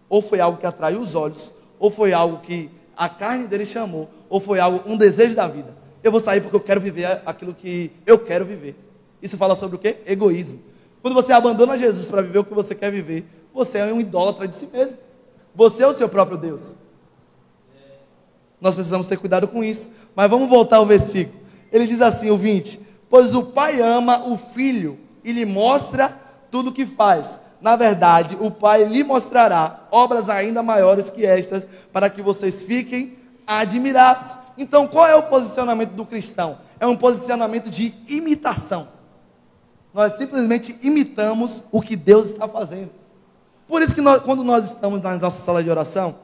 Ou 0.08 0.22
foi 0.22 0.38
algo 0.38 0.56
que 0.56 0.66
atraiu 0.66 1.00
os 1.00 1.16
olhos, 1.16 1.52
ou 1.76 1.90
foi 1.90 2.12
algo 2.12 2.38
que 2.38 2.70
a 2.96 3.08
carne 3.08 3.48
dele 3.48 3.66
chamou, 3.66 4.08
ou 4.30 4.38
foi 4.38 4.60
algo, 4.60 4.82
um 4.86 4.96
desejo 4.96 5.34
da 5.34 5.48
vida. 5.48 5.74
Eu 6.00 6.12
vou 6.12 6.20
sair 6.20 6.40
porque 6.40 6.54
eu 6.54 6.60
quero 6.60 6.80
viver 6.80 7.22
aquilo 7.26 7.52
que 7.52 7.90
eu 8.06 8.20
quero 8.20 8.44
viver. 8.44 8.76
Isso 9.20 9.36
fala 9.36 9.56
sobre 9.56 9.74
o 9.74 9.78
quê? 9.80 9.96
Egoísmo. 10.06 10.60
Quando 11.00 11.14
você 11.14 11.32
abandona 11.32 11.76
Jesus 11.76 12.06
para 12.06 12.22
viver 12.22 12.38
o 12.38 12.44
que 12.44 12.54
você 12.54 12.72
quer 12.72 12.92
viver, 12.92 13.41
você 13.52 13.78
é 13.78 13.92
um 13.92 14.00
idólatra 14.00 14.48
de 14.48 14.54
si 14.54 14.68
mesmo. 14.72 14.98
Você 15.54 15.82
é 15.82 15.86
o 15.86 15.94
seu 15.94 16.08
próprio 16.08 16.38
Deus. 16.38 16.76
Nós 18.60 18.74
precisamos 18.74 19.08
ter 19.08 19.16
cuidado 19.16 19.48
com 19.48 19.62
isso. 19.62 19.90
Mas 20.14 20.30
vamos 20.30 20.48
voltar 20.48 20.76
ao 20.76 20.86
versículo. 20.86 21.40
Ele 21.70 21.86
diz 21.86 22.00
assim, 22.00 22.30
o 22.30 22.36
20: 22.36 22.80
Pois 23.10 23.34
o 23.34 23.44
pai 23.44 23.80
ama 23.80 24.26
o 24.26 24.36
filho 24.36 24.98
e 25.24 25.32
lhe 25.32 25.44
mostra 25.44 26.16
tudo 26.50 26.70
o 26.70 26.72
que 26.72 26.86
faz. 26.86 27.40
Na 27.60 27.76
verdade, 27.76 28.36
o 28.40 28.50
pai 28.50 28.84
lhe 28.84 29.04
mostrará 29.04 29.86
obras 29.90 30.28
ainda 30.28 30.62
maiores 30.62 31.08
que 31.08 31.24
estas, 31.24 31.66
para 31.92 32.10
que 32.10 32.20
vocês 32.20 32.62
fiquem 32.62 33.16
admirados. 33.46 34.36
Então, 34.58 34.86
qual 34.86 35.06
é 35.06 35.14
o 35.14 35.22
posicionamento 35.24 35.92
do 35.92 36.04
cristão? 36.04 36.58
É 36.80 36.86
um 36.86 36.96
posicionamento 36.96 37.70
de 37.70 37.94
imitação. 38.08 38.88
Nós 39.94 40.16
simplesmente 40.16 40.76
imitamos 40.82 41.64
o 41.70 41.80
que 41.80 41.94
Deus 41.94 42.26
está 42.26 42.48
fazendo. 42.48 42.90
Por 43.72 43.80
isso 43.80 43.94
que 43.94 44.02
nós, 44.02 44.20
quando 44.20 44.44
nós 44.44 44.66
estamos 44.66 45.00
na 45.00 45.16
nossa 45.16 45.42
sala 45.42 45.64
de 45.64 45.70
oração, 45.70 46.16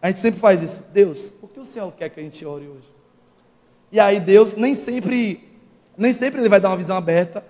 a 0.00 0.06
gente 0.06 0.20
sempre 0.20 0.38
faz 0.38 0.62
isso. 0.62 0.84
Deus, 0.92 1.32
o 1.42 1.48
que 1.48 1.58
o 1.58 1.64
Senhor 1.64 1.90
quer 1.90 2.08
que 2.08 2.20
a 2.20 2.22
gente 2.22 2.46
ore 2.46 2.68
hoje? 2.68 2.88
E 3.90 3.98
aí 3.98 4.20
Deus 4.20 4.54
nem 4.54 4.72
sempre, 4.76 5.58
nem 5.98 6.12
sempre 6.12 6.40
ele 6.40 6.48
vai 6.48 6.60
dar 6.60 6.68
uma 6.68 6.76
visão 6.76 6.96
aberta. 6.96 7.44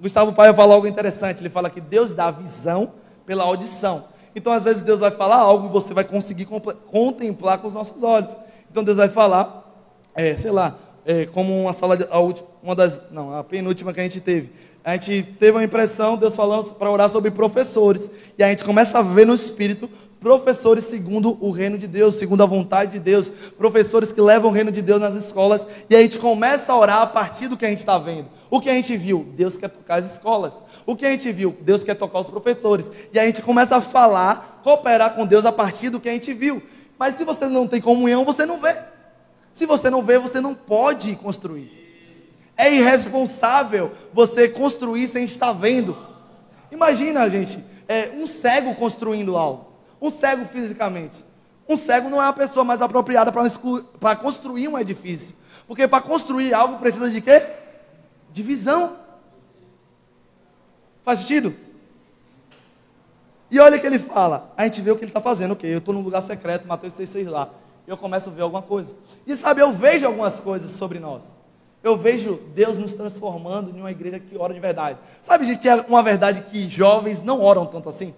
Gustavo 0.00 0.32
Pai 0.32 0.54
fala 0.54 0.72
algo 0.72 0.86
interessante. 0.86 1.42
Ele 1.42 1.50
fala 1.50 1.68
que 1.68 1.82
Deus 1.82 2.12
dá 2.12 2.30
visão 2.30 2.94
pela 3.26 3.44
audição. 3.44 4.06
Então, 4.34 4.54
às 4.54 4.64
vezes, 4.64 4.80
Deus 4.80 5.00
vai 5.00 5.10
falar 5.10 5.36
algo 5.36 5.66
e 5.66 5.70
você 5.70 5.92
vai 5.92 6.04
conseguir 6.04 6.46
contemplar 6.46 7.58
com 7.58 7.68
os 7.68 7.74
nossos 7.74 8.02
olhos. 8.02 8.34
Então, 8.70 8.82
Deus 8.82 8.96
vai 8.96 9.10
falar, 9.10 9.70
é, 10.14 10.34
sei 10.34 10.50
lá, 10.50 10.78
é, 11.04 11.26
como 11.26 11.60
uma 11.60 11.74
sala, 11.74 11.94
de, 11.94 12.06
a 12.10 12.18
última, 12.20 12.48
uma 12.62 12.74
das, 12.74 13.02
não, 13.10 13.36
a 13.36 13.44
penúltima 13.44 13.92
que 13.92 14.00
a 14.00 14.02
gente 14.02 14.22
teve 14.22 14.50
a 14.88 14.92
gente 14.94 15.22
teve 15.38 15.52
uma 15.52 15.64
impressão, 15.64 16.16
Deus 16.16 16.34
falando 16.34 16.72
para 16.72 16.90
orar 16.90 17.10
sobre 17.10 17.30
professores. 17.30 18.10
E 18.38 18.42
a 18.42 18.48
gente 18.48 18.64
começa 18.64 18.98
a 18.98 19.02
ver 19.02 19.26
no 19.26 19.34
Espírito 19.34 19.86
professores 20.18 20.84
segundo 20.84 21.36
o 21.44 21.50
reino 21.50 21.76
de 21.76 21.86
Deus, 21.86 22.14
segundo 22.14 22.42
a 22.42 22.46
vontade 22.46 22.92
de 22.92 22.98
Deus, 22.98 23.30
professores 23.58 24.12
que 24.12 24.20
levam 24.20 24.50
o 24.50 24.52
reino 24.52 24.72
de 24.72 24.80
Deus 24.80 24.98
nas 24.98 25.14
escolas, 25.14 25.66
e 25.90 25.94
a 25.94 26.00
gente 26.00 26.18
começa 26.18 26.72
a 26.72 26.78
orar 26.78 27.02
a 27.02 27.06
partir 27.06 27.48
do 27.48 27.56
que 27.56 27.66
a 27.66 27.68
gente 27.68 27.80
está 27.80 27.98
vendo. 27.98 28.28
O 28.50 28.60
que 28.60 28.70
a 28.70 28.72
gente 28.72 28.96
viu? 28.96 29.28
Deus 29.36 29.58
quer 29.58 29.68
tocar 29.68 29.98
as 29.98 30.10
escolas. 30.10 30.54
O 30.86 30.96
que 30.96 31.04
a 31.04 31.10
gente 31.10 31.30
viu? 31.32 31.54
Deus 31.60 31.84
quer 31.84 31.94
tocar 31.94 32.20
os 32.20 32.30
professores. 32.30 32.90
E 33.12 33.18
a 33.18 33.26
gente 33.26 33.42
começa 33.42 33.76
a 33.76 33.82
falar, 33.82 34.62
cooperar 34.64 35.14
com 35.14 35.26
Deus 35.26 35.44
a 35.44 35.52
partir 35.52 35.90
do 35.90 36.00
que 36.00 36.08
a 36.08 36.12
gente 36.12 36.32
viu. 36.32 36.62
Mas 36.98 37.16
se 37.16 37.24
você 37.24 37.46
não 37.46 37.68
tem 37.68 37.80
comunhão, 37.80 38.24
você 38.24 38.46
não 38.46 38.58
vê. 38.58 38.74
Se 39.52 39.66
você 39.66 39.90
não 39.90 40.02
vê, 40.02 40.18
você 40.18 40.40
não 40.40 40.54
pode 40.54 41.14
construir. 41.16 41.87
É 42.58 42.74
irresponsável 42.74 43.92
você 44.12 44.48
construir 44.48 45.06
sem 45.06 45.24
estar 45.24 45.52
vendo. 45.52 45.96
Imagina, 46.72 47.30
gente, 47.30 47.64
é, 47.86 48.10
um 48.10 48.26
cego 48.26 48.74
construindo 48.74 49.36
algo. 49.36 49.68
Um 50.02 50.10
cego 50.10 50.44
fisicamente. 50.44 51.24
Um 51.68 51.76
cego 51.76 52.10
não 52.10 52.20
é 52.20 52.26
a 52.26 52.32
pessoa 52.32 52.64
mais 52.64 52.82
apropriada 52.82 53.30
para 54.00 54.16
construir 54.16 54.66
um 54.66 54.76
edifício. 54.76 55.36
Porque 55.68 55.86
para 55.86 56.02
construir 56.02 56.52
algo 56.52 56.78
precisa 56.78 57.08
de 57.08 57.20
quê? 57.20 57.46
De 58.32 58.42
visão. 58.42 58.98
Faz 61.04 61.20
sentido? 61.20 61.54
E 63.50 63.60
olha 63.60 63.76
o 63.76 63.80
que 63.80 63.86
ele 63.86 64.00
fala. 64.00 64.52
A 64.56 64.64
gente 64.64 64.82
vê 64.82 64.90
o 64.90 64.96
que 64.96 65.04
ele 65.04 65.10
está 65.10 65.20
fazendo. 65.20 65.52
Ok, 65.52 65.72
eu 65.72 65.78
estou 65.78 65.94
num 65.94 66.02
lugar 66.02 66.22
secreto, 66.22 66.66
Mateus 66.66 66.94
6,6 66.94 67.30
lá. 67.30 67.50
Eu 67.86 67.96
começo 67.96 68.30
a 68.30 68.32
ver 68.32 68.42
alguma 68.42 68.62
coisa. 68.62 68.96
E 69.24 69.36
sabe, 69.36 69.62
eu 69.62 69.72
vejo 69.72 70.04
algumas 70.06 70.40
coisas 70.40 70.72
sobre 70.72 70.98
nós. 70.98 71.37
Eu 71.82 71.96
vejo 71.96 72.40
Deus 72.54 72.78
nos 72.78 72.94
transformando 72.94 73.70
em 73.70 73.80
uma 73.80 73.90
igreja 73.90 74.18
que 74.18 74.36
ora 74.36 74.52
de 74.52 74.60
verdade. 74.60 74.98
Sabe, 75.22 75.46
gente, 75.46 75.60
que 75.60 75.68
é 75.68 75.74
uma 75.74 76.02
verdade 76.02 76.42
que 76.50 76.68
jovens 76.68 77.22
não 77.22 77.40
oram 77.40 77.66
tanto 77.66 77.88
assim? 77.88 78.14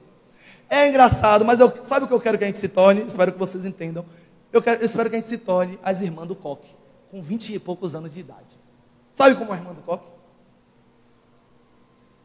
É 0.69 0.89
engraçado, 0.89 1.45
mas 1.45 1.61
eu, 1.61 1.71
sabe 1.85 2.05
o 2.05 2.09
que 2.09 2.15
eu 2.15 2.21
quero 2.21 2.39
que 2.39 2.45
a 2.45 2.47
gente 2.47 2.59
se 2.59 2.69
torne? 2.69 3.03
Espero 3.03 3.33
que 3.33 3.39
vocês 3.39 3.65
entendam. 3.65 4.07
Eu, 4.53 4.63
quero, 4.63 4.81
eu 4.81 4.87
espero 4.87 5.11
que 5.11 5.17
a 5.17 5.19
gente 5.19 5.29
se 5.29 5.37
torne 5.37 5.79
as 5.83 6.01
irmãs 6.01 6.27
do 6.27 6.35
coque, 6.35 6.69
com 7.11 7.21
20 7.21 7.55
e 7.55 7.59
poucos 7.59 7.95
anos 7.95 8.13
de 8.13 8.21
idade. 8.21 8.59
Sabe 9.13 9.35
como 9.35 9.51
é 9.51 9.55
a 9.55 9.59
irmã 9.59 9.75
do 9.75 9.83
coque? 9.83 10.07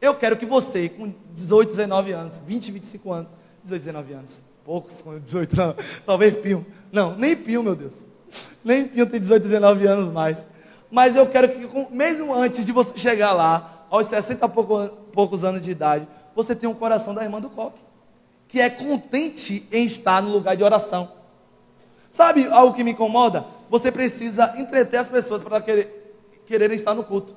Eu 0.00 0.14
quero 0.14 0.36
que 0.36 0.46
você, 0.46 0.88
com 0.88 1.12
18, 1.32 1.70
19 1.70 2.12
anos, 2.12 2.40
20, 2.46 2.70
25 2.72 3.12
anos, 3.12 3.30
18, 3.62 3.80
19 3.80 4.12
anos, 4.12 4.42
poucos 4.64 5.02
com 5.02 5.18
18, 5.18 5.56
não, 5.56 5.74
talvez 6.04 6.36
Pio. 6.38 6.64
Não, 6.92 7.16
nem 7.16 7.36
Pio, 7.36 7.62
meu 7.62 7.74
Deus. 7.74 8.06
Nem 8.64 8.86
Pio 8.86 9.06
tem 9.06 9.20
18, 9.20 9.42
19 9.42 9.86
anos 9.86 10.12
mais. 10.12 10.46
Mas 10.90 11.16
eu 11.16 11.26
quero 11.26 11.48
que, 11.48 11.94
mesmo 11.94 12.34
antes 12.34 12.64
de 12.64 12.72
você 12.72 12.96
chegar 12.98 13.32
lá, 13.32 13.86
aos 13.90 14.06
60 14.06 14.46
e 14.46 15.12
poucos 15.12 15.44
anos 15.44 15.62
de 15.62 15.70
idade, 15.70 16.06
você 16.34 16.54
tenha 16.54 16.70
um 16.70 16.74
coração 16.74 17.14
da 17.14 17.22
irmã 17.22 17.40
do 17.40 17.50
coque 17.50 17.86
que 18.48 18.60
é 18.60 18.70
contente 18.70 19.66
em 19.72 19.84
estar 19.84 20.22
no 20.22 20.30
lugar 20.30 20.56
de 20.56 20.62
oração. 20.62 21.10
Sabe 22.10 22.46
algo 22.46 22.74
que 22.74 22.84
me 22.84 22.92
incomoda? 22.92 23.44
Você 23.68 23.90
precisa 23.90 24.54
entreter 24.56 25.00
as 25.00 25.08
pessoas 25.08 25.42
para 25.42 25.60
querer, 25.60 26.14
quererem 26.46 26.76
estar 26.76 26.94
no 26.94 27.02
culto. 27.02 27.36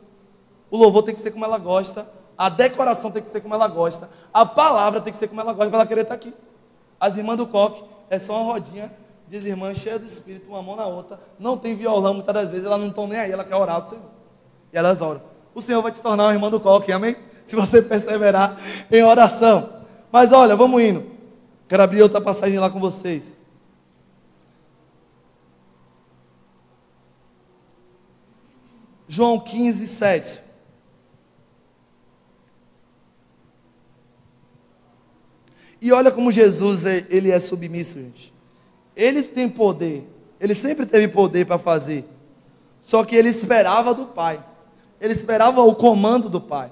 O 0.70 0.78
louvor 0.78 1.04
tem 1.04 1.16
que 1.16 1.20
ser 1.20 1.32
como 1.32 1.44
ela 1.44 1.58
gosta, 1.58 2.08
a 2.38 2.48
decoração 2.48 3.10
tem 3.12 3.24
que 3.24 3.30
ser 3.30 3.42
como 3.42 3.56
ela 3.56 3.68
gosta, 3.68 4.10
a 4.32 4.46
palavra 4.46 5.02
tem 5.02 5.12
que 5.12 5.18
ser 5.18 5.28
como 5.28 5.42
ela 5.42 5.52
gosta 5.52 5.70
para 5.70 5.80
ela 5.80 5.88
querer 5.88 6.02
estar 6.02 6.14
aqui. 6.14 6.34
As 7.00 7.18
irmãs 7.18 7.38
do 7.38 7.48
coque 7.48 7.84
é 8.10 8.20
só 8.20 8.36
uma 8.36 8.54
rodinha 8.54 8.92
de 9.30 9.38
irmãs 9.48 9.78
cheias 9.78 10.02
do 10.02 10.08
Espírito, 10.08 10.50
uma 10.50 10.62
mão 10.62 10.76
na 10.76 10.88
outra, 10.88 11.20
não 11.38 11.56
tem 11.56 11.76
violão, 11.76 12.16
muitas 12.16 12.34
das 12.34 12.50
vezes 12.50 12.66
elas 12.66 12.80
não 12.80 12.88
estão 12.88 13.08
nem 13.08 13.20
aí, 13.20 13.32
ela 13.32 13.44
quer 13.44 13.56
orar 13.56 13.82
do 13.82 13.90
Senhor. 13.90 14.04
E 14.74 14.78
elas 14.78 15.02
oram. 15.02 15.22
O 15.54 15.62
Senhor 15.62 15.82
vai 15.82 15.92
te 15.92 16.02
tornar 16.02 16.24
uma 16.26 16.34
irmã 16.34 16.50
do 16.50 16.60
coque, 16.60 16.92
amém? 16.92 17.16
Se 17.46 17.56
você 17.56 17.80
perseverar 17.84 18.60
em 18.92 19.04
oração. 19.04 19.70
Mas 20.12 20.34
olha, 20.34 20.56
vamos 20.56 20.82
indo. 20.82 21.06
Quero 21.68 21.84
abrir 21.84 22.02
outra 22.02 22.20
passagem 22.20 22.58
lá 22.58 22.70
com 22.70 22.80
vocês. 22.80 23.38
João 29.08 29.40
15, 29.40 29.88
7. 29.88 30.44
E 35.82 35.92
olha 35.92 36.12
como 36.12 36.32
Jesus 36.32 36.86
ele 36.86 37.32
é 37.32 37.40
submisso, 37.40 38.00
gente. 38.00 38.29
Ele 39.00 39.24
tem 39.24 39.48
poder, 39.48 40.06
ele 40.42 40.54
sempre 40.54 40.86
teve 40.86 41.08
poder 41.08 41.46
para 41.46 41.58
fazer. 41.58 42.04
Só 42.82 43.06
que 43.06 43.16
ele 43.16 43.30
esperava 43.30 43.94
do 43.94 44.08
Pai. 44.08 44.44
Ele 45.00 45.14
esperava 45.14 45.62
o 45.62 45.74
comando 45.74 46.28
do 46.28 46.42
Pai. 46.42 46.70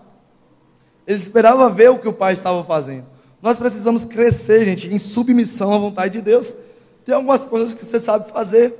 Ele 1.08 1.24
esperava 1.24 1.70
ver 1.70 1.90
o 1.90 2.00
que 2.00 2.08
o 2.08 2.12
Pai 2.12 2.34
estava 2.34 2.66
fazendo. 2.66 3.06
Nós 3.42 3.58
precisamos 3.58 4.04
crescer, 4.04 4.66
gente, 4.66 4.94
em 4.94 4.98
submissão 4.98 5.72
à 5.72 5.78
vontade 5.78 6.16
de 6.16 6.22
Deus. 6.22 6.54
Tem 7.06 7.16
algumas 7.16 7.46
coisas 7.46 7.74
que 7.74 7.86
você 7.86 7.98
sabe 7.98 8.30
fazer. 8.30 8.76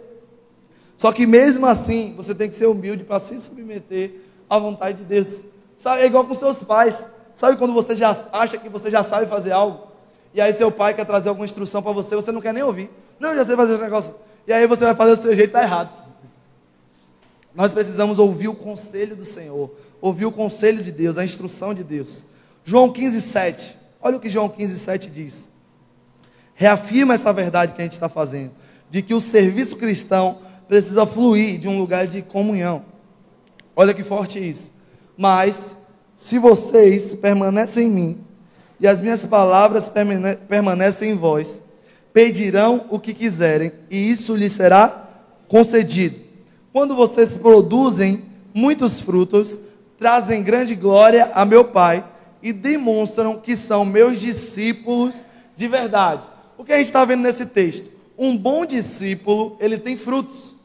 Só 0.98 1.14
que 1.14 1.26
mesmo 1.26 1.66
assim, 1.68 2.14
você 2.18 2.36
tem 2.36 2.50
que 2.50 2.56
ser 2.56 2.66
humilde 2.66 3.06
para 3.06 3.22
se 3.22 3.40
submeter 3.40 4.24
à 4.50 4.60
vontade 4.60 4.98
de 4.98 5.04
Deus. 5.06 5.42
Sabe, 5.78 6.02
é 6.02 6.06
igual 6.06 6.26
com 6.26 6.34
seus 6.34 6.66
pais. 6.66 7.02
Sabe 7.34 7.56
quando 7.56 7.74
você 7.74 7.96
já 7.96 8.14
acha 8.34 8.58
que 8.58 8.68
você 8.68 8.92
já 8.92 9.04
sabe 9.04 9.26
fazer 9.28 9.54
algo? 9.54 9.88
E 10.34 10.42
aí 10.42 10.52
seu 10.52 10.70
pai 10.70 10.94
quer 10.94 11.06
trazer 11.06 11.30
alguma 11.30 11.46
instrução 11.46 11.82
para 11.82 11.94
você, 11.94 12.14
você 12.14 12.34
não 12.34 12.42
quer 12.42 12.54
nem 12.54 12.64
ouvir. 12.64 12.92
Não, 13.20 13.36
já 13.36 13.46
sei 13.46 13.56
fazer 13.56 13.74
esse 13.74 13.82
negócio. 13.82 14.16
E 14.46 14.54
aí 14.54 14.66
você 14.66 14.86
vai 14.86 14.96
fazer 14.96 15.16
do 15.16 15.22
seu 15.22 15.36
jeito, 15.36 15.50
está 15.50 15.64
errado. 15.64 15.90
Nós 17.54 17.74
precisamos 17.74 18.20
ouvir 18.20 18.48
o 18.48 18.56
conselho 18.56 19.16
do 19.16 19.26
Senhor, 19.26 19.72
ouvir 20.00 20.26
o 20.26 20.32
conselho 20.32 20.84
de 20.84 20.92
Deus, 20.92 21.18
a 21.18 21.24
instrução 21.24 21.74
de 21.74 21.84
Deus. 21.84 22.26
João 22.64 22.92
15, 22.92 23.20
7. 23.20 23.78
Olha 24.00 24.18
o 24.18 24.20
que 24.20 24.30
João 24.30 24.48
15, 24.48 24.78
7 24.78 25.10
diz. 25.10 25.50
Reafirma 26.54 27.16
essa 27.16 27.34
verdade 27.34 27.74
que 27.74 27.82
a 27.82 27.84
gente 27.84 27.94
está 27.94 28.08
fazendo, 28.08 28.52
de 28.90 29.02
que 29.02 29.14
o 29.14 29.20
serviço 29.20 29.76
cristão 29.76 30.40
precisa 30.68 31.06
fluir 31.06 31.60
de 31.60 31.68
um 31.68 31.78
lugar 31.80 32.08
de 32.08 32.22
comunhão. 32.22 32.86
Olha 33.76 33.94
que 33.94 34.04
forte 34.04 34.38
isso. 34.38 34.72
Mas, 35.18 35.76
se 36.16 36.38
vocês 36.38 37.16
permanecem 37.16 37.88
em 37.88 37.92
mim, 37.92 38.26
e 38.80 38.88
as 38.88 39.02
minhas 39.02 39.26
palavras 39.26 39.92
permanecem 40.48 41.12
em 41.12 41.16
vós, 41.16 41.60
pedirão 42.18 42.86
o 42.90 43.00
que 43.00 43.14
quiserem, 43.14 43.72
e 43.92 44.10
isso 44.10 44.36
lhes 44.36 44.54
será 44.54 45.08
concedido. 45.48 46.20
Quando 46.74 46.96
vocês 46.96 47.38
produzem 47.38 48.26
muitos 48.56 49.00
frutos, 49.00 49.56
trazem 50.00 50.42
grande 50.42 50.74
glória 50.74 51.30
a 51.36 51.46
meu 51.46 51.66
Pai 51.66 52.04
e 52.42 52.52
demonstram 52.52 53.40
que 53.40 53.56
são 53.56 53.86
meus 53.86 54.20
discípulos 54.20 55.14
de 55.56 55.68
verdade. 55.68 56.24
O 56.58 56.64
que 56.64 56.74
a 56.74 56.78
gente 56.78 56.88
está 56.88 57.06
vendo 57.06 57.22
nesse 57.22 57.46
texto? 57.46 57.88
Um 58.18 58.36
bom 58.36 58.66
discípulo, 58.66 59.56
ele 59.60 59.78
tem 59.78 59.96
frutos. 59.96 60.56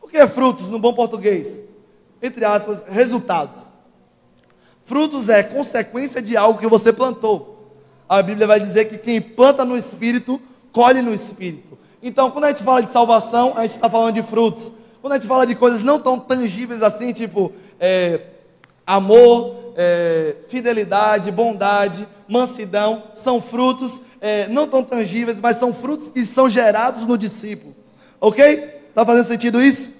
O 0.00 0.06
que 0.06 0.16
é 0.16 0.28
frutos 0.28 0.70
no 0.70 0.78
bom 0.78 0.94
português? 0.94 1.58
Entre 2.22 2.44
aspas, 2.44 2.84
resultados. 2.88 3.58
Frutos 4.84 5.28
é 5.28 5.42
consequência 5.42 6.22
de 6.22 6.36
algo 6.36 6.60
que 6.60 6.68
você 6.68 6.92
plantou. 6.92 7.74
A 8.08 8.22
Bíblia 8.22 8.46
vai 8.46 8.60
dizer 8.60 8.84
que 8.84 8.96
quem 8.96 9.20
planta 9.20 9.64
no 9.64 9.76
Espírito, 9.76 10.40
colhe 10.72 11.02
no 11.02 11.12
Espírito. 11.12 11.78
Então, 12.02 12.30
quando 12.30 12.44
a 12.44 12.48
gente 12.48 12.62
fala 12.62 12.82
de 12.82 12.90
salvação, 12.90 13.52
a 13.56 13.62
gente 13.62 13.76
está 13.76 13.90
falando 13.90 14.14
de 14.14 14.22
frutos. 14.22 14.72
Quando 15.00 15.12
a 15.14 15.16
gente 15.16 15.28
fala 15.28 15.46
de 15.46 15.54
coisas 15.54 15.82
não 15.82 15.98
tão 15.98 16.18
tangíveis 16.18 16.82
assim, 16.82 17.12
tipo 17.12 17.52
é, 17.78 18.20
amor, 18.86 19.72
é, 19.76 20.36
fidelidade, 20.48 21.30
bondade, 21.30 22.06
mansidão, 22.28 23.04
são 23.14 23.40
frutos 23.40 24.00
é, 24.20 24.46
não 24.48 24.68
tão 24.68 24.82
tangíveis, 24.84 25.40
mas 25.40 25.56
são 25.56 25.72
frutos 25.72 26.10
que 26.10 26.24
são 26.24 26.48
gerados 26.48 27.06
no 27.06 27.16
discípulo. 27.16 27.74
Ok? 28.20 28.82
Está 28.88 29.04
fazendo 29.04 29.24
sentido 29.24 29.62
isso? 29.62 29.90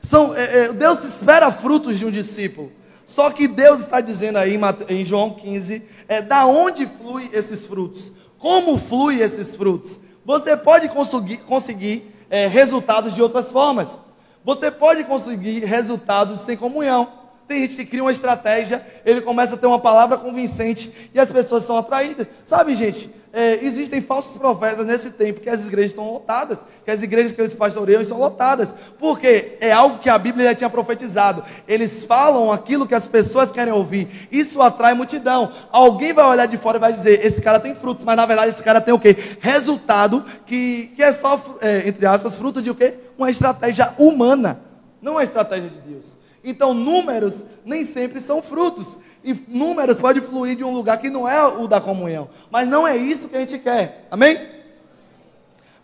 São, 0.00 0.34
é, 0.34 0.64
é, 0.64 0.72
Deus 0.72 1.04
espera 1.04 1.52
frutos 1.52 1.98
de 1.98 2.06
um 2.06 2.10
discípulo. 2.10 2.72
Só 3.04 3.30
que 3.30 3.46
Deus 3.46 3.82
está 3.82 4.00
dizendo 4.00 4.38
aí 4.38 4.58
em 4.88 5.04
João 5.04 5.30
15, 5.34 5.82
é 6.08 6.22
da 6.22 6.46
onde 6.46 6.86
flui 6.86 7.28
esses 7.32 7.66
frutos? 7.66 8.10
Como 8.42 8.76
flui 8.76 9.22
esses 9.22 9.54
frutos? 9.54 10.00
Você 10.24 10.56
pode 10.56 10.88
conseguir, 10.88 11.36
conseguir 11.38 12.12
é, 12.28 12.48
resultados 12.48 13.14
de 13.14 13.22
outras 13.22 13.52
formas. 13.52 14.00
Você 14.44 14.68
pode 14.68 15.04
conseguir 15.04 15.64
resultados 15.64 16.40
sem 16.40 16.56
comunhão. 16.56 17.06
Tem 17.46 17.60
gente 17.60 17.76
que 17.76 17.86
cria 17.86 18.02
uma 18.02 18.10
estratégia, 18.10 18.84
ele 19.06 19.20
começa 19.20 19.54
a 19.54 19.56
ter 19.56 19.68
uma 19.68 19.78
palavra 19.78 20.18
convincente 20.18 21.10
e 21.14 21.20
as 21.20 21.30
pessoas 21.30 21.62
são 21.62 21.76
atraídas. 21.76 22.26
Sabe, 22.44 22.74
gente, 22.74 23.14
é, 23.32 23.64
existem 23.64 24.02
falsos 24.02 24.36
profetas 24.36 24.86
nesse 24.86 25.10
tempo 25.10 25.40
que 25.40 25.48
as 25.48 25.64
igrejas 25.66 25.92
estão 25.92 26.12
lotadas, 26.12 26.58
que 26.84 26.90
as 26.90 27.02
igrejas 27.02 27.32
que 27.32 27.40
eles 27.40 27.54
pastoreiam 27.54 28.02
estão 28.02 28.18
lotadas. 28.18 28.74
Porque 28.98 29.56
é 29.58 29.72
algo 29.72 29.98
que 29.98 30.10
a 30.10 30.18
Bíblia 30.18 30.48
já 30.48 30.54
tinha 30.54 30.68
profetizado. 30.68 31.42
Eles 31.66 32.04
falam 32.04 32.52
aquilo 32.52 32.86
que 32.86 32.94
as 32.94 33.06
pessoas 33.06 33.50
querem 33.50 33.72
ouvir. 33.72 34.28
Isso 34.30 34.60
atrai 34.60 34.92
multidão. 34.92 35.50
Alguém 35.70 36.12
vai 36.12 36.26
olhar 36.26 36.46
de 36.46 36.58
fora 36.58 36.76
e 36.76 36.80
vai 36.80 36.92
dizer: 36.92 37.24
esse 37.24 37.40
cara 37.40 37.58
tem 37.58 37.74
frutos, 37.74 38.04
mas 38.04 38.16
na 38.16 38.26
verdade 38.26 38.52
esse 38.52 38.62
cara 38.62 38.82
tem 38.82 38.92
o 38.92 38.98
quê? 38.98 39.16
Resultado 39.40 40.22
que, 40.44 40.92
que 40.94 41.02
é 41.02 41.10
só, 41.12 41.40
é, 41.62 41.88
entre 41.88 42.04
aspas, 42.04 42.34
fruto 42.34 42.60
de 42.60 42.70
o 42.70 42.74
quê? 42.74 42.94
Uma 43.16 43.30
estratégia 43.30 43.94
humana, 43.98 44.60
não 45.00 45.12
uma 45.12 45.24
estratégia 45.24 45.70
de 45.70 45.80
Deus. 45.80 46.21
Então, 46.44 46.74
números 46.74 47.44
nem 47.64 47.84
sempre 47.84 48.20
são 48.20 48.42
frutos. 48.42 48.98
E 49.24 49.32
números 49.46 50.00
pode 50.00 50.20
fluir 50.20 50.56
de 50.56 50.64
um 50.64 50.74
lugar 50.74 50.98
que 50.98 51.08
não 51.08 51.28
é 51.28 51.44
o 51.46 51.68
da 51.68 51.80
comunhão. 51.80 52.28
Mas 52.50 52.68
não 52.68 52.86
é 52.86 52.96
isso 52.96 53.28
que 53.28 53.36
a 53.36 53.40
gente 53.40 53.58
quer. 53.58 54.06
Amém? 54.10 54.38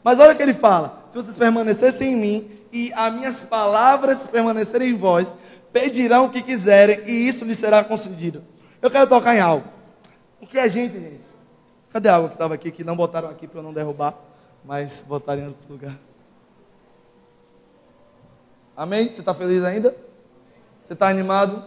Mas 0.02 0.18
olha 0.18 0.32
o 0.32 0.36
que 0.36 0.42
ele 0.42 0.54
fala: 0.54 1.04
se 1.10 1.16
vocês 1.16 1.36
permanecessem 1.36 2.12
em 2.12 2.16
mim 2.16 2.50
e 2.72 2.92
as 2.94 3.14
minhas 3.14 3.42
palavras 3.44 4.26
permanecerem 4.26 4.90
em 4.90 4.96
vós, 4.96 5.34
pedirão 5.72 6.26
o 6.26 6.30
que 6.30 6.42
quiserem 6.42 7.00
e 7.06 7.28
isso 7.28 7.44
lhes 7.44 7.58
será 7.58 7.84
concedido. 7.84 8.44
Eu 8.82 8.90
quero 8.90 9.06
tocar 9.06 9.36
em 9.36 9.40
algo. 9.40 9.68
O 10.40 10.46
que 10.46 10.58
é 10.58 10.68
gente, 10.68 10.94
gente? 10.98 11.20
Cadê 11.90 12.08
a 12.08 12.16
água 12.16 12.28
que 12.28 12.34
estava 12.34 12.54
aqui 12.54 12.70
que 12.70 12.84
não 12.84 12.96
botaram 12.96 13.28
aqui 13.30 13.46
para 13.46 13.60
eu 13.60 13.62
não 13.62 13.72
derrubar, 13.72 14.14
mas 14.64 15.04
botaram 15.06 15.42
em 15.42 15.46
outro 15.46 15.72
lugar? 15.72 15.98
Amém? 18.76 19.08
Você 19.08 19.20
está 19.20 19.34
feliz 19.34 19.64
ainda? 19.64 20.07
Você 20.88 20.94
está 20.94 21.06
animado? 21.06 21.62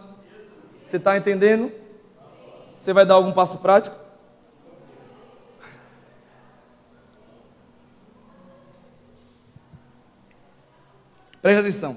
Você 0.84 0.96
está 0.96 1.16
entendendo? 1.16 1.70
Você 2.76 2.92
vai 2.92 3.06
dar 3.06 3.14
algum 3.14 3.30
passo 3.30 3.58
prático? 3.58 3.96
Presta 11.40 11.60
atenção. 11.60 11.96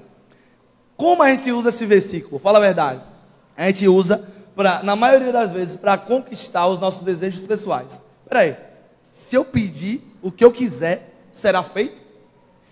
Como 0.96 1.20
a 1.20 1.30
gente 1.30 1.50
usa 1.50 1.70
esse 1.70 1.84
versículo? 1.84 2.38
Fala 2.38 2.58
a 2.58 2.60
verdade. 2.60 3.02
A 3.56 3.64
gente 3.64 3.88
usa, 3.88 4.24
pra, 4.54 4.84
na 4.84 4.94
maioria 4.94 5.32
das 5.32 5.50
vezes, 5.50 5.74
para 5.74 5.98
conquistar 5.98 6.68
os 6.68 6.78
nossos 6.78 7.02
desejos 7.02 7.44
pessoais. 7.44 8.00
Peraí. 8.28 8.56
Se 9.10 9.34
eu 9.34 9.44
pedir 9.44 10.00
o 10.22 10.30
que 10.30 10.44
eu 10.44 10.52
quiser, 10.52 11.12
será 11.32 11.60
feito? 11.64 12.00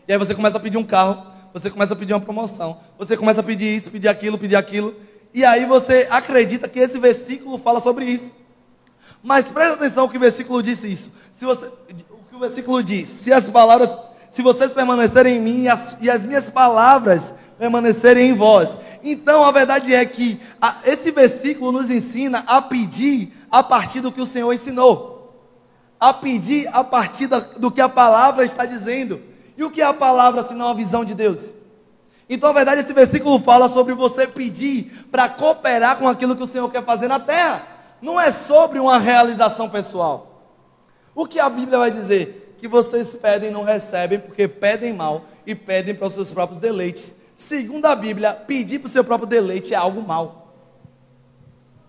E 0.06 0.12
aí 0.12 0.18
você 0.18 0.32
começa 0.32 0.58
a 0.58 0.60
pedir 0.60 0.76
um 0.78 0.84
carro, 0.84 1.34
você 1.54 1.70
começa 1.70 1.92
a 1.92 1.96
pedir 1.96 2.12
uma 2.12 2.20
promoção, 2.20 2.80
você 2.98 3.16
começa 3.16 3.38
a 3.38 3.44
pedir 3.44 3.76
isso, 3.76 3.88
pedir 3.88 4.08
aquilo, 4.08 4.36
pedir 4.36 4.56
aquilo. 4.56 4.92
E 5.32 5.44
aí 5.44 5.64
você 5.64 6.08
acredita 6.10 6.68
que 6.68 6.80
esse 6.80 6.98
versículo 6.98 7.58
fala 7.58 7.80
sobre 7.80 8.06
isso. 8.06 8.34
Mas 9.22 9.46
presta 9.46 9.74
atenção 9.74 10.08
que 10.08 10.16
o 10.16 10.20
versículo 10.20 10.60
disse 10.60 10.90
isso. 10.90 11.12
Se 11.36 11.44
você, 11.44 11.66
o 11.66 12.28
que 12.28 12.34
o 12.34 12.40
versículo 12.40 12.82
diz: 12.82 13.08
se 13.08 13.32
as 13.32 13.48
palavras, 13.48 13.96
se 14.32 14.42
vocês 14.42 14.72
permanecerem 14.72 15.36
em 15.36 15.40
mim 15.40 15.62
e 15.62 15.68
as, 15.68 15.96
e 16.00 16.10
as 16.10 16.22
minhas 16.22 16.50
palavras 16.50 17.32
permanecerem 17.56 18.30
em 18.30 18.34
vós. 18.34 18.76
Então 19.04 19.44
a 19.44 19.52
verdade 19.52 19.94
é 19.94 20.04
que 20.04 20.40
a, 20.60 20.78
esse 20.84 21.12
versículo 21.12 21.70
nos 21.70 21.88
ensina 21.88 22.42
a 22.48 22.60
pedir 22.60 23.32
a 23.48 23.62
partir 23.62 24.00
do 24.00 24.10
que 24.10 24.20
o 24.20 24.26
Senhor 24.26 24.52
ensinou, 24.52 25.32
a 26.00 26.12
pedir 26.12 26.68
a 26.72 26.82
partir 26.82 27.28
da, 27.28 27.38
do 27.38 27.70
que 27.70 27.80
a 27.80 27.88
palavra 27.88 28.44
está 28.44 28.66
dizendo. 28.66 29.34
E 29.56 29.64
o 29.64 29.70
que 29.70 29.80
é 29.80 29.84
a 29.84 29.94
palavra 29.94 30.42
senão 30.42 30.68
a 30.68 30.74
visão 30.74 31.04
de 31.04 31.14
Deus? 31.14 31.52
Então, 32.28 32.50
a 32.50 32.52
verdade, 32.52 32.80
esse 32.80 32.92
versículo 32.92 33.38
fala 33.38 33.68
sobre 33.68 33.94
você 33.94 34.26
pedir 34.26 35.06
para 35.10 35.28
cooperar 35.28 35.98
com 35.98 36.08
aquilo 36.08 36.34
que 36.34 36.42
o 36.42 36.46
Senhor 36.46 36.70
quer 36.70 36.84
fazer 36.84 37.06
na 37.06 37.20
terra. 37.20 37.66
Não 38.00 38.20
é 38.20 38.30
sobre 38.32 38.78
uma 38.78 38.98
realização 38.98 39.68
pessoal. 39.68 40.34
O 41.14 41.26
que 41.26 41.38
a 41.38 41.48
Bíblia 41.48 41.78
vai 41.78 41.90
dizer? 41.90 42.56
Que 42.58 42.66
vocês 42.66 43.14
pedem 43.14 43.50
e 43.50 43.52
não 43.52 43.62
recebem, 43.62 44.18
porque 44.18 44.48
pedem 44.48 44.92
mal 44.92 45.24
e 45.46 45.54
pedem 45.54 45.94
para 45.94 46.06
os 46.06 46.14
seus 46.14 46.32
próprios 46.32 46.60
deleites. 46.60 47.14
Segundo 47.36 47.86
a 47.86 47.94
Bíblia, 47.94 48.32
pedir 48.32 48.78
para 48.78 48.86
o 48.86 48.90
seu 48.90 49.04
próprio 49.04 49.28
deleite 49.28 49.74
é 49.74 49.76
algo 49.76 50.00
mal. 50.00 50.52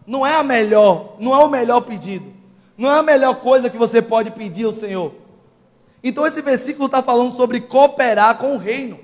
Não 0.05 0.25
é 0.25 0.35
a 0.35 0.43
melhor, 0.43 1.15
não 1.19 1.33
é 1.33 1.43
o 1.43 1.49
melhor 1.49 1.81
pedido. 1.81 2.33
Não 2.77 2.91
é 2.91 2.99
a 2.99 3.03
melhor 3.03 3.35
coisa 3.35 3.69
que 3.69 3.77
você 3.77 4.01
pode 4.01 4.31
pedir 4.31 4.65
ao 4.65 4.73
Senhor. 4.73 5.13
Então 6.07 6.27
esse 6.27 6.39
versículo 6.39 6.85
está 6.85 7.01
falando 7.01 7.35
sobre 7.35 7.59
cooperar 7.59 8.37
com 8.37 8.53
o 8.53 8.59
reino. 8.59 8.99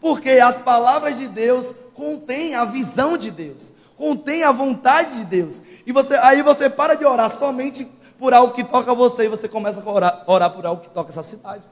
Porque 0.00 0.30
as 0.30 0.58
palavras 0.58 1.18
de 1.18 1.28
Deus 1.28 1.74
contêm 1.92 2.54
a 2.54 2.64
visão 2.64 3.18
de 3.18 3.30
Deus, 3.30 3.70
contêm 3.98 4.44
a 4.44 4.50
vontade 4.50 5.18
de 5.18 5.24
Deus. 5.26 5.60
E 5.84 5.92
você, 5.92 6.14
aí 6.14 6.40
você 6.40 6.70
para 6.70 6.94
de 6.94 7.04
orar 7.04 7.36
somente 7.36 7.86
por 8.18 8.32
algo 8.32 8.54
que 8.54 8.64
toca 8.64 8.94
você 8.94 9.26
e 9.26 9.28
você 9.28 9.46
começa 9.46 9.82
a 9.84 9.90
orar, 9.90 10.24
orar 10.26 10.50
por 10.50 10.64
algo 10.64 10.80
que 10.80 10.88
toca 10.88 11.10
essa 11.10 11.22
cidade. 11.22 11.64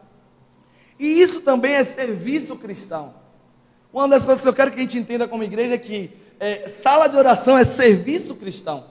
E 0.98 1.22
isso 1.22 1.40
também 1.40 1.72
é 1.72 1.82
serviço 1.82 2.54
cristão. 2.56 3.14
Uma 3.90 4.06
das 4.06 4.26
coisas 4.26 4.42
que 4.42 4.48
eu 4.48 4.54
quero 4.54 4.70
que 4.72 4.78
a 4.78 4.82
gente 4.82 4.98
entenda 4.98 5.26
como 5.26 5.42
igreja 5.42 5.74
é 5.74 5.78
que 5.78 6.10
é, 6.38 6.68
sala 6.68 7.08
de 7.08 7.16
oração 7.16 7.56
é 7.56 7.64
serviço 7.64 8.34
cristão. 8.34 8.84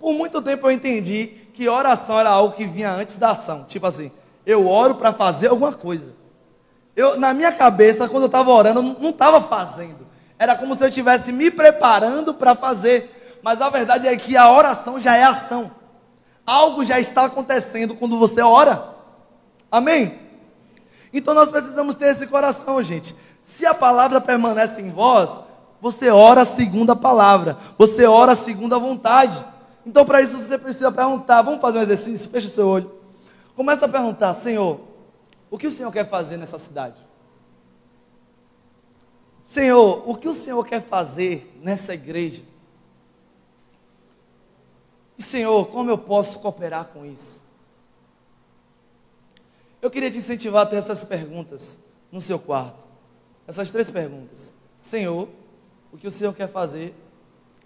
Por 0.00 0.12
muito 0.12 0.42
tempo 0.42 0.66
eu 0.66 0.72
entendi 0.72 1.26
que 1.54 1.68
oração 1.68 2.18
era 2.18 2.30
algo 2.30 2.56
que 2.56 2.66
vinha 2.66 2.90
antes 2.92 3.16
da 3.16 3.30
ação. 3.30 3.64
Tipo 3.68 3.86
assim, 3.86 4.10
eu 4.48 4.66
oro 4.66 4.94
para 4.94 5.12
fazer 5.12 5.48
alguma 5.48 5.74
coisa. 5.74 6.14
Eu, 6.96 7.20
na 7.20 7.34
minha 7.34 7.52
cabeça, 7.52 8.08
quando 8.08 8.22
eu 8.22 8.28
estava 8.28 8.50
orando, 8.50 8.80
eu 8.80 8.96
não 8.98 9.10
estava 9.10 9.42
fazendo. 9.42 10.06
Era 10.38 10.56
como 10.56 10.74
se 10.74 10.82
eu 10.82 10.88
estivesse 10.88 11.32
me 11.32 11.50
preparando 11.50 12.32
para 12.32 12.54
fazer. 12.54 13.38
Mas 13.42 13.60
a 13.60 13.68
verdade 13.68 14.08
é 14.08 14.16
que 14.16 14.38
a 14.38 14.50
oração 14.50 14.98
já 14.98 15.14
é 15.14 15.22
ação. 15.22 15.70
Algo 16.46 16.82
já 16.82 16.98
está 16.98 17.26
acontecendo 17.26 17.94
quando 17.94 18.18
você 18.18 18.40
ora. 18.40 18.94
Amém? 19.70 20.18
Então 21.12 21.34
nós 21.34 21.50
precisamos 21.50 21.94
ter 21.94 22.06
esse 22.06 22.26
coração, 22.26 22.82
gente. 22.82 23.14
Se 23.42 23.66
a 23.66 23.74
palavra 23.74 24.18
permanece 24.18 24.80
em 24.80 24.90
vós, 24.90 25.42
você 25.78 26.08
ora 26.08 26.46
segundo 26.46 26.90
a 26.90 26.96
palavra, 26.96 27.58
você 27.76 28.06
ora 28.06 28.34
segundo 28.34 28.74
a 28.74 28.78
vontade. 28.78 29.44
Então, 29.84 30.06
para 30.06 30.22
isso, 30.22 30.38
você 30.38 30.56
precisa 30.56 30.90
perguntar. 30.90 31.42
Vamos 31.42 31.60
fazer 31.60 31.78
um 31.78 31.82
exercício? 31.82 32.30
Feche 32.30 32.46
o 32.46 32.50
seu 32.50 32.66
olho. 32.66 32.97
Começa 33.58 33.86
a 33.86 33.88
perguntar: 33.88 34.34
Senhor, 34.34 34.78
o 35.50 35.58
que 35.58 35.66
o 35.66 35.72
Senhor 35.72 35.90
quer 35.90 36.08
fazer 36.08 36.36
nessa 36.36 36.60
cidade? 36.60 37.04
Senhor, 39.42 40.08
o 40.08 40.14
que 40.14 40.28
o 40.28 40.32
Senhor 40.32 40.64
quer 40.64 40.80
fazer 40.80 41.58
nessa 41.60 41.92
igreja? 41.92 42.44
E 45.18 45.22
Senhor, 45.24 45.66
como 45.66 45.90
eu 45.90 45.98
posso 45.98 46.38
cooperar 46.38 46.84
com 46.84 47.04
isso? 47.04 47.42
Eu 49.82 49.90
queria 49.90 50.08
te 50.08 50.18
incentivar 50.18 50.62
a 50.62 50.66
ter 50.66 50.76
essas 50.76 51.02
perguntas 51.02 51.76
no 52.12 52.20
seu 52.20 52.38
quarto. 52.38 52.86
Essas 53.44 53.72
três 53.72 53.90
perguntas. 53.90 54.54
Senhor, 54.80 55.28
o 55.92 55.98
que 55.98 56.06
o 56.06 56.12
Senhor 56.12 56.32
quer 56.32 56.48
fazer 56.48 56.94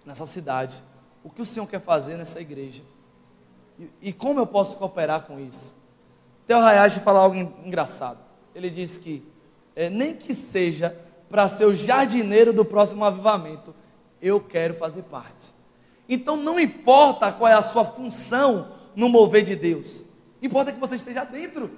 nessa 0.03 0.25
cidade? 0.25 0.83
O 1.23 1.29
que 1.29 1.43
o 1.43 1.45
Senhor 1.45 1.67
quer 1.67 1.81
fazer 1.81 2.17
nessa 2.17 2.41
igreja? 2.41 2.81
E, 3.77 3.91
e 4.01 4.11
como 4.11 4.39
eu 4.39 4.47
posso 4.47 4.75
cooperar 4.77 5.27
com 5.27 5.39
isso? 5.39 5.82
Theo 6.45 6.57
Hayashi 6.57 6.99
fala 6.99 7.19
algo 7.19 7.35
engraçado. 7.65 8.19
Ele 8.53 8.69
diz 8.69 8.97
que 8.97 9.23
é, 9.75 9.89
nem 9.89 10.15
que 10.15 10.33
seja 10.33 10.95
para 11.29 11.47
ser 11.47 11.65
o 11.65 11.73
jardineiro 11.73 12.53
do 12.53 12.63
próximo 12.63 13.03
avivamento, 13.03 13.73
eu 14.21 14.39
quero 14.39 14.75
fazer 14.75 15.01
parte. 15.03 15.53
Então 16.07 16.37
não 16.37 16.59
importa 16.59 17.31
qual 17.31 17.49
é 17.49 17.53
a 17.53 17.61
sua 17.61 17.83
função 17.83 18.67
no 18.95 19.09
mover 19.09 19.43
de 19.43 19.55
Deus, 19.55 20.03
importa 20.41 20.71
que 20.71 20.79
você 20.79 20.95
esteja 20.95 21.23
dentro. 21.23 21.71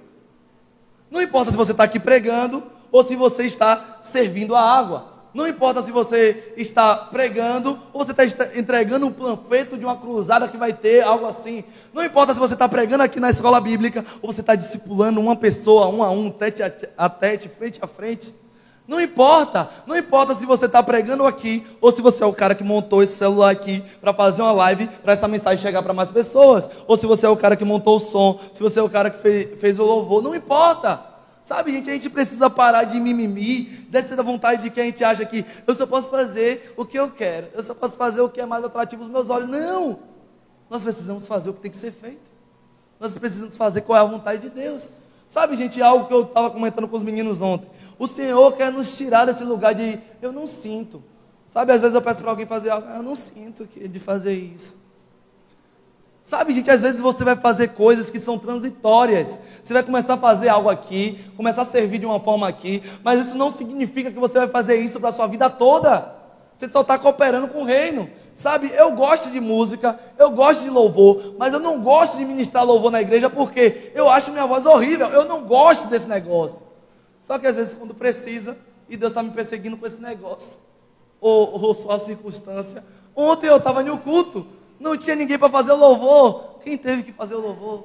Não 1.10 1.22
importa 1.22 1.50
se 1.50 1.56
você 1.56 1.72
está 1.72 1.84
aqui 1.84 1.98
pregando 1.98 2.62
ou 2.92 3.02
se 3.02 3.16
você 3.16 3.44
está 3.44 4.00
servindo 4.02 4.54
a 4.54 4.60
água. 4.60 5.15
Não 5.36 5.46
importa 5.46 5.82
se 5.82 5.92
você 5.92 6.54
está 6.56 6.96
pregando 6.96 7.78
ou 7.92 8.02
você 8.02 8.12
está 8.12 8.24
entregando 8.58 9.06
um 9.06 9.12
panfleto 9.12 9.76
de 9.76 9.84
uma 9.84 9.94
cruzada 9.94 10.48
que 10.48 10.56
vai 10.56 10.72
ter, 10.72 11.02
algo 11.02 11.26
assim. 11.26 11.62
Não 11.92 12.02
importa 12.02 12.32
se 12.32 12.40
você 12.40 12.54
está 12.54 12.66
pregando 12.66 13.02
aqui 13.02 13.20
na 13.20 13.28
escola 13.28 13.60
bíblica 13.60 14.02
ou 14.22 14.32
você 14.32 14.40
está 14.40 14.54
discipulando 14.54 15.20
uma 15.20 15.36
pessoa, 15.36 15.88
um 15.88 16.02
a 16.02 16.08
um, 16.08 16.30
tete 16.30 16.62
a 16.96 17.08
tete, 17.10 17.50
frente 17.50 17.78
a 17.82 17.86
frente. 17.86 18.34
Não 18.88 18.98
importa, 18.98 19.68
não 19.86 19.94
importa 19.94 20.34
se 20.34 20.46
você 20.46 20.64
está 20.64 20.82
pregando 20.82 21.26
aqui 21.26 21.66
ou 21.82 21.92
se 21.92 22.00
você 22.00 22.24
é 22.24 22.26
o 22.26 22.32
cara 22.32 22.54
que 22.54 22.64
montou 22.64 23.02
esse 23.02 23.16
celular 23.16 23.50
aqui 23.50 23.84
para 24.00 24.14
fazer 24.14 24.40
uma 24.40 24.52
live 24.52 24.88
para 25.04 25.12
essa 25.12 25.28
mensagem 25.28 25.60
chegar 25.60 25.82
para 25.82 25.92
mais 25.92 26.10
pessoas, 26.10 26.66
ou 26.86 26.96
se 26.96 27.04
você 27.04 27.26
é 27.26 27.28
o 27.28 27.36
cara 27.36 27.56
que 27.56 27.64
montou 27.64 27.96
o 27.96 28.00
som, 28.00 28.40
se 28.54 28.62
você 28.62 28.80
é 28.80 28.82
o 28.82 28.88
cara 28.88 29.10
que 29.10 29.20
fez, 29.20 29.60
fez 29.60 29.78
o 29.78 29.84
louvor, 29.84 30.22
não 30.22 30.34
importa. 30.34 31.15
Sabe, 31.46 31.72
gente, 31.72 31.88
a 31.88 31.92
gente 31.92 32.10
precisa 32.10 32.50
parar 32.50 32.82
de 32.82 32.98
mimimi, 32.98 33.66
dessa 33.88 34.20
vontade 34.20 34.62
de 34.64 34.68
que 34.68 34.80
a 34.80 34.82
gente 34.82 35.04
acha 35.04 35.24
que 35.24 35.46
eu 35.64 35.74
só 35.76 35.86
posso 35.86 36.10
fazer 36.10 36.74
o 36.76 36.84
que 36.84 36.98
eu 36.98 37.08
quero, 37.08 37.46
eu 37.54 37.62
só 37.62 37.72
posso 37.72 37.96
fazer 37.96 38.20
o 38.20 38.28
que 38.28 38.40
é 38.40 38.44
mais 38.44 38.64
atrativo 38.64 39.04
aos 39.04 39.12
meus 39.12 39.30
olhos. 39.30 39.48
Não! 39.48 40.00
Nós 40.68 40.82
precisamos 40.82 41.24
fazer 41.24 41.48
o 41.50 41.54
que 41.54 41.60
tem 41.60 41.70
que 41.70 41.76
ser 41.76 41.92
feito. 41.92 42.28
Nós 42.98 43.16
precisamos 43.16 43.56
fazer 43.56 43.82
qual 43.82 43.96
é 43.96 44.00
a 44.00 44.04
vontade 44.04 44.42
de 44.42 44.50
Deus. 44.50 44.90
Sabe, 45.28 45.56
gente, 45.56 45.80
algo 45.80 46.08
que 46.08 46.14
eu 46.14 46.22
estava 46.22 46.50
comentando 46.50 46.88
com 46.88 46.96
os 46.96 47.04
meninos 47.04 47.40
ontem. 47.40 47.70
O 47.96 48.08
Senhor 48.08 48.50
quer 48.56 48.72
nos 48.72 48.96
tirar 48.96 49.24
desse 49.24 49.44
lugar 49.44 49.72
de 49.72 50.00
eu 50.20 50.32
não 50.32 50.48
sinto. 50.48 51.00
Sabe, 51.46 51.70
às 51.70 51.80
vezes 51.80 51.94
eu 51.94 52.02
peço 52.02 52.22
para 52.22 52.30
alguém 52.30 52.46
fazer 52.46 52.70
algo, 52.70 52.88
eu 52.88 53.04
não 53.04 53.14
sinto 53.14 53.66
de 53.66 54.00
fazer 54.00 54.32
isso. 54.32 54.76
Sabe, 56.26 56.52
gente, 56.52 56.68
às 56.68 56.82
vezes 56.82 57.00
você 57.00 57.22
vai 57.22 57.36
fazer 57.36 57.68
coisas 57.68 58.10
que 58.10 58.18
são 58.18 58.36
transitórias. 58.36 59.38
Você 59.62 59.72
vai 59.72 59.84
começar 59.84 60.14
a 60.14 60.18
fazer 60.18 60.48
algo 60.48 60.68
aqui, 60.68 61.24
começar 61.36 61.62
a 61.62 61.66
servir 61.66 61.98
de 61.98 62.06
uma 62.06 62.18
forma 62.18 62.48
aqui, 62.48 62.82
mas 63.04 63.24
isso 63.24 63.36
não 63.36 63.48
significa 63.48 64.10
que 64.10 64.18
você 64.18 64.40
vai 64.40 64.48
fazer 64.48 64.74
isso 64.74 64.98
para 64.98 65.10
a 65.10 65.12
sua 65.12 65.28
vida 65.28 65.48
toda. 65.48 66.16
Você 66.56 66.68
só 66.68 66.80
está 66.80 66.98
cooperando 66.98 67.46
com 67.46 67.60
o 67.60 67.64
reino. 67.64 68.10
Sabe, 68.34 68.72
eu 68.74 68.90
gosto 68.90 69.30
de 69.30 69.38
música, 69.38 70.00
eu 70.18 70.32
gosto 70.32 70.64
de 70.64 70.68
louvor, 70.68 71.36
mas 71.38 71.54
eu 71.54 71.60
não 71.60 71.80
gosto 71.80 72.18
de 72.18 72.24
ministrar 72.24 72.64
louvor 72.64 72.90
na 72.90 73.00
igreja 73.00 73.30
porque 73.30 73.92
eu 73.94 74.10
acho 74.10 74.32
minha 74.32 74.46
voz 74.46 74.66
horrível. 74.66 75.06
Eu 75.06 75.26
não 75.26 75.44
gosto 75.44 75.86
desse 75.86 76.08
negócio. 76.08 76.58
Só 77.20 77.38
que 77.38 77.46
às 77.46 77.54
vezes, 77.54 77.72
quando 77.72 77.94
precisa, 77.94 78.58
e 78.88 78.96
Deus 78.96 79.12
está 79.12 79.22
me 79.22 79.30
perseguindo 79.30 79.76
com 79.76 79.86
esse 79.86 80.00
negócio, 80.00 80.58
ou, 81.20 81.62
ou 81.62 81.72
só 81.72 81.92
a 81.92 81.98
circunstância. 82.00 82.84
Ontem 83.14 83.46
eu 83.46 83.58
estava 83.58 83.80
no 83.84 83.96
culto. 83.98 84.55
Não 84.78 84.96
tinha 84.96 85.16
ninguém 85.16 85.38
para 85.38 85.48
fazer 85.48 85.72
o 85.72 85.76
louvor. 85.76 86.58
Quem 86.62 86.76
teve 86.76 87.02
que 87.02 87.12
fazer 87.12 87.34
o 87.34 87.40
louvor? 87.40 87.84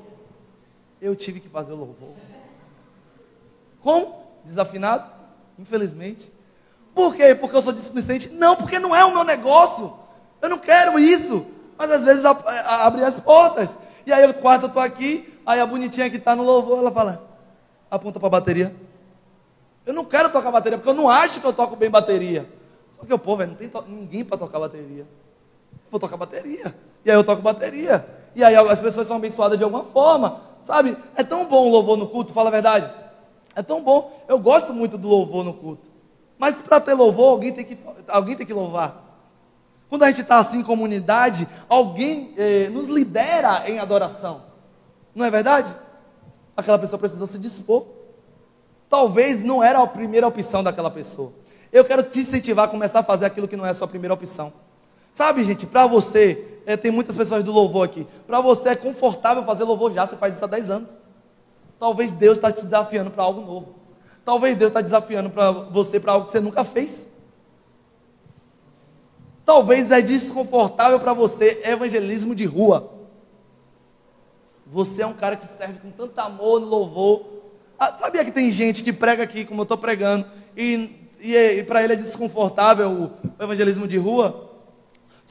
Eu 1.01 1.15
tive 1.15 1.39
que 1.39 1.49
fazer 1.49 1.73
o 1.73 1.75
louvor. 1.75 2.13
Como? 3.82 4.23
Desafinado? 4.43 5.10
Infelizmente. 5.58 6.32
Por 6.93 7.15
quê? 7.15 7.34
Porque 7.34 7.56
eu 7.56 7.62
sou 7.62 7.73
displicente? 7.73 8.30
Não, 8.30 8.56
porque 8.56 8.80
não 8.80 8.95
é 8.95 9.04
o 9.06 9.13
meu 9.13 9.23
negócio. 9.23 9.93
Eu 10.41 10.49
não 10.49 10.58
quero 10.58 10.99
isso. 10.99 11.45
Mas 11.77 11.91
às 11.91 12.04
vezes 12.04 12.25
abre 12.25 13.04
as 13.04 13.19
portas. 13.19 13.69
E 14.06 14.12
aí 14.12 14.27
o 14.30 14.34
quarto 14.34 14.63
eu 14.63 14.67
estou 14.67 14.82
aqui, 14.82 15.39
aí 15.45 15.60
a 15.60 15.65
bonitinha 15.65 16.10
que 16.10 16.17
está 16.17 16.36
no 16.36 16.43
louvor, 16.43 16.80
ela 16.80 16.91
fala, 16.91 17.27
aponta 17.89 18.19
para 18.19 18.27
a 18.27 18.32
bateria. 18.32 18.75
Eu 19.86 19.93
não 19.93 20.06
quero 20.06 20.30
tocar 20.30 20.51
bateria, 20.51 20.77
porque 20.77 20.89
eu 20.89 20.93
não 20.93 21.10
acho 21.10 21.39
que 21.39 21.45
eu 21.45 21.54
toco 21.54 21.75
bem 21.75 21.89
bateria. 21.89 22.47
Só 22.91 23.06
que 23.06 23.13
o 23.13 23.19
povo, 23.19 23.45
não 23.45 23.56
tem 23.56 23.69
ninguém 23.88 24.23
para 24.23 24.38
tocar 24.38 24.60
bateria. 24.60 25.08
Vou 25.91 25.99
tocar 25.99 26.15
bateria. 26.15 26.73
E 27.06 27.12
aí 27.12 27.17
eu 27.17 27.23
toco 27.23 27.41
bateria. 27.41 28.08
E 28.34 28.43
aí 28.43 28.56
as 28.56 28.80
pessoas 28.80 29.06
são 29.06 29.17
abençoadas 29.17 29.58
de 29.58 29.63
alguma 29.63 29.84
forma. 29.84 30.41
Sabe? 30.63 30.97
É 31.15 31.23
tão 31.23 31.45
bom 31.45 31.67
o 31.67 31.69
louvor 31.69 31.97
no 31.97 32.08
culto, 32.08 32.32
fala 32.32 32.49
a 32.49 32.51
verdade. 32.51 32.89
É 33.56 33.62
tão 33.62 33.84
bom. 33.84 34.23
Eu 34.27 34.39
gosto 34.39 34.73
muito 34.73 34.97
do 34.97 35.08
louvor 35.08 35.43
no 35.43 35.54
culto. 35.54 35.89
Mas 36.38 36.60
para 36.60 36.80
ter 36.80 36.93
louvor, 36.93 37.32
alguém 37.32 37.51
tem 37.51 37.65
que, 37.65 37.77
alguém 38.08 38.36
tem 38.36 38.47
que 38.47 38.54
louvar. 38.54 39.10
Quando 39.89 40.04
a 40.04 40.08
gente 40.08 40.21
está 40.21 40.38
assim 40.38 40.60
em 40.60 40.63
comunidade, 40.63 41.47
alguém 41.67 42.34
eh, 42.38 42.69
nos 42.69 42.88
lidera 42.88 43.69
em 43.69 43.77
adoração. 43.77 44.43
Não 45.13 45.25
é 45.25 45.30
verdade? 45.30 45.69
Aquela 46.56 46.80
pessoa 46.80 46.97
precisou 46.97 47.27
se 47.27 47.38
dispor. 47.38 47.86
Talvez 48.89 49.43
não 49.43 49.62
era 49.62 49.82
a 49.82 49.88
primeira 49.88 50.25
opção 50.25 50.63
daquela 50.63 50.89
pessoa. 50.89 51.34
Eu 51.71 51.84
quero 51.84 52.04
te 52.04 52.21
incentivar 52.21 52.65
a 52.65 52.67
começar 52.67 52.99
a 52.99 53.04
fazer 53.04 53.25
aquilo 53.25 53.47
que 53.47 53.58
não 53.58 53.65
é 53.65 53.69
a 53.69 53.73
sua 53.73 53.88
primeira 53.88 54.13
opção. 54.13 54.54
Sabe, 55.13 55.43
gente, 55.43 55.65
para 55.65 55.86
você, 55.88 56.62
é, 56.65 56.78
tem 56.78 56.91
muitas 56.91 57.15
pessoas 57.15 57.43
do 57.43 57.52
louvor 57.52 57.86
aqui. 57.86 58.08
Para 58.26 58.39
você 58.39 58.69
é 58.69 58.76
confortável 58.76 59.43
fazer 59.43 59.63
louvor 59.63 59.93
já, 59.93 60.06
você 60.06 60.15
faz 60.15 60.36
isso 60.36 60.45
há 60.45 60.47
10 60.47 60.69
anos. 60.69 60.89
Talvez 61.80 62.12
Deus 62.12 62.38
está 62.38 62.52
te 62.52 62.63
desafiando 62.63 63.12
para 63.12 63.24
algo 63.24 63.41
novo. 63.41 63.76
Talvez 64.24 64.56
Deus 64.56 64.69
está 64.69 64.82
desafiando 64.82 65.30
para 65.30 65.52
você 65.52 66.00
para 66.00 66.13
algo 66.13 66.26
que 66.28 66.32
você 66.32 66.39
nunca 66.39 66.63
fez. 66.63 67.08
Talvez 69.43 69.89
é 69.89 70.02
desconfortável 70.02 71.00
para 71.00 71.13
você 71.13 71.62
evangelismo 71.65 72.36
de 72.36 72.45
rua. 72.45 72.93
Você 74.67 75.02
é 75.02 75.08
um 75.08 75.13
cara 75.13 75.36
que 75.36 75.47
serve 75.47 75.80
com 75.80 75.91
tanto 75.91 76.17
amor 76.19 76.62
no 76.62 76.67
louvor. 76.67 77.26
Ah, 77.78 77.97
sabia 78.00 78.24
que 78.24 78.32
tem 78.32 78.52
gente 78.52 78.84
que 78.84 78.93
prega 78.93 79.24
aqui, 79.24 79.43
como 79.43 79.62
eu 79.62 79.63
estou 79.63 79.78
pregando, 79.78 80.26
e, 80.56 81.10
e, 81.19 81.36
e 81.36 81.63
para 81.63 81.84
ele 81.84 81.93
é 81.93 81.95
desconfortável 81.95 82.91
o 82.91 83.43
evangelismo 83.43 83.88
de 83.88 83.97
rua? 83.97 84.51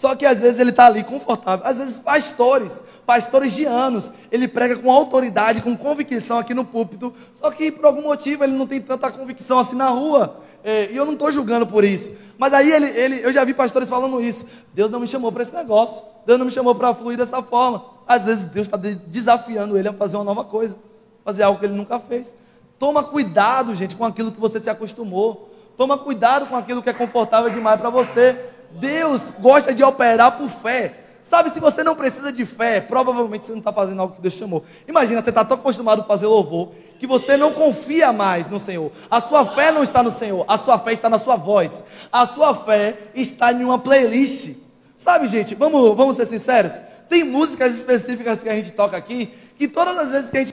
Só 0.00 0.14
que 0.14 0.24
às 0.24 0.40
vezes 0.40 0.58
ele 0.58 0.70
está 0.70 0.86
ali 0.86 1.04
confortável. 1.04 1.66
Às 1.66 1.76
vezes 1.76 1.98
pastores, 1.98 2.80
pastores 3.04 3.52
de 3.52 3.66
anos, 3.66 4.10
ele 4.32 4.48
prega 4.48 4.74
com 4.74 4.90
autoridade, 4.90 5.60
com 5.60 5.76
convicção 5.76 6.38
aqui 6.38 6.54
no 6.54 6.64
púlpito. 6.64 7.12
Só 7.38 7.50
que 7.50 7.70
por 7.70 7.84
algum 7.84 8.00
motivo 8.00 8.42
ele 8.42 8.54
não 8.54 8.66
tem 8.66 8.80
tanta 8.80 9.10
convicção 9.10 9.58
assim 9.58 9.76
na 9.76 9.90
rua. 9.90 10.40
É, 10.64 10.90
e 10.90 10.96
eu 10.96 11.04
não 11.04 11.12
estou 11.12 11.30
julgando 11.30 11.66
por 11.66 11.84
isso. 11.84 12.12
Mas 12.38 12.54
aí 12.54 12.72
ele, 12.72 12.86
ele, 12.86 13.20
eu 13.22 13.30
já 13.30 13.44
vi 13.44 13.52
pastores 13.52 13.90
falando 13.90 14.22
isso. 14.22 14.46
Deus 14.72 14.90
não 14.90 15.00
me 15.00 15.06
chamou 15.06 15.30
para 15.30 15.42
esse 15.42 15.54
negócio. 15.54 16.02
Deus 16.24 16.38
não 16.38 16.46
me 16.46 16.52
chamou 16.52 16.74
para 16.74 16.94
fluir 16.94 17.18
dessa 17.18 17.42
forma. 17.42 17.84
Às 18.08 18.24
vezes 18.24 18.44
Deus 18.44 18.68
está 18.68 18.78
desafiando 18.78 19.76
ele 19.76 19.88
a 19.88 19.92
fazer 19.92 20.16
uma 20.16 20.24
nova 20.24 20.44
coisa, 20.44 20.78
fazer 21.22 21.42
algo 21.42 21.60
que 21.60 21.66
ele 21.66 21.74
nunca 21.74 22.00
fez. 22.00 22.32
Toma 22.78 23.02
cuidado, 23.04 23.74
gente, 23.74 23.96
com 23.96 24.06
aquilo 24.06 24.32
que 24.32 24.40
você 24.40 24.58
se 24.60 24.70
acostumou. 24.70 25.50
Toma 25.76 25.98
cuidado 25.98 26.46
com 26.46 26.56
aquilo 26.56 26.82
que 26.82 26.88
é 26.88 26.94
confortável 26.94 27.50
demais 27.50 27.78
para 27.78 27.90
você. 27.90 28.59
Deus 28.72 29.22
gosta 29.38 29.74
de 29.74 29.82
operar 29.82 30.36
por 30.38 30.48
fé. 30.48 30.94
Sabe, 31.22 31.50
se 31.50 31.60
você 31.60 31.84
não 31.84 31.94
precisa 31.94 32.32
de 32.32 32.44
fé, 32.44 32.80
provavelmente 32.80 33.44
você 33.44 33.52
não 33.52 33.60
está 33.60 33.72
fazendo 33.72 34.02
algo 34.02 34.16
que 34.16 34.20
Deus 34.20 34.34
chamou. 34.34 34.64
Imagina, 34.88 35.22
você 35.22 35.30
está 35.30 35.44
tão 35.44 35.56
acostumado 35.56 36.00
a 36.02 36.04
fazer 36.04 36.26
louvor 36.26 36.72
que 36.98 37.06
você 37.06 37.36
não 37.36 37.52
confia 37.52 38.12
mais 38.12 38.48
no 38.48 38.58
Senhor. 38.58 38.90
A 39.08 39.20
sua 39.20 39.46
fé 39.46 39.70
não 39.70 39.82
está 39.82 40.02
no 40.02 40.10
Senhor, 40.10 40.44
a 40.48 40.58
sua 40.58 40.78
fé 40.78 40.92
está 40.92 41.08
na 41.08 41.18
sua 41.18 41.36
voz. 41.36 41.84
A 42.12 42.26
sua 42.26 42.54
fé 42.54 42.98
está 43.14 43.52
em 43.52 43.64
uma 43.64 43.78
playlist. 43.78 44.56
Sabe, 44.96 45.28
gente, 45.28 45.54
vamos, 45.54 45.96
vamos 45.96 46.16
ser 46.16 46.26
sinceros? 46.26 46.72
Tem 47.08 47.24
músicas 47.24 47.74
específicas 47.74 48.42
que 48.42 48.48
a 48.48 48.54
gente 48.54 48.72
toca 48.72 48.96
aqui, 48.96 49.32
que 49.56 49.68
todas 49.68 49.96
as 49.96 50.10
vezes 50.10 50.30
que 50.30 50.36
a 50.36 50.40
gente 50.40 50.52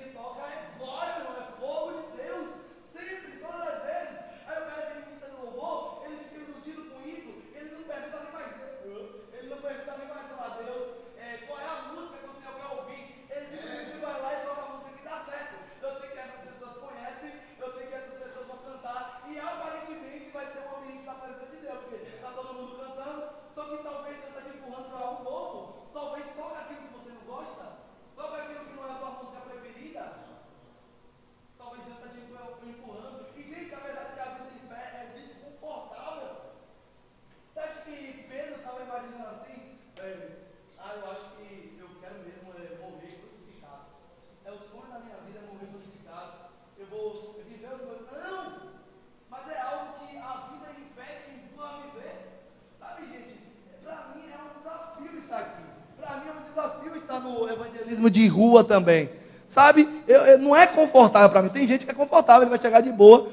também. 58.64 59.10
Sabe? 59.48 59.88
Eu, 60.08 60.22
eu, 60.22 60.38
não 60.38 60.56
é 60.56 60.68
confortável 60.68 61.30
para 61.30 61.42
mim. 61.42 61.50
Tem 61.50 61.68
gente 61.68 61.86
que 61.86 61.92
é 61.92 61.94
confortável, 61.94 62.44
ele 62.44 62.50
vai 62.50 62.60
chegar 62.60 62.82
de 62.82 62.92
boa. 62.92 63.28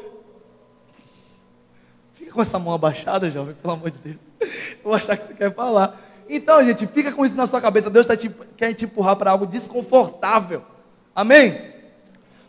Fica 2.12 2.33
com 2.33 2.42
essa 2.42 2.59
mão 2.59 2.72
abaixada, 2.72 3.31
jovem, 3.31 3.55
pelo 3.55 3.74
amor 3.74 3.90
de 3.90 3.98
Deus. 3.98 4.16
Eu 4.40 4.48
vou 4.85 4.94
achar 4.94 5.16
que 5.16 5.27
você 5.27 5.35
quer 5.35 5.53
falar. 5.55 6.00
Então, 6.29 6.64
gente, 6.64 6.87
fica 6.87 7.12
com 7.12 7.27
isso 7.27 7.37
na 7.37 7.46
sua 7.46 7.61
cabeça. 7.61 7.90
Deus 7.90 8.07
tá 8.07 8.16
te, 8.16 8.29
quer 8.57 8.72
te 8.72 8.85
empurrar 8.85 9.16
para 9.16 9.31
algo 9.31 9.46
desconfortável. 9.46 10.62
Amém? 11.14 11.72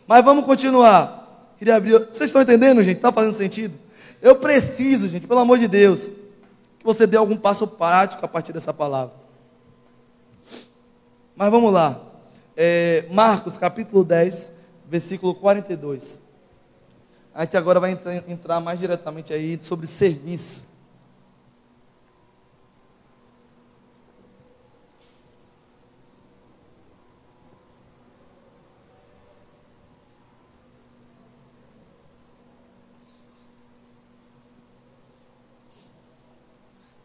Mas 0.06 0.24
vamos 0.24 0.44
continuar. 0.44 1.52
Queria 1.58 1.76
abrir. 1.76 1.98
Vocês 1.98 2.28
estão 2.28 2.42
entendendo, 2.42 2.82
gente? 2.82 2.96
Está 2.96 3.12
fazendo 3.12 3.32
sentido? 3.32 3.78
Eu 4.22 4.36
preciso, 4.36 5.08
gente, 5.08 5.26
pelo 5.26 5.40
amor 5.40 5.58
de 5.58 5.68
Deus, 5.68 6.08
que 6.78 6.84
você 6.84 7.06
dê 7.06 7.16
algum 7.16 7.36
passo 7.36 7.66
prático 7.66 8.24
a 8.24 8.28
partir 8.28 8.52
dessa 8.52 8.72
palavra. 8.72 9.14
Mas 11.34 11.50
vamos 11.50 11.72
lá. 11.72 12.00
É, 12.56 13.04
Marcos 13.10 13.58
capítulo 13.58 14.02
10, 14.02 14.50
versículo 14.88 15.34
42. 15.34 16.18
A 17.34 17.42
gente 17.42 17.54
agora 17.54 17.78
vai 17.78 17.90
entrar 18.26 18.60
mais 18.60 18.78
diretamente 18.78 19.30
aí 19.34 19.62
sobre 19.62 19.86
serviço. 19.86 20.64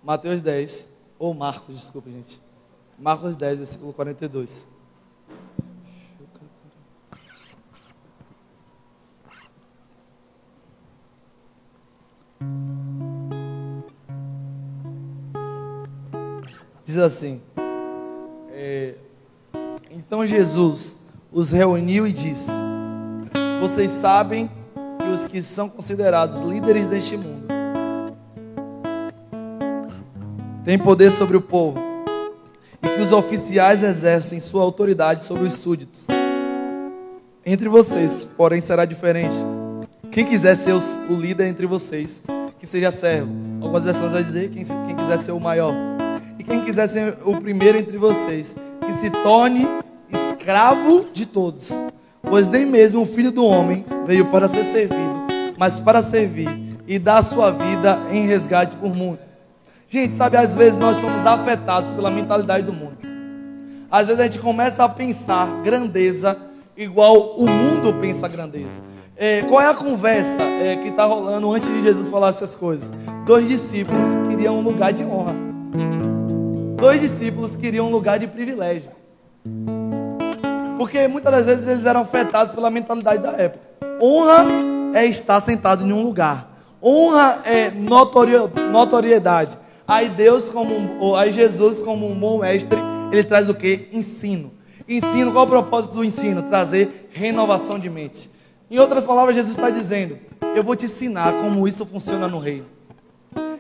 Mateus 0.01 0.41
10, 0.41 0.89
ou 1.19 1.33
Marcos, 1.33 1.77
desculpa, 1.77 2.09
gente. 2.09 2.41
Marcos 2.97 3.35
10, 3.35 3.57
versículo 3.57 3.93
42. 3.93 4.70
Diz 16.83 16.97
assim: 16.97 17.41
é, 18.51 18.95
Então 19.89 20.25
Jesus 20.25 20.99
os 21.31 21.51
reuniu 21.51 22.05
e 22.05 22.11
disse: 22.11 22.51
Vocês 23.61 23.89
sabem 23.91 24.49
que 24.99 25.07
os 25.07 25.25
que 25.25 25.41
são 25.41 25.69
considerados 25.69 26.41
líderes 26.41 26.87
deste 26.87 27.15
mundo 27.15 27.47
têm 30.65 30.77
poder 30.77 31.11
sobre 31.11 31.37
o 31.37 31.41
povo 31.41 31.79
e 32.83 32.87
que 32.87 33.01
os 33.01 33.11
oficiais 33.11 33.83
exercem 33.83 34.39
sua 34.39 34.63
autoridade 34.63 35.23
sobre 35.23 35.43
os 35.43 35.53
súditos. 35.53 36.07
Entre 37.45 37.69
vocês, 37.69 38.25
porém, 38.25 38.61
será 38.61 38.85
diferente. 38.85 39.37
Quem 40.11 40.25
quiser 40.25 40.57
ser 40.57 40.73
o 40.73 41.13
líder 41.13 41.47
entre 41.47 41.65
vocês, 41.65 42.21
que 42.59 42.67
seja 42.67 42.91
servo. 42.91 43.31
Algumas 43.61 43.85
versões 43.85 44.11
vai 44.11 44.21
dizer 44.21 44.49
quem, 44.49 44.65
quem 44.65 44.95
quiser 44.95 45.23
ser 45.23 45.31
o 45.31 45.39
maior. 45.39 45.73
E 46.37 46.43
quem 46.43 46.65
quiser 46.65 46.87
ser 46.87 47.17
o 47.23 47.39
primeiro 47.39 47.77
entre 47.77 47.97
vocês, 47.97 48.53
que 48.85 48.91
se 48.99 49.09
torne 49.09 49.65
escravo 50.11 51.05
de 51.13 51.25
todos. 51.25 51.69
Pois 52.21 52.45
nem 52.45 52.65
mesmo 52.65 53.03
o 53.03 53.05
filho 53.05 53.31
do 53.31 53.45
homem 53.45 53.85
veio 54.05 54.29
para 54.29 54.49
ser 54.49 54.65
servido, 54.65 55.27
mas 55.57 55.79
para 55.79 56.01
servir 56.01 56.49
e 56.85 56.99
dar 56.99 57.23
sua 57.23 57.51
vida 57.51 57.97
em 58.11 58.27
resgate 58.27 58.75
por 58.75 58.93
muitos. 58.93 59.25
Gente, 59.89 60.15
sabe, 60.15 60.35
às 60.35 60.53
vezes 60.53 60.77
nós 60.77 60.97
somos 60.97 61.25
afetados 61.25 61.93
pela 61.93 62.11
mentalidade 62.11 62.65
do 62.65 62.73
mundo. 62.73 62.97
Às 63.89 64.07
vezes 64.07 64.19
a 64.19 64.25
gente 64.25 64.39
começa 64.39 64.83
a 64.83 64.89
pensar 64.89 65.61
grandeza 65.63 66.37
igual 66.75 67.37
o 67.37 67.49
mundo 67.49 67.93
pensa 68.01 68.27
grandeza. 68.27 68.90
É, 69.23 69.43
qual 69.43 69.61
é 69.61 69.67
a 69.67 69.73
conversa 69.75 70.41
é, 70.41 70.75
que 70.77 70.87
está 70.87 71.05
rolando 71.05 71.53
antes 71.53 71.69
de 71.69 71.83
Jesus 71.83 72.09
falar 72.09 72.29
essas 72.29 72.55
coisas? 72.55 72.91
Dois 73.23 73.47
discípulos 73.47 74.01
queriam 74.27 74.57
um 74.57 74.63
lugar 74.63 74.91
de 74.91 75.03
honra. 75.03 75.35
Dois 76.75 77.01
discípulos 77.01 77.55
queriam 77.55 77.85
um 77.85 77.91
lugar 77.91 78.17
de 78.17 78.25
privilégio. 78.25 78.89
Porque 80.75 81.07
muitas 81.07 81.31
das 81.31 81.45
vezes 81.45 81.67
eles 81.67 81.85
eram 81.85 82.01
afetados 82.01 82.55
pela 82.55 82.71
mentalidade 82.71 83.21
da 83.21 83.33
época. 83.33 83.63
Honra 84.01 84.43
é 84.95 85.05
estar 85.05 85.39
sentado 85.39 85.85
em 85.85 85.93
um 85.93 86.01
lugar. 86.01 86.57
Honra 86.81 87.41
é 87.45 87.69
notoriedade. 87.69 89.55
Aí 89.87 90.09
Deus 90.09 90.49
como 90.49 91.15
aí 91.15 91.31
Jesus 91.31 91.77
como 91.83 92.09
um 92.09 92.15
bom 92.15 92.39
mestre, 92.39 92.79
ele 93.11 93.23
traz 93.23 93.47
o 93.47 93.53
que? 93.53 93.87
Ensino. 93.93 94.51
Ensino, 94.89 95.31
qual 95.31 95.43
é 95.43 95.47
o 95.47 95.51
propósito 95.51 95.93
do 95.93 96.03
ensino? 96.03 96.41
Trazer 96.41 97.11
renovação 97.13 97.77
de 97.77 97.87
mente. 97.87 98.40
Em 98.71 98.79
outras 98.79 99.05
palavras, 99.05 99.35
Jesus 99.35 99.57
está 99.57 99.69
dizendo: 99.69 100.17
Eu 100.55 100.63
vou 100.63 100.77
te 100.77 100.85
ensinar 100.85 101.33
como 101.33 101.67
isso 101.67 101.85
funciona 101.85 102.29
no 102.29 102.39
reino. 102.39 102.65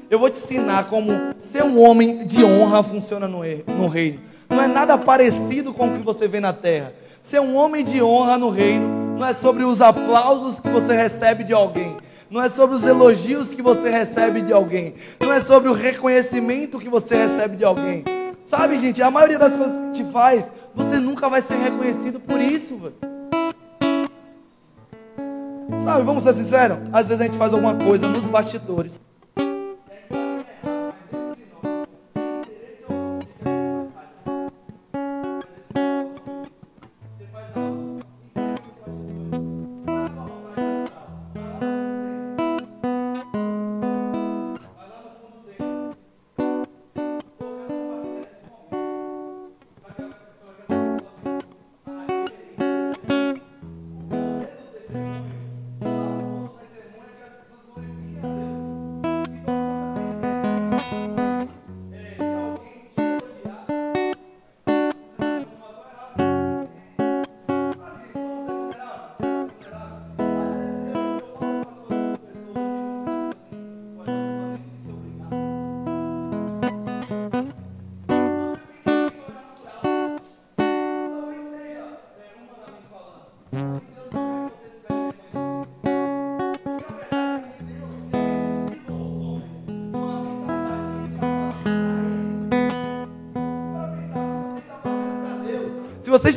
Eu 0.09 0.17
vou 0.17 0.29
te 0.29 0.37
ensinar 0.37 0.85
como 0.85 1.11
ser 1.37 1.63
um 1.63 1.81
homem 1.81 2.25
de 2.25 2.45
honra 2.45 2.81
funciona 2.81 3.27
no 3.27 3.41
reino. 3.41 4.21
Não 4.49 4.61
é 4.61 4.67
nada 4.67 4.97
parecido 4.97 5.73
com 5.73 5.87
o 5.87 5.97
que 5.97 5.99
você 5.99 6.29
vê 6.29 6.39
na 6.39 6.53
terra. 6.53 6.93
Ser 7.21 7.41
um 7.41 7.57
homem 7.57 7.83
de 7.83 8.01
honra 8.01 8.37
no 8.37 8.49
reino 8.49 9.17
não 9.19 9.27
é 9.27 9.33
sobre 9.33 9.65
os 9.65 9.81
aplausos 9.81 10.61
que 10.61 10.69
você 10.69 10.95
recebe 10.95 11.43
de 11.43 11.51
alguém. 11.51 11.97
Não 12.29 12.41
é 12.41 12.47
sobre 12.47 12.77
os 12.77 12.85
elogios 12.85 13.49
que 13.49 13.61
você 13.61 13.89
recebe 13.89 14.41
de 14.41 14.53
alguém. 14.53 14.95
Não 15.19 15.33
é 15.33 15.41
sobre 15.41 15.67
o 15.67 15.73
reconhecimento 15.73 16.79
que 16.79 16.87
você 16.87 17.15
recebe 17.15 17.57
de 17.57 17.65
alguém. 17.65 18.05
Sabe, 18.45 18.79
gente, 18.79 19.01
a 19.01 19.11
maioria 19.11 19.37
das 19.37 19.57
coisas 19.57 19.75
que 19.75 19.97
gente 19.97 20.11
faz, 20.13 20.49
você 20.73 20.99
nunca 20.99 21.27
vai 21.27 21.41
ser 21.41 21.55
reconhecido 21.55 22.17
por 22.17 22.39
isso, 22.39 22.77
velho. 22.77 23.20
Sabe, 25.83 26.03
vamos 26.03 26.21
ser 26.23 26.33
sinceros? 26.33 26.77
Às 26.93 27.07
vezes 27.07 27.21
a 27.21 27.25
gente 27.25 27.37
faz 27.37 27.53
alguma 27.53 27.75
coisa 27.75 28.07
nos 28.07 28.25
bastidores. 28.27 28.99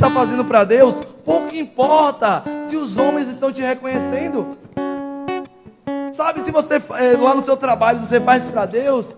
Está 0.04 0.10
fazendo 0.10 0.44
para 0.44 0.64
Deus, 0.64 0.96
pouco 1.24 1.54
importa 1.54 2.44
se 2.68 2.76
os 2.76 2.98
homens 2.98 3.26
estão 3.26 3.50
te 3.50 3.62
reconhecendo. 3.62 4.58
Sabe, 6.12 6.40
se 6.42 6.50
você 6.50 6.74
é, 6.74 7.16
lá 7.16 7.34
no 7.34 7.42
seu 7.42 7.56
trabalho 7.56 8.00
você 8.00 8.20
faz 8.20 8.44
para 8.44 8.66
Deus, 8.66 9.16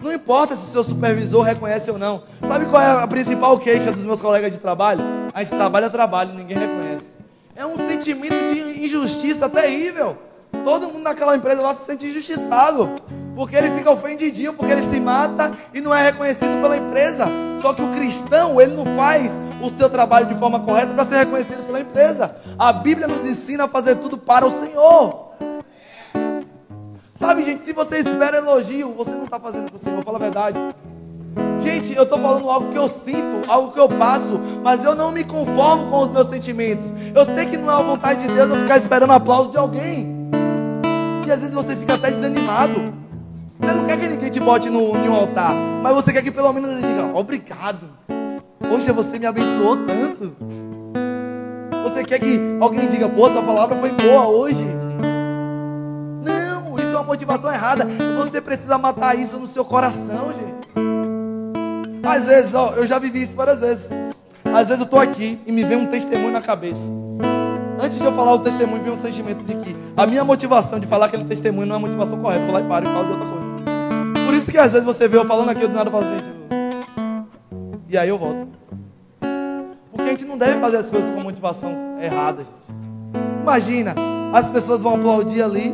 não 0.00 0.10
importa 0.12 0.56
se 0.56 0.68
o 0.68 0.72
seu 0.72 0.82
supervisor 0.82 1.42
reconhece 1.42 1.90
ou 1.90 1.98
não. 1.98 2.22
Sabe 2.48 2.64
qual 2.64 2.82
é 2.82 3.02
a 3.02 3.06
principal 3.06 3.58
queixa 3.58 3.92
dos 3.92 4.04
meus 4.04 4.20
colegas 4.20 4.52
de 4.52 4.58
trabalho? 4.58 5.02
A 5.34 5.44
gente 5.44 5.54
trabalha, 5.54 5.90
trabalho, 5.90 6.32
ninguém 6.32 6.56
reconhece. 6.56 7.08
É 7.54 7.66
um 7.66 7.76
sentimento 7.76 8.34
de 8.54 8.86
injustiça 8.86 9.50
terrível. 9.50 10.16
Todo 10.64 10.88
mundo 10.88 11.02
naquela 11.02 11.36
empresa 11.36 11.60
lá 11.60 11.74
se 11.74 11.84
sente 11.84 12.06
injustiçado. 12.06 12.90
Porque 13.36 13.54
ele 13.54 13.70
fica 13.72 13.90
ofendidinho, 13.90 14.54
porque 14.54 14.72
ele 14.72 14.88
se 14.90 14.98
mata 14.98 15.50
e 15.74 15.80
não 15.82 15.94
é 15.94 16.02
reconhecido 16.02 16.58
pela 16.62 16.74
empresa. 16.74 17.26
Só 17.60 17.74
que 17.74 17.82
o 17.82 17.90
cristão, 17.90 18.58
ele 18.58 18.74
não 18.74 18.86
faz 18.96 19.30
o 19.62 19.68
seu 19.68 19.90
trabalho 19.90 20.26
de 20.26 20.34
forma 20.36 20.60
correta 20.60 20.94
para 20.94 21.04
ser 21.04 21.18
reconhecido 21.18 21.66
pela 21.66 21.78
empresa. 21.78 22.34
A 22.58 22.72
Bíblia 22.72 23.06
nos 23.06 23.26
ensina 23.26 23.64
a 23.64 23.68
fazer 23.68 23.96
tudo 23.96 24.16
para 24.16 24.46
o 24.46 24.50
Senhor. 24.50 25.32
Sabe, 27.12 27.44
gente, 27.44 27.62
se 27.62 27.74
você 27.74 27.98
espera 27.98 28.38
elogio, 28.38 28.94
você 28.94 29.10
não 29.10 29.24
está 29.24 29.38
fazendo 29.38 29.66
para 29.66 29.76
o 29.76 29.80
Senhor, 29.80 30.02
fala 30.02 30.16
a 30.16 30.20
verdade. 30.20 30.58
Gente, 31.60 31.94
eu 31.94 32.04
estou 32.04 32.18
falando 32.18 32.48
algo 32.50 32.72
que 32.72 32.78
eu 32.78 32.88
sinto, 32.88 33.50
algo 33.50 33.70
que 33.70 33.80
eu 33.80 33.88
passo, 33.88 34.40
mas 34.62 34.82
eu 34.82 34.94
não 34.94 35.12
me 35.12 35.24
conformo 35.24 35.90
com 35.90 36.00
os 36.00 36.10
meus 36.10 36.28
sentimentos. 36.28 36.86
Eu 37.14 37.24
sei 37.26 37.44
que 37.44 37.58
não 37.58 37.70
é 37.70 37.74
a 37.74 37.82
vontade 37.82 38.26
de 38.26 38.32
Deus 38.32 38.48
eu 38.48 38.56
ficar 38.60 38.78
esperando 38.78 39.12
aplauso 39.12 39.50
de 39.50 39.58
alguém. 39.58 40.30
E 41.26 41.30
às 41.30 41.40
vezes 41.40 41.54
você 41.54 41.76
fica 41.76 41.96
até 41.96 42.10
desanimado. 42.10 43.05
Você 43.58 43.72
não 43.72 43.84
quer 43.84 43.98
que 43.98 44.08
ninguém 44.08 44.30
te 44.30 44.40
bote 44.40 44.68
no, 44.68 45.14
altar, 45.14 45.54
mas 45.82 45.94
você 45.94 46.12
quer 46.12 46.22
que 46.22 46.30
pelo 46.30 46.52
menos 46.52 46.70
ele 46.70 46.82
diga 46.82 47.06
obrigado. 47.14 47.86
Poxa, 48.58 48.92
você 48.92 49.18
me 49.18 49.26
abençoou 49.26 49.76
tanto. 49.78 50.36
Você 51.84 52.04
quer 52.04 52.18
que 52.18 52.40
alguém 52.60 52.88
diga, 52.88 53.08
pô, 53.08 53.28
sua 53.28 53.42
palavra 53.42 53.76
foi 53.76 53.90
boa 53.92 54.26
hoje. 54.26 54.66
Não, 56.22 56.76
isso 56.76 56.88
é 56.88 56.96
uma 56.96 57.04
motivação 57.04 57.52
errada. 57.52 57.86
Você 58.16 58.40
precisa 58.40 58.76
matar 58.76 59.18
isso 59.18 59.38
no 59.38 59.46
seu 59.46 59.64
coração, 59.64 60.32
gente. 60.32 60.68
Às 62.06 62.26
vezes, 62.26 62.54
ó, 62.54 62.74
eu 62.76 62.86
já 62.86 62.98
vivi 62.98 63.22
isso 63.22 63.34
várias 63.34 63.60
vezes. 63.60 63.88
Às 64.44 64.68
vezes 64.68 64.80
eu 64.80 64.84
estou 64.84 65.00
aqui 65.00 65.40
e 65.46 65.52
me 65.52 65.64
vem 65.64 65.78
um 65.78 65.86
testemunho 65.86 66.32
na 66.32 66.40
cabeça. 66.40 66.90
Antes 67.80 67.98
de 67.98 68.04
eu 68.04 68.12
falar 68.12 68.34
o 68.34 68.38
testemunho, 68.38 68.82
vem 68.82 68.92
um 68.92 68.96
sentimento 68.96 69.42
de 69.44 69.54
que 69.56 69.76
a 69.96 70.06
minha 70.06 70.24
motivação 70.24 70.78
de 70.78 70.86
falar 70.86 71.06
aquele 71.06 71.24
testemunho 71.24 71.66
não 71.66 71.76
é 71.76 71.78
a 71.78 71.80
motivação 71.80 72.18
correta. 72.18 72.42
Eu 72.42 72.46
vou 72.46 72.54
lá 72.54 72.60
e 72.60 72.64
paro 72.64 72.86
e 72.88 72.92
falo 72.92 73.04
de 73.04 73.12
outra 73.12 73.26
coisa. 73.26 73.45
Por 74.26 74.34
isso 74.34 74.46
que 74.46 74.58
às 74.58 74.72
vezes 74.72 74.84
você 74.84 75.06
vê 75.06 75.16
eu 75.16 75.24
falando 75.24 75.50
aqui 75.50 75.60
do 75.60 75.72
nada 75.72 75.88
eu 75.88 75.92
falo 75.92 76.04
assim, 76.04 76.16
tipo, 76.16 76.36
e 77.88 77.96
aí 77.96 78.08
eu 78.08 78.18
volto. 78.18 78.48
Porque 79.92 80.08
a 80.08 80.10
gente 80.10 80.24
não 80.24 80.36
deve 80.36 80.60
fazer 80.60 80.78
as 80.78 80.90
coisas 80.90 81.14
com 81.14 81.20
motivação 81.20 81.70
errada, 82.00 82.42
gente. 82.42 82.76
Imagina, 83.40 83.94
as 84.32 84.50
pessoas 84.50 84.82
vão 84.82 84.96
aplaudir 84.96 85.40
ali, 85.40 85.72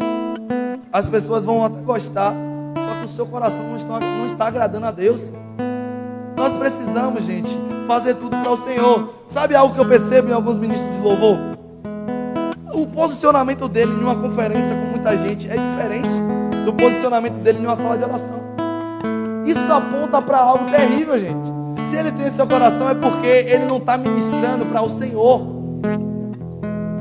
as 0.92 1.08
pessoas 1.08 1.46
vão 1.46 1.64
até 1.64 1.80
gostar, 1.80 2.34
só 2.76 3.00
que 3.00 3.06
o 3.06 3.08
seu 3.08 3.24
coração 3.24 3.66
não 3.66 3.76
está, 3.76 3.98
não 3.98 4.26
está 4.26 4.46
agradando 4.46 4.84
a 4.84 4.90
Deus. 4.90 5.32
Nós 6.36 6.50
precisamos, 6.58 7.24
gente, 7.24 7.58
fazer 7.88 8.14
tudo 8.14 8.36
para 8.36 8.50
o 8.50 8.56
Senhor. 8.58 9.14
Sabe 9.28 9.54
algo 9.54 9.74
que 9.74 9.80
eu 9.80 9.88
percebo 9.88 10.28
em 10.28 10.32
alguns 10.32 10.58
ministros 10.58 10.94
de 10.94 11.00
louvor? 11.00 11.38
O 12.74 12.86
posicionamento 12.86 13.66
dele 13.66 13.92
em 13.92 14.02
uma 14.02 14.16
conferência 14.16 14.76
com 14.76 14.90
muita 14.90 15.16
gente 15.16 15.48
é 15.48 15.56
diferente 15.56 16.41
do 16.64 16.72
posicionamento 16.72 17.34
dele 17.34 17.60
em 17.60 17.66
uma 17.66 17.76
sala 17.76 17.96
de 17.96 18.04
oração. 18.04 18.40
Isso 19.46 19.72
aponta 19.72 20.22
para 20.22 20.38
algo 20.38 20.64
terrível, 20.66 21.18
gente. 21.18 21.50
Se 21.88 21.96
ele 21.96 22.12
tem 22.12 22.30
seu 22.30 22.46
coração 22.46 22.88
é 22.88 22.94
porque 22.94 23.26
ele 23.26 23.66
não 23.66 23.78
está 23.78 23.98
ministrando 23.98 24.64
para 24.66 24.82
o 24.82 24.88
Senhor. 24.88 25.62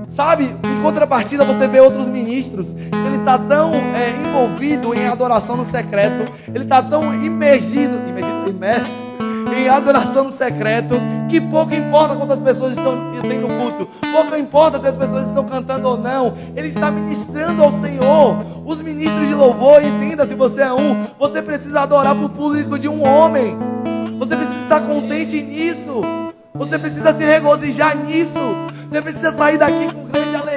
Sabe, 0.07 0.43
em 0.43 0.82
contrapartida 0.82 1.45
você 1.45 1.68
vê 1.68 1.80
outros 1.80 2.07
ministros, 2.07 2.76
ele 2.76 3.18
está 3.18 3.39
tão 3.39 3.74
é, 3.74 4.12
envolvido 4.12 4.93
em 4.93 5.07
adoração 5.07 5.55
no 5.55 5.66
secreto, 5.72 6.32
ele 6.53 6.66
está 6.66 6.84
tão 6.84 7.14
imergido, 7.14 7.97
imergido, 8.09 8.49
imerso 8.49 9.11
em 9.53 9.69
adoração 9.69 10.25
no 10.25 10.31
secreto, 10.31 10.95
que 11.29 11.39
pouco 11.39 11.73
importa 11.73 12.15
quantas 12.15 12.39
pessoas 12.39 12.71
estão 12.71 13.11
tendo 13.21 13.47
culto, 13.47 13.87
pouco 14.11 14.35
importa 14.35 14.79
se 14.79 14.87
as 14.87 14.97
pessoas 14.97 15.27
estão 15.27 15.43
cantando 15.43 15.87
ou 15.87 15.97
não, 15.97 16.33
ele 16.55 16.67
está 16.67 16.91
ministrando 16.91 17.63
ao 17.63 17.71
Senhor. 17.71 18.37
Os 18.65 18.81
ministros 18.81 19.27
de 19.27 19.33
louvor, 19.33 19.83
entenda 19.83 20.25
se 20.25 20.35
você 20.35 20.61
é 20.61 20.73
um, 20.73 21.05
você 21.19 21.41
precisa 21.41 21.81
adorar 21.81 22.15
para 22.15 22.25
o 22.25 22.29
público 22.29 22.77
de 22.77 22.87
um 22.87 23.07
homem, 23.07 23.57
você 24.17 24.35
precisa 24.35 24.59
estar 24.63 24.81
contente 24.81 25.41
nisso, 25.41 26.01
você 26.53 26.77
precisa 26.77 27.13
se 27.13 27.23
regozijar 27.23 27.97
nisso, 27.97 28.39
você 28.89 29.01
precisa 29.01 29.31
sair 29.31 29.57
daqui 29.57 29.93
com 29.93 30.05
grande 30.05 30.35
alegria, 30.35 30.50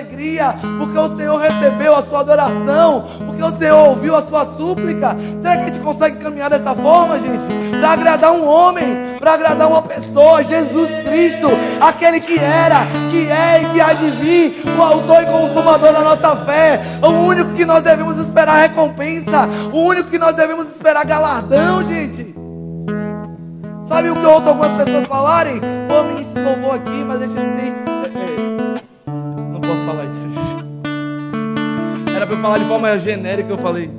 porque 0.79 0.99
o 0.99 1.17
Senhor 1.17 1.37
recebeu 1.39 1.95
a 1.97 2.03
sua 2.03 2.21
adoração, 2.21 3.05
porque 3.27 3.43
o 3.43 3.51
Senhor 3.53 3.89
ouviu 3.89 4.15
a 4.15 4.23
sua 4.23 4.45
súplica. 4.45 5.17
Será 5.41 5.57
que 5.57 5.62
a 5.62 5.67
gente 5.67 5.79
consegue 5.81 6.19
caminhar 6.19 6.51
dessa 6.51 6.75
forma, 6.75 7.19
gente? 7.19 7.45
Para 7.79 7.91
agradar 7.93 8.33
um 8.33 8.47
homem, 8.47 9.17
para 9.19 9.35
agradar 9.35 9.69
uma 9.69 9.83
pessoa, 9.83 10.45
Jesus 10.45 10.91
Cristo, 11.05 11.49
aquele 11.81 12.21
que 12.21 12.39
era, 12.39 12.87
que 13.11 13.31
é 13.31 13.62
e 13.62 13.73
que 13.73 13.81
há 13.81 13.93
de 13.93 14.11
vir, 14.12 14.62
o 14.77 14.83
autor 14.83 15.23
e 15.23 15.27
consumador 15.27 15.93
da 15.93 16.01
nossa 16.01 16.37
fé, 16.45 16.81
o 17.03 17.09
único 17.09 17.53
que 17.53 17.65
nós 17.65 17.83
devemos 17.83 18.19
esperar 18.19 18.61
recompensa. 18.61 19.49
O 19.73 19.79
único 19.81 20.11
que 20.11 20.19
nós 20.19 20.35
devemos 20.35 20.69
esperar 20.69 21.05
galardão, 21.05 21.85
gente. 21.85 22.35
Sabe 23.85 24.11
o 24.11 24.17
que 24.17 24.25
eu 24.25 24.31
ouço 24.31 24.49
algumas 24.49 24.73
pessoas 24.73 25.07
falarem? 25.07 25.61
Pô, 25.89 26.03
ministro 26.05 26.43
louvor 26.43 26.77
aqui, 26.77 27.05
mas 27.05 27.21
a 27.21 27.27
gente 27.27 27.41
não 27.41 27.57
tem. 27.57 27.93
Falar 29.85 30.05
isso. 30.07 30.26
Era 32.16 32.26
para 32.26 32.37
eu 32.37 32.41
falar 32.41 32.59
de 32.59 32.64
forma 32.64 32.99
genérica, 32.99 33.51
eu 33.51 33.59
falei. 33.59 33.91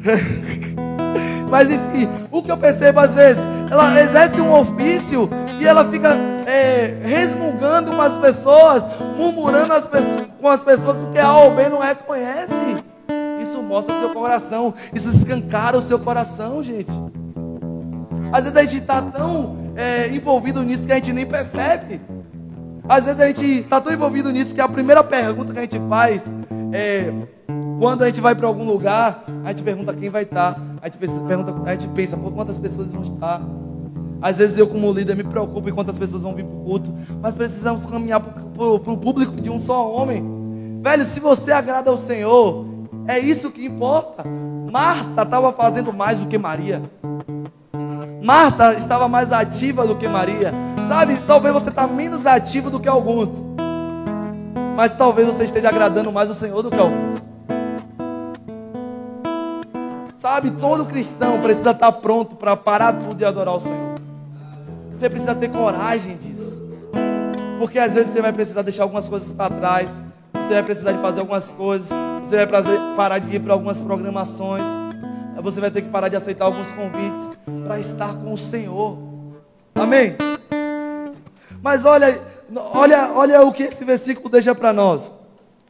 mas 1.50 1.70
enfim, 1.70 2.08
o 2.30 2.42
que 2.42 2.50
eu 2.50 2.56
percebo 2.56 3.00
às 3.00 3.14
vezes, 3.14 3.42
ela 3.70 4.00
exerce 4.00 4.40
um 4.40 4.52
ofício 4.52 5.28
e 5.60 5.66
ela 5.66 5.84
fica 5.84 6.16
é, 6.46 6.96
resmungando 7.02 7.92
com 7.92 8.00
as 8.00 8.16
pessoas, 8.16 8.84
murmurando 9.16 9.72
as 9.72 9.88
com 10.40 10.48
as 10.48 10.64
pessoas 10.64 10.98
porque 10.98 11.18
A 11.18 11.36
ou 11.36 11.54
B 11.54 11.68
não 11.68 11.80
reconhece. 11.80 12.52
Isso 13.40 13.62
mostra 13.62 13.94
o 13.94 14.00
seu 14.00 14.10
coração, 14.10 14.74
isso 14.94 15.10
escancara 15.10 15.76
o 15.76 15.82
seu 15.82 15.98
coração, 15.98 16.62
gente. 16.62 16.92
Às 18.32 18.44
vezes 18.44 18.56
a 18.56 18.62
gente 18.62 18.78
está 18.78 19.02
tão 19.02 19.72
é, 19.76 20.08
envolvido 20.08 20.62
nisso 20.62 20.86
que 20.86 20.92
a 20.92 20.96
gente 20.96 21.12
nem 21.12 21.26
percebe. 21.26 22.00
Às 22.88 23.04
vezes 23.04 23.20
a 23.20 23.26
gente 23.26 23.44
está 23.44 23.80
tão 23.80 23.92
envolvido 23.92 24.30
nisso 24.32 24.54
que 24.54 24.60
a 24.60 24.68
primeira 24.68 25.04
pergunta 25.04 25.52
que 25.52 25.58
a 25.58 25.62
gente 25.62 25.78
faz 25.88 26.22
é 26.72 27.12
quando 27.78 28.02
a 28.02 28.06
gente 28.06 28.20
vai 28.20 28.34
para 28.34 28.46
algum 28.46 28.64
lugar, 28.64 29.24
a 29.44 29.48
gente 29.48 29.62
pergunta 29.62 29.94
quem 29.94 30.08
vai 30.08 30.24
estar. 30.24 30.54
Tá. 30.54 30.60
A 30.82 30.86
gente 30.86 30.98
pensa, 30.98 31.20
pergunta, 31.20 31.54
a 31.64 31.72
gente 31.72 31.88
pensa 31.88 32.16
por 32.16 32.32
quantas 32.32 32.56
pessoas 32.56 32.88
vão 32.88 33.02
estar. 33.02 33.40
Às 34.20 34.38
vezes 34.38 34.58
eu, 34.58 34.66
como 34.66 34.90
líder, 34.90 35.16
me 35.16 35.22
preocupo 35.22 35.68
em 35.68 35.72
quantas 35.72 35.96
pessoas 35.96 36.22
vão 36.22 36.34
vir 36.34 36.44
para 36.44 36.56
o 36.56 36.64
culto. 36.64 36.92
Mas 37.20 37.36
precisamos 37.36 37.86
caminhar 37.86 38.20
para 38.20 38.64
o 38.64 38.96
público 38.96 39.40
de 39.40 39.48
um 39.48 39.60
só 39.60 39.92
homem. 39.92 40.80
Velho, 40.82 41.04
se 41.04 41.20
você 41.20 41.52
agrada 41.52 41.90
ao 41.90 41.98
Senhor, 41.98 42.66
é 43.06 43.18
isso 43.18 43.50
que 43.50 43.64
importa. 43.64 44.24
Marta 44.72 45.22
estava 45.22 45.52
fazendo 45.52 45.92
mais 45.92 46.18
do 46.18 46.26
que 46.26 46.36
Maria. 46.36 46.82
Marta 48.22 48.74
estava 48.74 49.08
mais 49.08 49.32
ativa 49.32 49.86
do 49.86 49.96
que 49.96 50.08
Maria. 50.08 50.52
Sabe, 50.86 51.18
talvez 51.26 51.54
você 51.54 51.70
está 51.70 51.86
menos 51.86 52.26
ativo 52.26 52.70
do 52.70 52.80
que 52.80 52.88
alguns. 52.88 53.42
Mas 54.76 54.94
talvez 54.94 55.26
você 55.26 55.44
esteja 55.44 55.68
agradando 55.68 56.12
mais 56.12 56.30
o 56.30 56.34
Senhor 56.34 56.62
do 56.62 56.70
que 56.70 56.78
alguns. 56.78 57.14
Sabe, 60.18 60.50
todo 60.50 60.84
cristão 60.84 61.40
precisa 61.40 61.70
estar 61.70 61.92
pronto 61.92 62.36
para 62.36 62.56
parar 62.56 62.92
tudo 62.92 63.20
e 63.20 63.24
adorar 63.24 63.54
o 63.54 63.60
Senhor. 63.60 63.94
Você 64.92 65.08
precisa 65.08 65.34
ter 65.34 65.48
coragem 65.48 66.16
disso. 66.16 66.66
Porque 67.58 67.78
às 67.78 67.94
vezes 67.94 68.12
você 68.12 68.20
vai 68.20 68.32
precisar 68.32 68.62
deixar 68.62 68.82
algumas 68.82 69.08
coisas 69.08 69.30
para 69.30 69.54
trás. 69.54 69.90
Você 70.34 70.54
vai 70.54 70.62
precisar 70.62 70.92
de 70.92 71.00
fazer 71.00 71.20
algumas 71.20 71.52
coisas. 71.52 71.88
Você 72.22 72.44
vai 72.44 72.46
parar 72.96 73.18
de 73.18 73.36
ir 73.36 73.40
para 73.40 73.52
algumas 73.52 73.80
programações. 73.80 74.87
Você 75.42 75.60
vai 75.60 75.70
ter 75.70 75.82
que 75.82 75.90
parar 75.90 76.08
de 76.08 76.16
aceitar 76.16 76.46
alguns 76.46 76.68
convites 76.72 77.30
para 77.64 77.78
estar 77.78 78.14
com 78.14 78.32
o 78.32 78.38
Senhor. 78.38 78.98
Amém? 79.74 80.16
Mas 81.62 81.84
olha, 81.84 82.20
olha, 82.72 83.10
olha 83.14 83.42
o 83.42 83.52
que 83.52 83.64
esse 83.64 83.84
versículo 83.84 84.28
deixa 84.28 84.54
para 84.54 84.72
nós. 84.72 85.12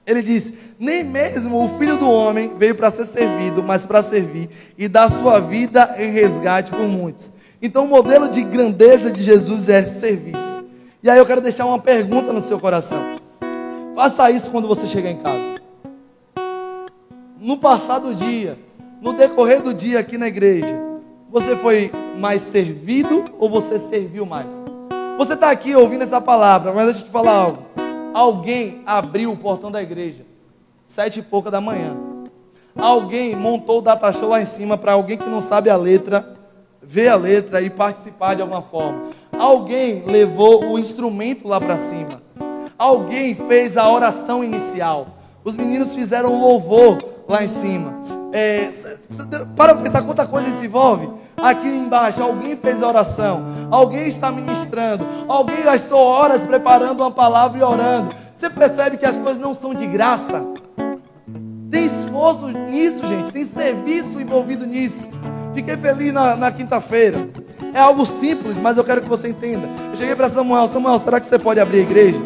Ele 0.07 0.23
diz: 0.23 0.53
Nem 0.79 1.05
mesmo 1.05 1.63
o 1.63 1.69
filho 1.79 1.99
do 1.99 2.11
homem 2.11 2.57
veio 2.57 2.75
para 2.75 2.91
ser 2.91 3.05
servido, 3.05 3.63
mas 3.63 3.85
para 3.85 4.03
servir 4.03 4.49
e 4.77 4.89
dar 4.89 5.11
sua 5.11 5.39
vida 5.39 5.95
em 5.99 6.11
resgate 6.11 6.71
por 6.71 6.89
muitos. 6.89 7.31
Então, 7.61 7.85
o 7.85 7.89
modelo 7.89 8.29
de 8.29 8.43
grandeza 8.43 9.11
de 9.11 9.23
Jesus 9.23 9.69
é 9.69 9.85
serviço. 9.85 10.65
E 11.03 11.11
aí 11.11 11.19
eu 11.19 11.27
quero 11.27 11.41
deixar 11.41 11.67
uma 11.67 11.79
pergunta 11.79 12.33
no 12.33 12.41
seu 12.41 12.59
coração. 12.59 13.03
Faça 13.95 14.31
isso 14.31 14.51
quando 14.51 14.69
você 14.69 14.89
chegar 14.89 15.11
em 15.11 15.19
casa. 15.19 15.57
No 17.39 17.59
passado 17.59 18.15
dia, 18.15 18.59
no 19.01 19.13
decorrer 19.13 19.63
do 19.63 19.73
dia 19.73 20.01
aqui 20.01 20.19
na 20.19 20.27
igreja, 20.27 20.79
você 21.31 21.57
foi 21.57 21.93
mais 22.17 22.43
servido 22.43 23.25
ou 23.39 23.49
você 23.49 23.79
serviu 23.79 24.25
mais? 24.25 24.53
Você 25.19 25.35
está 25.35 25.51
aqui 25.51 25.75
ouvindo 25.75 26.03
essa 26.03 26.21
palavra, 26.21 26.73
mas 26.73 26.87
deixa 26.87 27.01
eu 27.01 27.05
te 27.05 27.11
falar 27.11 27.33
algo. 27.33 27.63
Alguém 28.15 28.83
abriu 28.87 29.33
o 29.33 29.37
portão 29.37 29.71
da 29.71 29.83
igreja, 29.83 30.25
sete 30.85 31.21
e 31.21 31.23
pouca 31.23 31.51
da 31.51 31.61
manhã. 31.61 31.97
Alguém 32.77 33.35
montou 33.35 33.79
o 33.79 33.83
data 33.83 34.13
show 34.13 34.29
lá 34.29 34.41
em 34.41 34.47
cima 34.47 34.79
para 34.79 34.93
alguém 34.93 35.19
que 35.19 35.29
não 35.29 35.41
sabe 35.41 35.69
a 35.69 35.77
letra, 35.77 36.37
ver 36.83 37.09
a 37.09 37.17
letra 37.17 37.61
e 37.61 37.69
participar 37.69 38.35
de 38.35 38.43
alguma 38.43 38.63
forma. 38.63 39.11
Alguém 39.37 40.05
levou 40.07 40.65
o 40.65 40.79
instrumento 40.79 41.47
lá 41.47 41.61
para 41.61 41.77
cima. 41.77 42.23
Alguém 42.79 43.35
fez 43.35 43.77
a 43.77 43.91
oração 43.91 44.43
inicial. 44.43 45.09
Os 45.45 45.57
meninos 45.57 45.95
fizeram 45.95 46.41
louvor 46.41 46.99
lá 47.29 47.45
em 47.45 47.49
cima. 47.49 48.18
É, 48.33 48.71
para 49.57 49.75
pensar 49.75 50.03
quanta 50.03 50.27
coisa 50.27 50.51
se 50.59 50.67
envolve. 50.67 51.09
Aqui 51.37 51.69
embaixo, 51.69 52.23
alguém 52.23 52.57
fez 52.57 52.83
oração, 52.83 53.45
alguém 53.71 54.09
está 54.09 54.31
ministrando, 54.31 55.07
alguém 55.29 55.63
gastou 55.63 56.01
horas 56.01 56.41
preparando 56.41 57.01
uma 57.01 57.11
palavra 57.11 57.59
e 57.59 57.63
orando. 57.63 58.15
Você 58.35 58.51
percebe 58.51 58.97
que 58.97 59.07
as 59.07 59.17
coisas 59.17 59.41
não 59.41 59.55
são 59.55 59.73
de 59.73 59.87
graça? 59.87 60.45
Tem 61.71 61.87
esforço 61.87 62.49
nisso, 62.49 63.07
gente, 63.07 63.33
tem 63.33 63.47
serviço 63.47 64.21
envolvido 64.21 64.67
nisso. 64.67 65.09
Fiquei 65.55 65.77
feliz 65.77 66.13
na, 66.13 66.35
na 66.37 66.51
quinta-feira. 66.51 67.29
É 67.73 67.81
algo 67.81 68.05
simples, 68.05 68.61
mas 68.61 68.77
eu 68.77 68.85
quero 68.85 69.03
que 69.03 69.09
você 69.09 69.29
entenda. 69.29 69.69
Eu 69.91 69.97
cheguei 69.97 70.17
para 70.17 70.29
Samuel, 70.29 70.67
Samuel, 70.67 70.99
será 70.99 71.21
que 71.21 71.27
você 71.27 71.39
pode 71.39 71.61
abrir 71.61 71.79
a 71.79 71.83
igreja? 71.83 72.21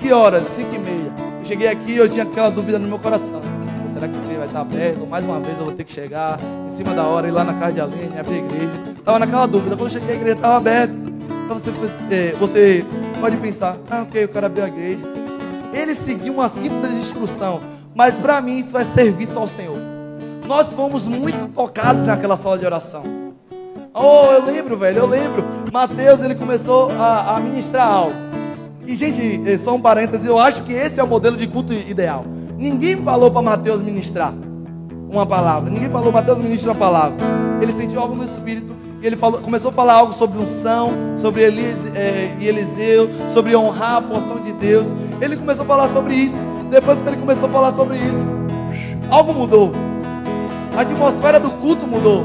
Que 0.00 0.12
horas? 0.12 0.46
Cinco 0.46 0.74
e 0.74 0.78
meia. 0.78 1.12
Eu 1.40 1.44
cheguei 1.44 1.68
aqui 1.68 1.92
e 1.92 1.96
eu 1.98 2.08
tinha 2.08 2.24
aquela 2.24 2.50
dúvida 2.50 2.78
no 2.78 2.88
meu 2.88 2.98
coração 2.98 3.53
será 3.94 4.08
que 4.08 4.16
a 4.16 4.20
igreja 4.20 4.38
vai 4.38 4.48
estar 4.48 4.60
aberta? 4.60 5.06
mais 5.06 5.24
uma 5.24 5.40
vez 5.40 5.56
eu 5.56 5.64
vou 5.64 5.72
ter 5.72 5.84
que 5.84 5.92
chegar 5.92 6.38
em 6.66 6.68
cima 6.68 6.92
da 6.92 7.04
hora, 7.04 7.28
ir 7.28 7.30
lá 7.30 7.44
na 7.44 7.54
casa 7.54 7.72
de 7.72 7.80
Aline, 7.80 8.18
abrir 8.18 8.34
a 8.34 8.38
igreja. 8.38 8.70
Estava 8.98 9.18
naquela 9.20 9.46
dúvida. 9.46 9.76
Quando 9.76 9.90
cheguei, 9.90 10.10
a 10.10 10.14
igreja 10.14 10.36
estava 10.36 10.56
aberta. 10.56 10.92
Então 11.44 11.58
você, 11.58 11.70
é, 12.10 12.32
você 12.38 12.84
pode 13.20 13.36
pensar, 13.36 13.76
ah, 13.88 14.02
ok, 14.02 14.24
eu 14.24 14.28
quero 14.28 14.46
abrir 14.46 14.62
a 14.62 14.68
igreja. 14.68 15.06
Ele 15.72 15.94
seguiu 15.94 16.34
uma 16.34 16.48
simples 16.48 16.90
instrução, 16.92 17.60
mas 17.94 18.14
para 18.14 18.40
mim 18.40 18.58
isso 18.58 18.76
é 18.76 18.84
serviço 18.84 19.38
ao 19.38 19.46
Senhor. 19.46 19.78
Nós 20.46 20.72
fomos 20.72 21.04
muito 21.04 21.52
tocados 21.52 22.04
naquela 22.04 22.36
sala 22.36 22.58
de 22.58 22.66
oração. 22.66 23.02
Oh, 23.94 24.32
eu 24.32 24.44
lembro, 24.44 24.76
velho, 24.76 24.98
eu 24.98 25.06
lembro. 25.06 25.44
Mateus, 25.72 26.20
ele 26.20 26.34
começou 26.34 26.90
a, 26.98 27.36
a 27.36 27.40
ministrar 27.40 27.86
algo. 27.86 28.16
E, 28.86 28.96
gente, 28.96 29.48
é, 29.48 29.56
só 29.56 29.74
um 29.74 29.80
parênteses, 29.80 30.26
eu 30.26 30.38
acho 30.38 30.64
que 30.64 30.72
esse 30.72 30.98
é 30.98 31.04
o 31.04 31.06
modelo 31.06 31.36
de 31.36 31.46
culto 31.46 31.72
ideal. 31.72 32.24
Ninguém 32.64 32.96
falou 32.96 33.30
para 33.30 33.42
Mateus 33.42 33.82
ministrar 33.82 34.32
uma 35.10 35.26
palavra. 35.26 35.68
Ninguém 35.68 35.90
falou, 35.90 36.10
Mateus 36.10 36.38
ministra 36.38 36.70
uma 36.70 36.78
palavra. 36.78 37.18
Ele 37.60 37.70
sentiu 37.74 38.00
algo 38.00 38.14
no 38.14 38.24
Espírito 38.24 38.72
e 39.02 39.06
ele 39.06 39.16
falou, 39.16 39.38
começou 39.42 39.70
a 39.70 39.74
falar 39.74 39.92
algo 39.92 40.14
sobre 40.14 40.42
unção, 40.42 40.92
sobre 41.14 41.42
Elise, 41.42 41.90
é, 41.94 42.34
Eliseu, 42.40 43.10
sobre 43.34 43.54
honrar 43.54 43.96
a 43.96 44.00
porção 44.00 44.40
de 44.40 44.50
Deus. 44.54 44.86
Ele 45.20 45.36
começou 45.36 45.64
a 45.64 45.68
falar 45.68 45.88
sobre 45.88 46.14
isso. 46.14 46.38
Depois 46.70 46.96
que 46.96 47.06
ele 47.06 47.18
começou 47.18 47.50
a 47.50 47.52
falar 47.52 47.74
sobre 47.74 47.98
isso, 47.98 48.26
algo 49.10 49.34
mudou. 49.34 49.70
A 50.74 50.80
atmosfera 50.80 51.38
do 51.38 51.50
culto 51.50 51.86
mudou. 51.86 52.24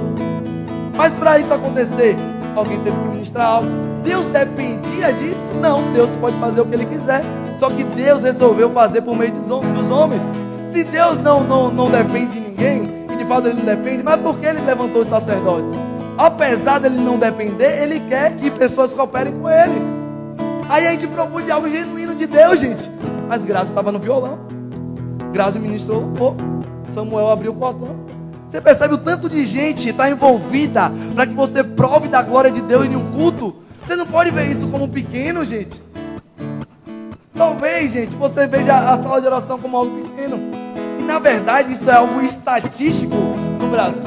Mas 0.95 1.11
para 1.15 1.37
isso 1.37 1.53
acontecer, 1.53 2.15
alguém 2.55 2.79
teve 2.79 2.95
que 2.97 3.07
ministrar 3.09 3.45
algo. 3.45 3.69
Deus 4.05 4.27
dependia 4.27 5.11
disso? 5.11 5.53
Não, 5.61 5.91
Deus 5.91 6.09
pode 6.11 6.39
fazer 6.39 6.61
o 6.61 6.65
que 6.65 6.75
Ele 6.75 6.85
quiser. 6.85 7.25
Só 7.60 7.70
que 7.70 7.84
Deus 7.84 8.22
resolveu 8.22 8.70
fazer 8.70 9.01
por 9.01 9.18
meio 9.18 9.34
dos 9.34 9.89
homens. 9.91 10.22
Se 10.72 10.84
Deus 10.84 11.18
não, 11.18 11.43
não, 11.43 11.70
não 11.70 11.91
depende 11.91 12.34
de 12.34 12.39
ninguém, 12.39 12.84
e 13.12 13.18
de 13.18 13.26
fato 13.26 13.47
Ele 13.47 13.57
não 13.57 13.66
depende, 13.66 14.01
mas 14.01 14.18
por 14.22 14.38
que 14.39 14.45
Ele 14.45 14.62
levantou 14.62 15.01
os 15.01 15.07
sacerdotes? 15.10 15.74
Apesar 16.18 16.80
dele 16.80 16.99
não 16.99 17.18
depender, 17.18 17.84
Ele 17.84 17.99
quer 18.01 18.36
que 18.36 18.49
pessoas 18.49 18.93
cooperem 18.93 19.34
com 19.34 19.49
Ele. 19.49 19.82
Aí 20.70 20.88
a 20.88 20.91
gente 20.91 21.07
procura 21.07 21.43
de 21.43 21.51
algo 21.51 21.70
genuíno 21.70 22.16
de 22.16 22.28
Deus, 22.28 22.60
gente. 22.60 22.89
Mas 23.28 23.43
Graça 23.43 23.70
estava 23.70 23.91
no 23.91 23.99
violão. 23.99 24.39
Graça 25.34 25.60
ministrou 25.60 26.01
louvor. 26.01 26.36
Samuel 26.91 27.30
abriu 27.30 27.51
o 27.51 27.55
portão. 27.55 27.95
Você 28.47 28.62
percebe 28.62 28.93
o 28.93 28.97
tanto 28.97 29.30
de 29.30 29.45
gente 29.45 29.89
está 29.89 30.10
envolvida 30.10 30.91
para 31.14 31.28
que 31.28 31.34
você 31.34 31.64
prove 31.64 32.07
da 32.07 32.22
glória 32.22 32.49
de 32.49 32.62
Deus 32.62 32.86
em 32.86 32.95
um 32.95 33.12
culto? 33.12 33.55
Você 33.86 33.95
não 33.95 34.07
pode 34.07 34.32
ver 34.32 34.47
isso 34.47 34.68
como 34.68 34.88
pequeno, 34.88 35.43
gente. 35.43 35.82
Talvez, 37.39 37.93
gente, 37.93 38.17
você 38.17 38.45
veja 38.47 38.77
a 38.77 39.01
sala 39.01 39.21
de 39.21 39.27
oração 39.27 39.57
como 39.57 39.77
algo 39.77 40.09
pequeno. 40.09 40.37
E 40.99 41.03
na 41.03 41.19
verdade 41.19 41.71
isso 41.71 41.89
é 41.89 41.93
algo 41.93 42.19
estatístico 42.19 43.15
no 43.61 43.69
Brasil. 43.69 44.03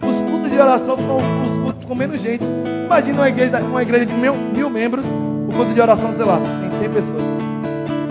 Os 0.00 0.30
cultos 0.30 0.48
de 0.48 0.56
oração 0.56 0.96
são 0.96 1.16
os 1.44 1.58
cultos 1.58 1.84
com 1.84 1.96
menos 1.96 2.20
gente. 2.20 2.44
Imagina 2.84 3.18
uma 3.18 3.28
igreja, 3.28 3.60
uma 3.60 3.82
igreja 3.82 4.06
de 4.06 4.12
mil, 4.12 4.36
mil 4.36 4.70
membros, 4.70 5.04
o 5.04 5.52
culto 5.52 5.74
de 5.74 5.80
oração, 5.80 6.14
sei 6.14 6.24
lá, 6.24 6.38
tem 6.38 6.78
100 6.78 6.90
pessoas, 6.90 7.22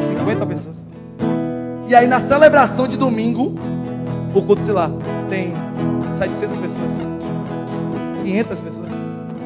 50 0.09 0.45
pessoas. 0.45 0.85
E 1.87 1.95
aí 1.95 2.05
na 2.05 2.19
celebração 2.19 2.85
de 2.85 2.97
domingo, 2.97 3.57
o 4.35 4.41
culto, 4.41 4.61
sei 4.61 4.73
lá, 4.73 4.91
tem 5.29 5.53
700 6.17 6.59
pessoas, 6.59 6.91
500 8.25 8.59
pessoas, 8.59 8.89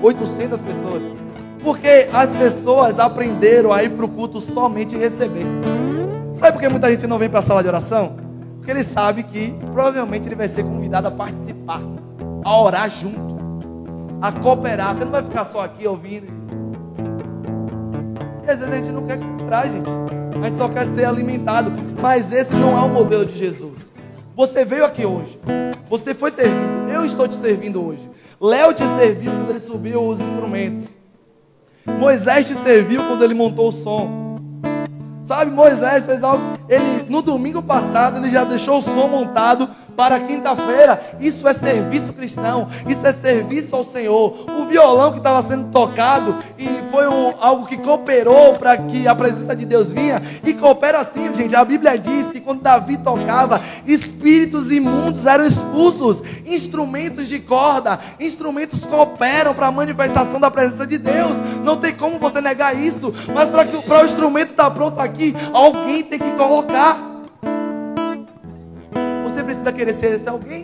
800 0.02 0.62
pessoas. 0.64 1.29
Porque 1.64 2.08
as 2.12 2.30
pessoas 2.30 3.00
aprenderam 3.00 3.72
a 3.72 3.84
ir 3.84 3.90
para 3.90 4.06
o 4.06 4.10
culto 4.10 4.40
somente 4.40 4.98
receber. 4.98 5.46
Sabe 6.34 6.54
por 6.54 6.62
que 6.62 6.70
muita 6.70 6.90
gente 6.90 7.06
não 7.06 7.18
vem 7.18 7.30
para 7.30 7.40
a 7.40 7.44
sala 7.44 7.62
de 7.62 7.68
oração? 7.68 8.16
Porque 8.58 8.72
ele 8.72 8.84
sabe 8.84 9.24
que 9.24 9.54
provavelmente 9.72 10.28
ele 10.28 10.36
vai 10.36 10.48
ser 10.48 10.64
convidado 10.64 11.08
a 11.08 11.12
participar, 11.12 11.82
a 12.44 12.62
orar 12.62 12.90
junto, 12.90 13.38
a 14.22 14.32
cooperar. 14.32 14.96
Você 14.96 15.04
não 15.04 15.12
vai 15.12 15.24
ficar 15.24 15.44
só 15.44 15.64
aqui 15.64 15.86
ouvindo. 15.86 16.28
E 18.46 18.50
às 18.50 18.60
vezes 18.60 18.74
a 18.74 18.78
gente 18.78 18.92
não 18.92 19.06
quer 19.06 19.20
cooperar, 19.20 19.70
gente. 19.70 19.90
A 20.42 20.46
gente 20.46 20.58
só 20.58 20.70
quer 20.70 20.86
ser 20.86 21.06
alimentado. 21.06 21.72
Mas 22.02 22.32
esse 22.32 22.56
não 22.56 22.78
é 22.78 22.82
o 22.82 22.90
modelo 22.90 23.26
de 23.26 23.38
Jesus. 23.38 23.92
Você 24.36 24.64
veio 24.64 24.86
aqui 24.86 25.06
hoje. 25.06 25.38
Você 25.90 26.16
foi 26.16 26.32
servido. 26.32 26.90
Eu 26.90 27.04
estou 27.04 27.28
te 27.28 27.36
servindo 27.36 27.86
hoje. 27.86 28.10
Léo 28.40 28.74
te 28.74 28.88
serviu 28.98 29.32
quando 29.32 29.50
ele 29.50 29.60
subiu 29.60 30.02
os 30.02 30.20
instrumentos. 30.20 30.96
Moisés 31.98 32.48
te 32.48 32.56
serviu 32.56 33.04
quando 33.04 33.24
ele 33.24 33.34
montou 33.34 33.70
o 33.70 33.72
som. 33.72 34.38
Sabe, 35.24 35.52
Moisés 35.52 36.06
fez 36.06 36.24
algo. 36.24 36.44
Ele, 36.68 37.06
no 37.10 37.22
domingo 37.22 37.62
passado, 37.62 38.18
ele 38.18 38.30
já 38.30 38.44
deixou 38.44 38.80
o 38.80 38.82
som 38.82 39.08
montado 39.08 39.70
para 40.00 40.18
quinta-feira. 40.22 41.18
Isso 41.20 41.46
é 41.46 41.54
serviço 41.54 42.14
cristão, 42.14 42.70
isso 42.88 43.06
é 43.06 43.12
serviço 43.12 43.76
ao 43.76 43.84
Senhor. 43.84 44.46
O 44.50 44.66
violão 44.66 45.12
que 45.12 45.18
estava 45.18 45.46
sendo 45.46 45.70
tocado 45.74 46.38
e 46.58 46.70
foi 46.90 47.06
um, 47.10 47.34
algo 47.38 47.68
que 47.68 47.76
cooperou 47.76 48.54
para 48.54 48.78
que 48.78 49.06
a 49.10 49.14
presença 49.14 49.54
de 49.54 49.66
Deus 49.66 49.92
vinha. 49.92 50.22
E 50.46 50.54
coopera 50.54 51.00
assim, 51.00 51.36
gente. 51.36 51.54
A 51.54 51.66
Bíblia 51.66 52.00
diz 52.00 52.32
que 52.32 52.40
quando 52.40 52.62
Davi 52.62 52.96
tocava, 52.96 53.60
espíritos 53.86 54.72
imundos 54.72 55.26
eram 55.26 55.46
expulsos, 55.46 56.24
instrumentos 56.46 57.28
de 57.28 57.40
corda, 57.40 58.00
instrumentos 58.22 58.86
cooperam 58.86 59.54
para 59.54 59.68
a 59.68 59.72
manifestação 59.72 60.40
da 60.40 60.50
presença 60.50 60.88
de 60.88 60.98
Deus. 60.98 61.36
Não 61.62 61.76
tem 61.76 61.94
como 61.94 62.18
você 62.18 62.40
negar 62.40 62.74
isso, 62.74 63.14
mas 63.34 63.50
para 63.50 63.68
o 64.02 64.06
instrumento 64.06 64.52
estar 64.52 64.64
tá 64.64 64.72
pronto 64.72 64.98
aqui, 65.02 65.36
alguém 65.54 66.06
tem 66.06 66.18
que 66.18 66.32
colocar 66.38 67.09
precisa 69.60 69.74
querer 69.74 69.94
ser 69.94 70.12
esse 70.14 70.30
alguém. 70.30 70.64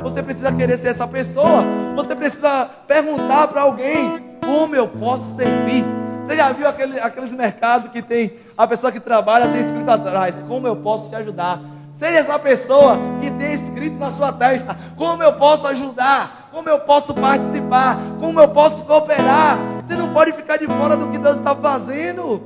Você 0.00 0.22
precisa 0.22 0.52
querer 0.52 0.76
ser 0.78 0.88
essa 0.88 1.06
pessoa. 1.06 1.64
Você 1.94 2.16
precisa 2.16 2.68
perguntar 2.86 3.48
para 3.48 3.62
alguém 3.62 4.38
como 4.44 4.74
eu 4.74 4.88
posso 4.88 5.36
servir. 5.36 5.84
Você 6.24 6.36
já 6.36 6.52
viu 6.52 6.68
aquele, 6.68 6.98
aqueles 7.00 7.32
mercados 7.32 7.90
que 7.90 8.02
tem 8.02 8.32
a 8.56 8.66
pessoa 8.66 8.90
que 8.90 9.00
trabalha 9.00 9.48
tem 9.48 9.64
escrito 9.64 9.88
atrás, 9.88 10.42
como 10.42 10.66
eu 10.66 10.76
posso 10.76 11.08
te 11.08 11.14
ajudar? 11.14 11.60
Seja 11.92 12.18
essa 12.18 12.38
pessoa 12.38 12.98
que 13.20 13.30
tem 13.30 13.52
escrito 13.54 13.96
na 13.96 14.10
sua 14.10 14.32
testa, 14.32 14.76
como 14.96 15.22
eu 15.22 15.34
posso 15.34 15.66
ajudar, 15.68 16.48
como 16.52 16.68
eu 16.68 16.80
posso 16.80 17.14
participar, 17.14 17.98
como 18.20 18.40
eu 18.40 18.48
posso 18.48 18.84
cooperar. 18.84 19.58
Você 19.84 19.94
não 19.94 20.12
pode 20.12 20.32
ficar 20.32 20.56
de 20.56 20.66
fora 20.66 20.96
do 20.96 21.08
que 21.08 21.18
Deus 21.18 21.38
está 21.38 21.54
fazendo. 21.54 22.42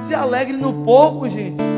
Se 0.00 0.14
alegre 0.14 0.56
no 0.56 0.84
pouco, 0.84 1.28
gente 1.28 1.71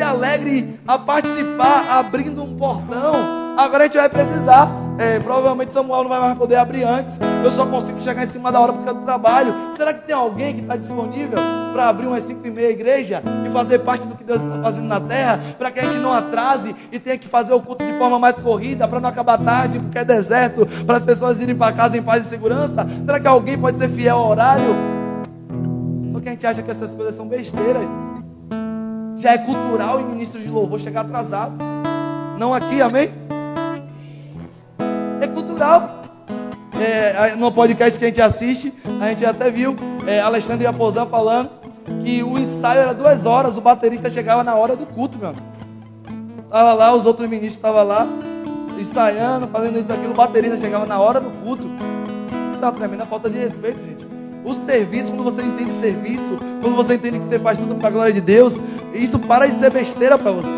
se 0.00 0.02
alegre 0.02 0.80
a 0.88 0.98
participar, 0.98 1.86
abrindo 1.90 2.42
um 2.42 2.56
portão. 2.56 3.16
Agora 3.58 3.84
a 3.84 3.86
gente 3.86 3.98
vai 3.98 4.08
precisar. 4.08 4.74
É, 4.98 5.20
provavelmente 5.20 5.72
Samuel 5.72 6.04
não 6.04 6.08
vai 6.08 6.20
mais 6.20 6.38
poder 6.38 6.56
abrir 6.56 6.84
antes. 6.84 7.18
Eu 7.44 7.50
só 7.50 7.66
consigo 7.66 8.00
chegar 8.00 8.24
em 8.24 8.26
cima 8.26 8.50
da 8.50 8.58
hora 8.60 8.72
porque 8.72 8.90
do 8.90 9.02
trabalho. 9.02 9.54
Será 9.76 9.92
que 9.92 10.06
tem 10.06 10.14
alguém 10.14 10.54
que 10.54 10.62
está 10.62 10.74
disponível 10.74 11.38
para 11.74 11.88
abrir 11.88 12.06
umas 12.06 12.22
5 12.22 12.46
e 12.46 12.50
meia 12.50 12.70
igreja 12.70 13.22
e 13.46 13.50
fazer 13.50 13.80
parte 13.80 14.06
do 14.06 14.16
que 14.16 14.24
Deus 14.24 14.40
está 14.40 14.62
fazendo 14.62 14.86
na 14.86 15.00
terra? 15.00 15.38
Para 15.58 15.70
que 15.70 15.80
a 15.80 15.82
gente 15.82 15.98
não 15.98 16.14
atrase 16.14 16.74
e 16.90 16.98
tenha 16.98 17.18
que 17.18 17.28
fazer 17.28 17.52
o 17.52 17.60
culto 17.60 17.84
de 17.84 17.92
forma 17.98 18.18
mais 18.18 18.36
corrida, 18.36 18.88
para 18.88 19.00
não 19.00 19.08
acabar 19.10 19.36
tarde, 19.36 19.78
porque 19.80 19.98
é 19.98 20.04
deserto, 20.04 20.66
para 20.86 20.96
as 20.96 21.04
pessoas 21.04 21.38
irem 21.42 21.54
para 21.54 21.74
casa 21.74 21.98
em 21.98 22.02
paz 22.02 22.24
e 22.24 22.28
segurança? 22.30 22.86
Será 23.04 23.20
que 23.20 23.28
alguém 23.28 23.58
pode 23.58 23.76
ser 23.76 23.90
fiel 23.90 24.16
ao 24.16 24.30
horário? 24.30 24.74
Só 26.10 26.20
que 26.20 26.28
a 26.28 26.32
gente 26.32 26.46
acha 26.46 26.62
que 26.62 26.70
essas 26.70 26.94
coisas 26.94 27.14
são 27.14 27.28
besteiras. 27.28 28.09
Já 29.20 29.32
é 29.32 29.38
cultural 29.38 30.00
em 30.00 30.04
ministro 30.04 30.40
de 30.40 30.48
louvor 30.48 30.80
chegar 30.80 31.02
atrasado. 31.02 31.54
Não 32.38 32.54
aqui, 32.54 32.80
amém? 32.80 33.12
É 35.20 35.26
cultural. 35.26 36.00
É, 36.80 37.36
no 37.36 37.52
podcast 37.52 37.98
que 37.98 38.06
a 38.06 38.08
gente 38.08 38.22
assiste, 38.22 38.72
a 38.98 39.10
gente 39.10 39.26
até 39.26 39.50
viu 39.50 39.76
é, 40.06 40.18
Alexandre 40.20 40.66
Aposan 40.66 41.04
falando 41.04 41.50
que 42.02 42.22
o 42.22 42.38
ensaio 42.38 42.80
era 42.80 42.94
duas 42.94 43.26
horas, 43.26 43.58
o 43.58 43.60
baterista 43.60 44.10
chegava 44.10 44.42
na 44.42 44.54
hora 44.54 44.74
do 44.74 44.86
culto, 44.86 45.18
meu 45.18 45.28
amigo. 45.28 45.44
Estava 46.44 46.72
lá, 46.72 46.94
os 46.94 47.04
outros 47.04 47.28
ministros 47.28 47.56
estavam 47.56 47.84
lá, 47.84 48.08
ensaiando, 48.78 49.46
fazendo 49.48 49.78
isso 49.78 49.92
aquilo, 49.92 50.12
o 50.12 50.16
baterista 50.16 50.58
chegava 50.58 50.86
na 50.86 50.98
hora 50.98 51.20
do 51.20 51.30
culto. 51.42 51.70
Isso 52.52 52.62
é 52.62 52.64
uma 52.64 52.72
tremenda 52.72 53.04
falta 53.04 53.28
de 53.28 53.38
respeito, 53.38 53.78
gente. 53.80 53.99
O 54.44 54.54
serviço, 54.54 55.08
quando 55.08 55.24
você 55.24 55.42
entende 55.42 55.72
serviço, 55.80 56.36
quando 56.60 56.74
você 56.74 56.94
entende 56.94 57.18
que 57.18 57.24
você 57.24 57.38
faz 57.38 57.58
tudo 57.58 57.74
para 57.74 57.88
a 57.88 57.90
glória 57.90 58.12
de 58.12 58.20
Deus, 58.20 58.54
isso 58.94 59.18
para 59.18 59.46
de 59.46 59.58
ser 59.58 59.70
besteira 59.70 60.16
para 60.16 60.32
você. 60.32 60.48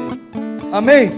Amém? 0.72 1.12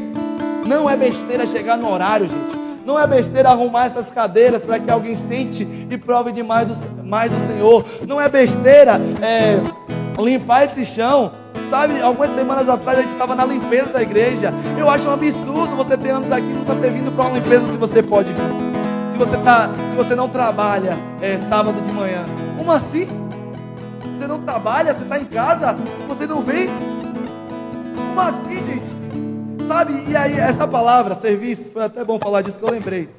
Não 0.67 0.89
é 0.89 0.97
besteira 0.97 1.47
chegar 1.47 1.77
no 1.77 1.91
horário, 1.91 2.29
gente. 2.29 2.65
Não 2.85 2.99
é 2.99 3.07
besteira 3.07 3.49
arrumar 3.49 3.87
essas 3.87 4.11
cadeiras 4.11 4.65
para 4.65 4.79
que 4.79 4.91
alguém 4.91 5.17
sente 5.17 5.67
e 5.91 5.97
prove 5.97 6.33
demais 6.33 6.67
do, 6.67 7.05
mais 7.05 7.31
do 7.31 7.41
Senhor. 7.47 7.85
Não 8.07 8.21
é 8.21 8.29
besteira 8.29 9.01
é, 9.23 9.59
limpar 10.21 10.65
esse 10.65 10.85
chão. 10.85 11.33
Sabe, 11.71 12.01
algumas 12.01 12.31
semanas 12.31 12.69
atrás 12.69 12.99
a 12.99 13.03
gente 13.03 13.13
estava 13.13 13.35
na 13.35 13.45
limpeza 13.45 13.91
da 13.91 14.03
igreja. 14.03 14.53
Eu 14.79 14.89
acho 14.91 15.09
um 15.09 15.13
absurdo 15.13 15.75
você 15.77 15.97
ter 15.97 16.11
anos 16.11 16.31
aqui 16.31 16.47
e 16.47 16.53
nunca 16.53 16.75
ter 16.75 16.91
vindo 16.91 17.11
para 17.11 17.25
uma 17.25 17.39
limpeza 17.39 17.67
se 17.73 17.79
você 17.79 18.03
pode 18.03 18.33
vir. 18.33 19.11
Se 19.11 19.17
você, 19.17 19.37
tá, 19.39 19.71
se 19.89 19.97
você 19.97 20.15
não 20.15 20.29
trabalha 20.29 20.99
é, 21.23 21.37
sábado 21.37 21.81
de 21.81 21.93
manhã. 21.93 22.25
Como 22.65 22.73
assim? 22.79 23.07
Você 24.11 24.27
não 24.27 24.41
trabalha, 24.41 24.95
você 24.95 25.05
está 25.05 25.19
em 25.19 25.27
casa, 25.27 25.77
você 26.09 26.27
não 26.27 26.41
vem? 26.41 26.69
Como 27.95 28.19
assim, 28.19 28.65
gente? 28.65 29.69
Sabe, 29.69 30.03
e 30.09 30.17
aí 30.17 30.33
essa 30.39 30.67
palavra, 30.67 31.15
serviço, 31.15 31.71
foi 31.71 31.85
até 31.85 32.03
bom 32.03 32.19
falar 32.19 32.41
disso 32.41 32.59
que 32.59 32.65
eu 32.65 32.71
lembrei. 32.71 33.11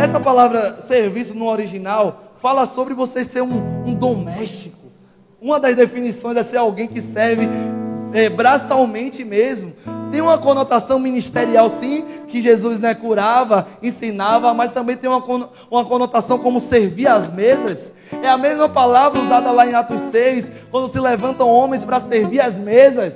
Essa 0.00 0.18
palavra 0.18 0.62
serviço 0.80 1.34
no 1.34 1.44
original 1.46 2.32
fala 2.40 2.64
sobre 2.64 2.94
você 2.94 3.22
ser 3.22 3.42
um, 3.42 3.84
um 3.86 3.92
doméstico. 3.92 4.86
Uma 5.42 5.60
das 5.60 5.76
definições 5.76 6.34
é 6.34 6.42
ser 6.42 6.56
alguém 6.56 6.88
que 6.88 7.02
serve 7.02 7.50
é, 8.14 8.30
braçalmente 8.30 9.26
mesmo. 9.26 9.74
Tem 10.10 10.22
uma 10.22 10.38
conotação 10.38 10.98
ministerial, 10.98 11.68
sim, 11.68 12.02
que 12.28 12.40
Jesus 12.40 12.80
né, 12.80 12.94
curava, 12.94 13.68
ensinava, 13.82 14.54
mas 14.54 14.72
também 14.72 14.96
tem 14.96 15.10
uma, 15.10 15.22
uma 15.70 15.84
conotação 15.84 16.38
como 16.38 16.60
servir 16.60 17.08
às 17.08 17.30
mesas. 17.30 17.92
É 18.22 18.28
a 18.28 18.38
mesma 18.38 18.68
palavra 18.68 19.20
usada 19.20 19.50
lá 19.50 19.66
em 19.66 19.74
Atos 19.74 20.00
6, 20.10 20.52
quando 20.70 20.92
se 20.92 20.98
levantam 21.00 21.48
homens 21.48 21.84
para 21.84 22.00
servir 22.00 22.40
às 22.40 22.56
mesas. 22.56 23.14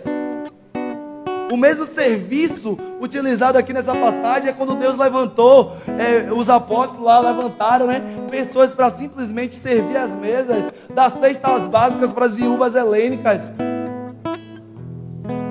O 1.53 1.57
mesmo 1.57 1.85
serviço 1.85 2.79
utilizado 3.01 3.59
aqui 3.59 3.73
nessa 3.73 3.93
passagem 3.93 4.51
é 4.51 4.53
quando 4.53 4.77
Deus 4.77 4.97
levantou, 4.97 5.77
é, 5.99 6.33
os 6.33 6.49
apóstolos 6.49 7.05
lá 7.05 7.19
levantaram, 7.19 7.87
né? 7.89 8.03
Pessoas 8.31 8.73
para 8.73 8.89
simplesmente 8.89 9.57
servir 9.57 9.97
as 9.97 10.15
mesas 10.15 10.73
das 10.95 11.13
cestas 11.15 11.67
básicas 11.67 12.13
para 12.13 12.27
as 12.27 12.35
viúvas 12.37 12.77
helênicas. 12.77 13.53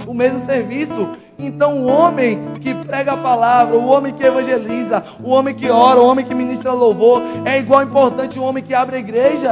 O 0.08 0.14
mesmo 0.14 0.40
serviço. 0.46 1.10
Então, 1.40 1.78
o 1.78 1.88
homem 1.88 2.54
que 2.60 2.76
prega 2.76 3.14
a 3.14 3.18
palavra, 3.18 3.78
o 3.78 3.86
homem 3.88 4.14
que 4.14 4.24
evangeliza, 4.24 5.02
o 5.24 5.30
homem 5.30 5.56
que 5.56 5.70
ora, 5.70 6.02
o 6.02 6.06
homem 6.06 6.26
que 6.26 6.36
ministra 6.36 6.74
louvor, 6.74 7.22
é 7.46 7.58
igual 7.58 7.82
importante 7.82 8.38
o 8.38 8.44
homem 8.44 8.62
que 8.62 8.74
abre 8.74 8.98
a 8.98 9.00
igreja, 9.00 9.52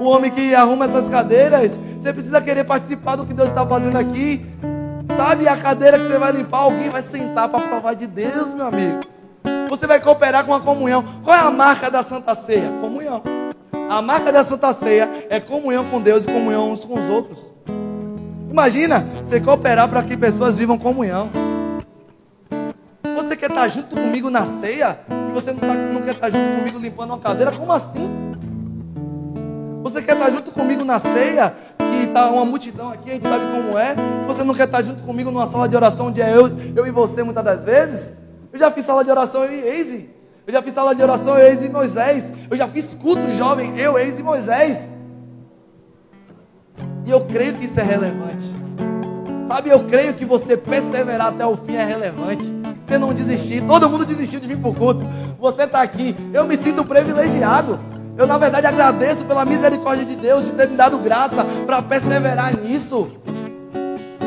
o 0.00 0.08
homem 0.08 0.32
que 0.32 0.52
arruma 0.52 0.86
essas 0.86 1.08
cadeiras. 1.08 1.72
Você 2.00 2.12
precisa 2.12 2.40
querer 2.40 2.64
participar 2.64 3.14
do 3.14 3.24
que 3.24 3.32
Deus 3.32 3.48
está 3.48 3.64
fazendo 3.64 3.96
aqui. 3.96 4.44
Sabe 5.16 5.46
a 5.46 5.56
cadeira 5.56 5.98
que 5.98 6.06
você 6.06 6.18
vai 6.18 6.32
limpar, 6.32 6.58
alguém 6.58 6.90
vai 6.90 7.02
sentar 7.02 7.48
para 7.48 7.66
provar 7.68 7.94
de 7.94 8.08
Deus, 8.08 8.52
meu 8.52 8.66
amigo. 8.66 9.00
Você 9.68 9.86
vai 9.86 10.00
cooperar 10.00 10.44
com 10.44 10.54
a 10.54 10.60
comunhão. 10.60 11.04
Qual 11.22 11.36
é 11.36 11.40
a 11.40 11.50
marca 11.50 11.88
da 11.88 12.02
Santa 12.02 12.34
Ceia? 12.34 12.72
Comunhão. 12.80 13.22
A 13.88 14.02
marca 14.02 14.32
da 14.32 14.42
Santa 14.42 14.72
Ceia 14.72 15.26
é 15.30 15.38
comunhão 15.38 15.84
com 15.84 16.00
Deus 16.00 16.24
e 16.24 16.26
comunhão 16.26 16.72
uns 16.72 16.84
com 16.84 16.94
os 16.94 17.08
outros. 17.08 17.52
Imagina 18.58 19.06
você 19.22 19.40
cooperar 19.40 19.88
para 19.88 20.02
que 20.02 20.16
pessoas 20.16 20.56
vivam 20.56 20.76
comunhão. 20.76 21.30
Você 23.14 23.36
quer 23.36 23.50
estar 23.50 23.68
junto 23.68 23.94
comigo 23.94 24.28
na 24.30 24.44
ceia 24.44 24.98
e 25.28 25.32
você 25.32 25.52
não, 25.52 25.60
tá, 25.60 25.74
não 25.74 26.02
quer 26.02 26.10
estar 26.10 26.28
junto 26.28 26.58
comigo 26.58 26.78
limpando 26.80 27.10
uma 27.10 27.20
cadeira? 27.20 27.52
Como 27.52 27.72
assim? 27.72 28.32
Você 29.84 30.02
quer 30.02 30.14
estar 30.14 30.28
junto 30.32 30.50
comigo 30.50 30.84
na 30.84 30.98
ceia 30.98 31.54
que 31.78 32.08
está 32.08 32.28
uma 32.30 32.44
multidão 32.44 32.90
aqui, 32.90 33.10
a 33.10 33.14
gente 33.14 33.28
sabe 33.28 33.46
como 33.46 33.78
é. 33.78 33.94
Você 34.26 34.42
não 34.42 34.52
quer 34.52 34.64
estar 34.64 34.82
junto 34.82 35.04
comigo 35.04 35.30
numa 35.30 35.46
sala 35.46 35.68
de 35.68 35.76
oração 35.76 36.08
onde 36.08 36.20
é 36.20 36.36
eu, 36.36 36.48
eu 36.74 36.84
e 36.84 36.90
você 36.90 37.22
muitas 37.22 37.44
das 37.44 37.62
vezes? 37.62 38.12
Eu 38.52 38.58
já 38.58 38.72
fiz 38.72 38.84
sala 38.84 39.04
de 39.04 39.10
oração 39.12 39.44
eu 39.44 39.52
e 39.52 39.68
Eise. 39.68 40.10
Eu 40.44 40.52
já 40.52 40.60
fiz 40.60 40.74
sala 40.74 40.96
de 40.96 41.02
oração 41.02 41.38
eu, 41.38 41.46
Eise 41.46 41.66
e 41.66 41.68
Moisés. 41.68 42.24
Eu 42.50 42.56
já 42.56 42.66
fiz 42.66 42.92
culto 42.92 43.30
jovem 43.30 43.78
eu, 43.78 43.96
Eise 43.96 44.20
e 44.20 44.24
Moisés. 44.24 44.97
E 47.08 47.10
eu 47.10 47.22
creio 47.22 47.54
que 47.54 47.64
isso 47.64 47.80
é 47.80 47.82
relevante. 47.82 48.54
Sabe, 49.48 49.70
eu 49.70 49.80
creio 49.84 50.12
que 50.12 50.26
você 50.26 50.58
perseverar 50.58 51.28
até 51.28 51.46
o 51.46 51.56
fim 51.56 51.74
é 51.74 51.82
relevante. 51.82 52.44
Você 52.84 52.98
não 52.98 53.14
desistir. 53.14 53.62
Todo 53.62 53.88
mundo 53.88 54.04
desistiu 54.04 54.38
de 54.38 54.46
vir 54.46 54.58
para 54.58 54.68
o 54.68 54.74
culto. 54.74 55.08
Você 55.40 55.62
está 55.62 55.80
aqui. 55.80 56.14
Eu 56.34 56.46
me 56.46 56.54
sinto 56.54 56.84
privilegiado. 56.84 57.80
Eu, 58.14 58.26
na 58.26 58.36
verdade, 58.36 58.66
agradeço 58.66 59.24
pela 59.24 59.46
misericórdia 59.46 60.04
de 60.04 60.16
Deus 60.16 60.44
de 60.44 60.52
ter 60.52 60.68
me 60.68 60.76
dado 60.76 60.98
graça 60.98 61.46
para 61.64 61.80
perseverar 61.80 62.54
nisso. 62.54 63.08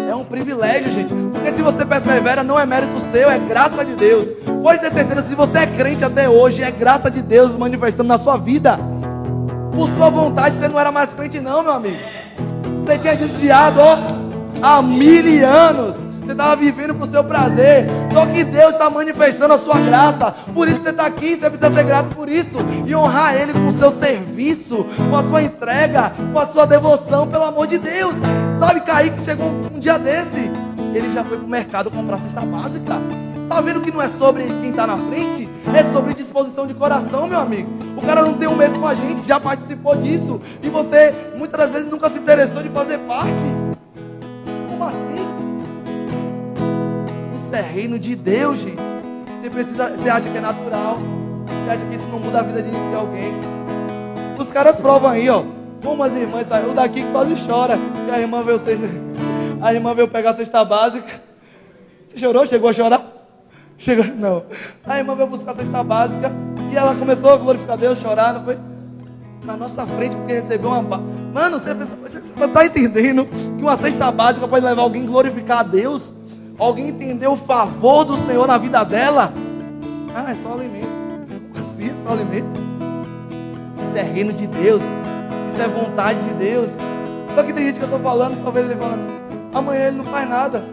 É 0.09 0.15
um 0.15 0.23
privilégio, 0.23 0.91
gente. 0.91 1.13
Porque 1.13 1.51
se 1.51 1.61
você 1.61 1.85
persevera, 1.85 2.43
não 2.43 2.59
é 2.59 2.65
mérito 2.65 2.99
seu, 3.11 3.29
é 3.29 3.37
graça 3.37 3.85
de 3.85 3.93
Deus. 3.93 4.31
Pode 4.63 4.81
ter 4.81 4.91
certeza, 4.91 5.21
se 5.21 5.35
você 5.35 5.59
é 5.59 5.67
crente 5.67 6.03
até 6.03 6.27
hoje, 6.27 6.63
é 6.63 6.71
graça 6.71 7.11
de 7.11 7.21
Deus 7.21 7.55
manifestando 7.55 8.09
na 8.09 8.17
sua 8.17 8.37
vida. 8.37 8.79
Por 9.71 9.87
sua 9.95 10.09
vontade, 10.09 10.57
você 10.57 10.67
não 10.67 10.79
era 10.79 10.91
mais 10.91 11.13
crente, 11.13 11.39
não, 11.39 11.61
meu 11.61 11.73
amigo. 11.73 12.20
Você 12.85 12.97
tinha 12.97 13.15
desviado 13.15 13.79
ó, 13.79 13.97
há 14.61 14.81
mil 14.81 15.47
anos. 15.47 16.11
Você 16.21 16.33
estava 16.33 16.55
vivendo 16.55 16.93
para 16.95 17.07
o 17.07 17.11
seu 17.11 17.23
prazer. 17.23 17.87
Só 18.13 18.25
que 18.25 18.43
Deus 18.43 18.71
está 18.71 18.89
manifestando 18.89 19.53
a 19.53 19.59
sua 19.59 19.79
graça. 19.79 20.31
Por 20.53 20.67
isso 20.67 20.81
você 20.81 20.89
está 20.89 21.05
aqui. 21.05 21.35
Você 21.35 21.49
precisa 21.49 21.75
ser 21.75 21.83
grato 21.83 22.15
por 22.15 22.29
isso. 22.29 22.57
E 22.85 22.95
honrar 22.95 23.35
Ele 23.35 23.53
com 23.53 23.67
o 23.67 23.71
seu 23.71 23.91
serviço, 23.91 24.85
com 25.09 25.17
a 25.17 25.23
sua 25.23 25.41
entrega, 25.41 26.13
com 26.31 26.39
a 26.39 26.47
sua 26.47 26.65
devoção, 26.65 27.27
pelo 27.27 27.43
amor 27.43 27.67
de 27.67 27.77
Deus. 27.77 28.15
Sabe, 28.59 28.81
Kaique 28.81 29.21
chegou 29.21 29.47
um, 29.47 29.79
dia 29.79 29.97
desse. 29.97 30.51
Ele 30.93 31.11
já 31.11 31.23
foi 31.23 31.37
para 31.37 31.45
o 31.45 31.49
mercado 31.49 31.89
comprar 31.89 32.17
cesta 32.19 32.41
básica. 32.41 33.30
Tá 33.51 33.59
vendo 33.59 33.81
que 33.81 33.91
não 33.91 34.01
é 34.01 34.07
sobre 34.07 34.45
quem 34.45 34.69
está 34.69 34.87
na 34.87 34.97
frente? 34.97 35.49
É 35.77 35.83
sobre 35.91 36.13
disposição 36.13 36.65
de 36.65 36.73
coração, 36.73 37.27
meu 37.27 37.37
amigo. 37.37 37.69
O 37.97 38.01
cara 38.01 38.21
não 38.21 38.35
tem 38.35 38.47
o 38.47 38.55
mesmo 38.55 38.79
com 38.79 38.87
a 38.87 38.95
gente, 38.95 39.27
já 39.27 39.41
participou 39.41 39.93
disso. 39.97 40.39
E 40.63 40.69
você, 40.69 41.13
muitas 41.35 41.59
das 41.59 41.71
vezes, 41.71 41.91
nunca 41.91 42.09
se 42.09 42.17
interessou 42.17 42.63
de 42.63 42.69
fazer 42.69 42.97
parte. 42.99 43.43
Como 44.69 44.81
assim? 44.85 45.27
Isso 47.35 47.53
é 47.53 47.59
reino 47.59 47.99
de 47.99 48.15
Deus, 48.15 48.61
gente. 48.61 48.79
Você 49.41 49.49
precisa, 49.49 49.97
você 49.97 50.09
acha 50.09 50.29
que 50.29 50.37
é 50.37 50.41
natural? 50.41 50.97
Você 51.45 51.71
acha 51.71 51.85
que 51.87 51.95
isso 51.95 52.07
não 52.07 52.21
muda 52.21 52.39
a 52.39 52.43
vida 52.43 52.63
de 52.63 52.95
alguém? 52.95 53.33
Os 54.39 54.47
caras 54.47 54.79
provam 54.79 55.11
aí, 55.11 55.29
ó. 55.29 55.43
Como 55.83 56.01
as 56.01 56.13
irmãs 56.13 56.47
saíram 56.47 56.73
daqui 56.73 57.03
quase 57.11 57.35
chora. 57.45 57.77
Que 58.05 58.11
a 58.11 58.17
irmã 58.17 58.43
veio, 58.43 58.61
a 59.61 59.73
irmã 59.73 59.93
veio 59.93 60.07
pegar 60.07 60.29
a 60.29 60.35
cesta 60.35 60.63
básica. 60.63 61.21
Você 62.07 62.17
chorou? 62.17 62.47
Chegou 62.47 62.69
a 62.69 62.73
chorar? 62.73 63.00
Chegou, 63.81 64.05
não. 64.15 64.43
A 64.85 64.99
irmã 64.99 65.15
veio 65.15 65.27
buscar 65.27 65.53
a 65.53 65.55
cesta 65.55 65.83
básica 65.83 66.31
e 66.71 66.77
ela 66.77 66.93
começou 66.93 67.33
a 67.33 67.37
glorificar 67.37 67.75
Deus, 67.75 67.99
chorar, 67.99 68.31
não 68.35 68.43
foi? 68.43 68.55
Na 69.43 69.57
nossa 69.57 69.87
frente, 69.87 70.15
porque 70.15 70.33
recebeu 70.33 70.69
uma. 70.69 71.01
Mano, 71.33 71.59
você, 71.59 71.73
você 71.73 72.45
está 72.45 72.63
entendendo 72.63 73.25
que 73.25 73.63
uma 73.63 73.75
cesta 73.75 74.11
básica 74.11 74.47
pode 74.47 74.63
levar 74.63 74.83
alguém 74.83 75.01
a 75.01 75.07
glorificar 75.07 75.59
a 75.61 75.63
Deus? 75.63 76.03
Alguém 76.59 76.89
entender 76.89 77.25
o 77.25 77.35
favor 77.35 78.05
do 78.05 78.15
Senhor 78.17 78.47
na 78.47 78.59
vida 78.59 78.83
dela? 78.83 79.33
Ah, 80.13 80.31
é 80.31 80.35
só 80.35 80.53
alimento. 80.53 80.87
Assim 81.59 81.85
é 81.85 81.93
só 82.05 82.13
alimento. 82.13 82.61
Isso 83.89 83.97
é 83.97 84.03
reino 84.03 84.31
de 84.31 84.45
Deus. 84.45 84.83
Isso 85.49 85.59
é 85.59 85.67
vontade 85.67 86.19
de 86.27 86.35
Deus. 86.35 86.71
Só 87.33 87.41
que 87.41 87.51
tem 87.51 87.65
gente 87.65 87.79
que 87.79 87.85
eu 87.85 87.87
estou 87.87 87.99
falando, 87.99 88.43
talvez 88.43 88.69
ele 88.69 88.79
fala, 88.79 88.99
amanhã 89.51 89.87
ele 89.87 89.97
não 89.97 90.05
faz 90.05 90.29
nada. 90.29 90.63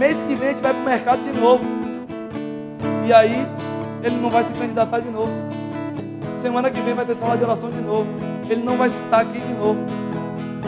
Mês 0.00 0.16
que 0.26 0.34
vem 0.34 0.48
a 0.48 0.50
gente 0.50 0.62
vai 0.62 0.74
para 0.74 0.82
o 0.82 0.84
mercado 0.84 1.22
de 1.22 1.32
novo. 1.32 1.85
E 3.06 3.12
aí 3.12 3.46
ele 4.02 4.16
não 4.16 4.28
vai 4.28 4.42
se 4.42 4.52
candidatar 4.52 4.98
de 4.98 5.08
novo. 5.08 5.30
Semana 6.42 6.70
que 6.70 6.80
vem 6.80 6.92
vai 6.92 7.04
ter 7.04 7.14
sala 7.14 7.36
de 7.36 7.44
oração 7.44 7.70
de 7.70 7.80
novo. 7.80 8.08
Ele 8.50 8.64
não 8.64 8.76
vai 8.76 8.88
estar 8.88 9.20
aqui 9.20 9.38
de 9.38 9.54
novo. 9.54 9.78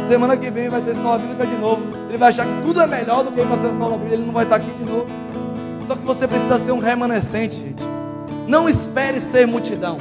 Semana 0.09 0.37
que 0.37 0.49
vem 0.49 0.69
vai 0.69 0.81
ter 0.81 0.93
escola 0.93 1.19
bíblica 1.19 1.45
de 1.45 1.57
novo. 1.57 1.83
Ele 2.09 2.17
vai 2.17 2.29
achar 2.29 2.47
que 2.47 2.63
tudo 2.63 2.81
é 2.81 2.87
melhor 2.87 3.25
do 3.25 3.33
que 3.33 3.41
ir 3.41 3.47
para 3.47 3.57
a 3.57 3.71
escola 3.71 3.93
bíblica. 3.93 4.15
Ele 4.15 4.25
não 4.25 4.33
vai 4.33 4.45
estar 4.45 4.57
aqui 4.57 4.71
de 4.71 4.85
novo. 4.85 5.07
Só 5.89 5.97
que 5.97 6.03
você 6.03 6.29
precisa 6.29 6.59
ser 6.59 6.71
um 6.71 6.79
remanescente, 6.79 7.57
gente. 7.57 7.83
Não 8.47 8.69
espere 8.69 9.19
ser 9.33 9.45
multidão. 9.47 9.99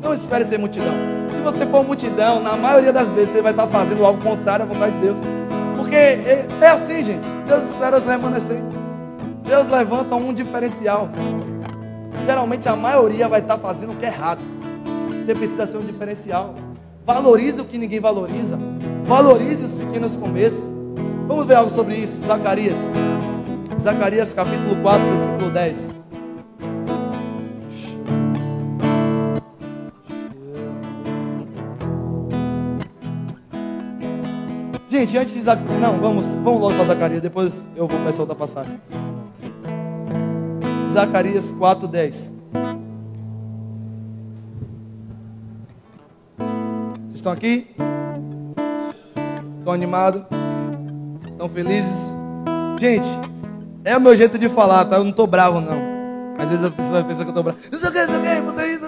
Não 0.00 0.14
espere 0.14 0.44
ser 0.44 0.58
multidão. 0.58 0.94
Se 1.30 1.40
você 1.42 1.66
for 1.66 1.84
multidão, 1.84 2.40
na 2.40 2.56
maioria 2.56 2.92
das 2.92 3.12
vezes 3.12 3.32
você 3.32 3.42
vai 3.42 3.52
estar 3.52 3.66
fazendo 3.66 4.04
algo 4.04 4.22
contrário 4.22 4.64
à 4.64 4.68
vontade 4.68 4.92
de 4.92 5.00
Deus. 5.00 5.18
Porque 5.76 5.96
é, 5.96 6.46
é 6.60 6.66
assim, 6.68 7.04
gente. 7.04 7.26
Deus 7.46 7.64
espera 7.64 7.96
os 7.96 8.04
remanescentes. 8.04 8.89
Deus 9.50 9.66
levanta 9.66 10.14
um 10.14 10.32
diferencial. 10.32 11.08
Geralmente 12.24 12.68
a 12.68 12.76
maioria 12.76 13.26
vai 13.26 13.40
estar 13.40 13.58
fazendo 13.58 13.94
o 13.94 13.96
que 13.96 14.04
é 14.04 14.08
errado. 14.08 14.40
Você 15.26 15.34
precisa 15.34 15.66
ser 15.66 15.76
um 15.76 15.80
diferencial. 15.80 16.54
Valorize 17.04 17.60
o 17.60 17.64
que 17.64 17.76
ninguém 17.76 17.98
valoriza. 17.98 18.56
Valorize 19.06 19.64
os 19.64 19.74
pequenos 19.74 20.16
começos. 20.16 20.72
Vamos 21.26 21.46
ver 21.46 21.56
algo 21.56 21.68
sobre 21.68 21.96
isso. 21.96 22.24
Zacarias. 22.24 22.76
Zacarias 23.76 24.32
capítulo 24.32 24.80
4, 24.82 25.04
versículo 25.10 25.50
10. 25.50 25.94
Gente, 34.88 35.18
antes 35.18 35.34
de 35.34 35.42
Zacarias. 35.42 35.80
Não, 35.80 35.98
vamos, 35.98 36.24
vamos 36.38 36.60
logo 36.60 36.74
para 36.76 36.84
Zacarias. 36.84 37.20
Depois 37.20 37.66
eu 37.74 37.88
vou 37.88 37.98
começar 37.98 38.20
outra 38.20 38.36
passagem. 38.36 38.78
Zacarias 40.92 41.52
4:10. 41.52 42.32
Vocês 46.98 47.14
estão 47.14 47.32
aqui? 47.32 47.68
Estão 49.58 49.72
animados? 49.72 50.22
Estão 51.28 51.48
felizes? 51.48 52.16
Gente, 52.78 53.08
é 53.84 53.96
o 53.96 54.00
meu 54.00 54.16
jeito 54.16 54.36
de 54.36 54.48
falar, 54.48 54.84
tá? 54.86 54.96
Eu 54.96 55.04
não 55.04 55.12
tô 55.12 55.26
bravo, 55.26 55.60
não. 55.60 55.78
Às 56.38 56.48
vezes 56.48 56.64
a 56.64 56.70
pessoa 56.70 56.92
vai 56.92 57.04
pensar 57.04 57.24
que 57.24 57.30
eu 57.30 57.34
tô 57.34 57.42
bravo. 57.42 57.58
Não 57.70 57.78
sei 57.78 57.88
o 57.88 57.92
que, 57.92 57.98
não 57.98 58.06
sei 58.06 58.18
o 58.18 58.22
que, 58.22 58.40
você 58.42 58.62
é 58.62 58.74
isso. 58.74 58.86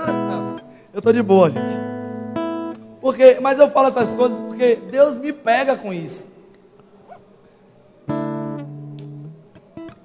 Eu 0.93 1.03
tô 1.03 1.13
de 1.13 1.23
boa, 1.23 1.51
gente. 1.51 1.81
Porque, 3.01 3.39
mas 3.41 3.59
eu 3.59 3.71
falo 3.71 3.89
essas 3.89 4.09
coisas 4.11 4.41
porque 4.41 4.77
Deus 4.91 5.19
me 5.19 5.33
pega 5.33 5.77
com 5.77 5.93
isso. 5.93 6.32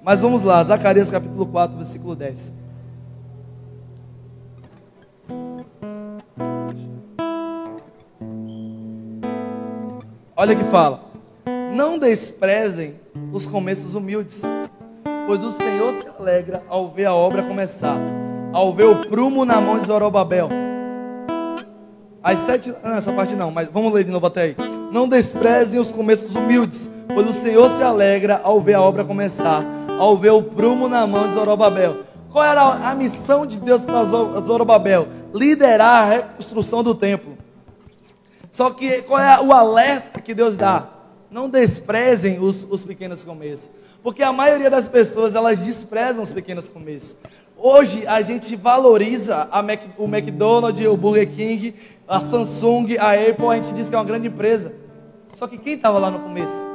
Mas 0.08 0.22
vamos 0.22 0.40
lá, 0.40 0.64
Zacarias 0.64 1.10
capítulo 1.10 1.44
4, 1.44 1.76
versículo 1.76 2.16
10. 2.16 2.54
Olha 10.34 10.56
que 10.56 10.64
fala: 10.70 11.02
Não 11.74 11.98
desprezem 11.98 12.94
os 13.34 13.44
começos 13.44 13.94
humildes, 13.94 14.40
pois 15.26 15.44
o 15.44 15.52
Senhor 15.58 16.00
se 16.00 16.08
alegra 16.08 16.62
ao 16.70 16.88
ver 16.88 17.04
a 17.04 17.12
obra 17.12 17.42
começar, 17.42 17.98
ao 18.54 18.72
ver 18.72 18.84
o 18.84 18.96
prumo 18.96 19.44
na 19.44 19.60
mão 19.60 19.78
de 19.78 19.88
Zorobabel. 19.88 20.48
As 22.22 22.38
sete. 22.46 22.74
Não, 22.82 22.96
essa 22.96 23.12
parte 23.12 23.36
não, 23.36 23.50
mas 23.50 23.68
vamos 23.68 23.92
ler 23.92 24.04
de 24.04 24.10
novo 24.10 24.26
até 24.26 24.40
aí. 24.40 24.56
Não 24.90 25.06
desprezem 25.06 25.78
os 25.78 25.92
começos 25.92 26.34
humildes, 26.34 26.90
pois 27.14 27.28
o 27.28 27.32
Senhor 27.34 27.76
se 27.76 27.82
alegra 27.82 28.40
ao 28.42 28.58
ver 28.58 28.72
a 28.72 28.80
obra 28.80 29.04
começar 29.04 29.62
ao 29.98 30.16
ver 30.16 30.30
o 30.30 30.42
prumo 30.42 30.88
na 30.88 31.06
mão 31.06 31.28
de 31.28 31.34
Zorobabel. 31.34 32.04
Qual 32.30 32.44
era 32.44 32.62
a 32.62 32.94
missão 32.94 33.46
de 33.46 33.58
Deus 33.58 33.84
para 33.84 34.04
Zorobabel? 34.04 35.08
Liderar 35.34 36.04
a 36.04 36.06
reconstrução 36.06 36.82
do 36.82 36.94
templo. 36.94 37.36
Só 38.50 38.70
que 38.70 39.02
qual 39.02 39.20
é 39.20 39.40
o 39.40 39.52
alerta 39.52 40.20
que 40.20 40.34
Deus 40.34 40.56
dá? 40.56 40.88
Não 41.30 41.48
desprezem 41.48 42.38
os, 42.38 42.66
os 42.70 42.84
pequenos 42.84 43.22
começos. 43.22 43.70
Porque 44.02 44.22
a 44.22 44.32
maioria 44.32 44.70
das 44.70 44.88
pessoas, 44.88 45.34
elas 45.34 45.58
desprezam 45.60 46.22
os 46.22 46.32
pequenos 46.32 46.68
começos. 46.68 47.16
Hoje 47.56 48.06
a 48.06 48.22
gente 48.22 48.54
valoriza 48.54 49.48
Mac, 49.64 49.80
o 49.98 50.04
McDonald's, 50.04 50.86
o 50.86 50.96
Burger 50.96 51.28
King, 51.28 51.74
a 52.06 52.20
Samsung, 52.20 52.96
a 52.98 53.12
Apple, 53.14 53.46
a 53.48 53.56
gente 53.56 53.72
diz 53.72 53.88
que 53.88 53.94
é 53.94 53.98
uma 53.98 54.04
grande 54.04 54.28
empresa. 54.28 54.72
Só 55.34 55.46
que 55.46 55.58
quem 55.58 55.74
estava 55.74 55.98
lá 55.98 56.10
no 56.10 56.20
começo? 56.20 56.66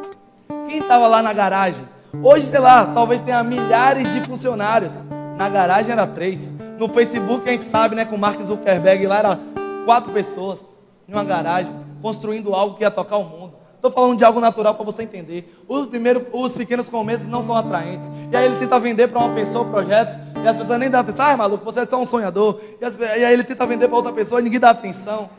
Quem 0.68 0.80
estava 0.80 1.08
lá 1.08 1.24
na 1.24 1.32
garagem? 1.32 1.86
Hoje, 2.22 2.46
sei 2.46 2.60
lá, 2.60 2.86
talvez 2.86 3.22
tenha 3.22 3.44
milhares 3.44 4.12
de 4.14 4.22
funcionários. 4.22 5.04
Na 5.38 5.50
garagem 5.50 5.92
era 5.92 6.06
três. 6.06 6.54
No 6.78 6.88
Facebook 6.88 7.48
a 7.50 7.52
gente 7.52 7.64
sabe, 7.64 7.96
né, 7.96 8.06
com 8.06 8.16
o 8.16 8.20
Mark 8.20 8.40
Zuckerberg 8.42 9.08
lá 9.08 9.20
era 9.20 9.40
quatro 9.86 10.12
pessoas 10.12 10.64
em 11.08 11.14
uma 11.14 11.24
garagem, 11.24 11.74
construindo 12.02 12.54
algo 12.54 12.76
que 12.76 12.84
ia 12.84 12.92
tocar 12.92 13.18
o 13.18 13.24
mundo. 13.24 13.54
Estou 13.76 13.92
falando 13.92 14.18
de 14.18 14.24
algo 14.24 14.40
natural 14.40 14.76
para 14.76 14.86
você 14.86 15.04
entender. 15.04 15.62
Os, 15.68 15.88
primeiros, 15.88 16.24
os 16.32 16.54
pequenos 16.54 16.88
começos 16.88 17.28
não 17.28 17.44
são 17.44 17.56
atraentes. 17.58 18.10
E 18.32 18.38
aí 18.38 18.46
ele 18.46 18.56
tenta 18.58 18.80
vender 18.80 19.10
para 19.10 19.20
uma 19.20 19.34
pessoa 19.36 19.66
o 19.66 19.70
projeto, 19.70 20.18
e 20.42 20.48
as 20.48 20.56
pessoas 20.56 20.80
nem 20.80 20.90
dão 20.90 21.02
atenção. 21.02 21.26
Ai, 21.26 21.36
maluco, 21.36 21.66
você 21.66 21.82
é 21.82 21.86
só 21.86 22.00
um 22.00 22.06
sonhador. 22.06 22.62
E, 22.80 22.86
as, 22.86 22.98
e 22.98 23.04
aí 23.04 23.34
ele 23.34 23.44
tenta 23.44 23.66
vender 23.66 23.88
para 23.88 23.98
outra 23.98 24.14
pessoa 24.14 24.40
e 24.40 24.44
ninguém 24.44 24.60
dá 24.60 24.70
atenção. 24.70 25.30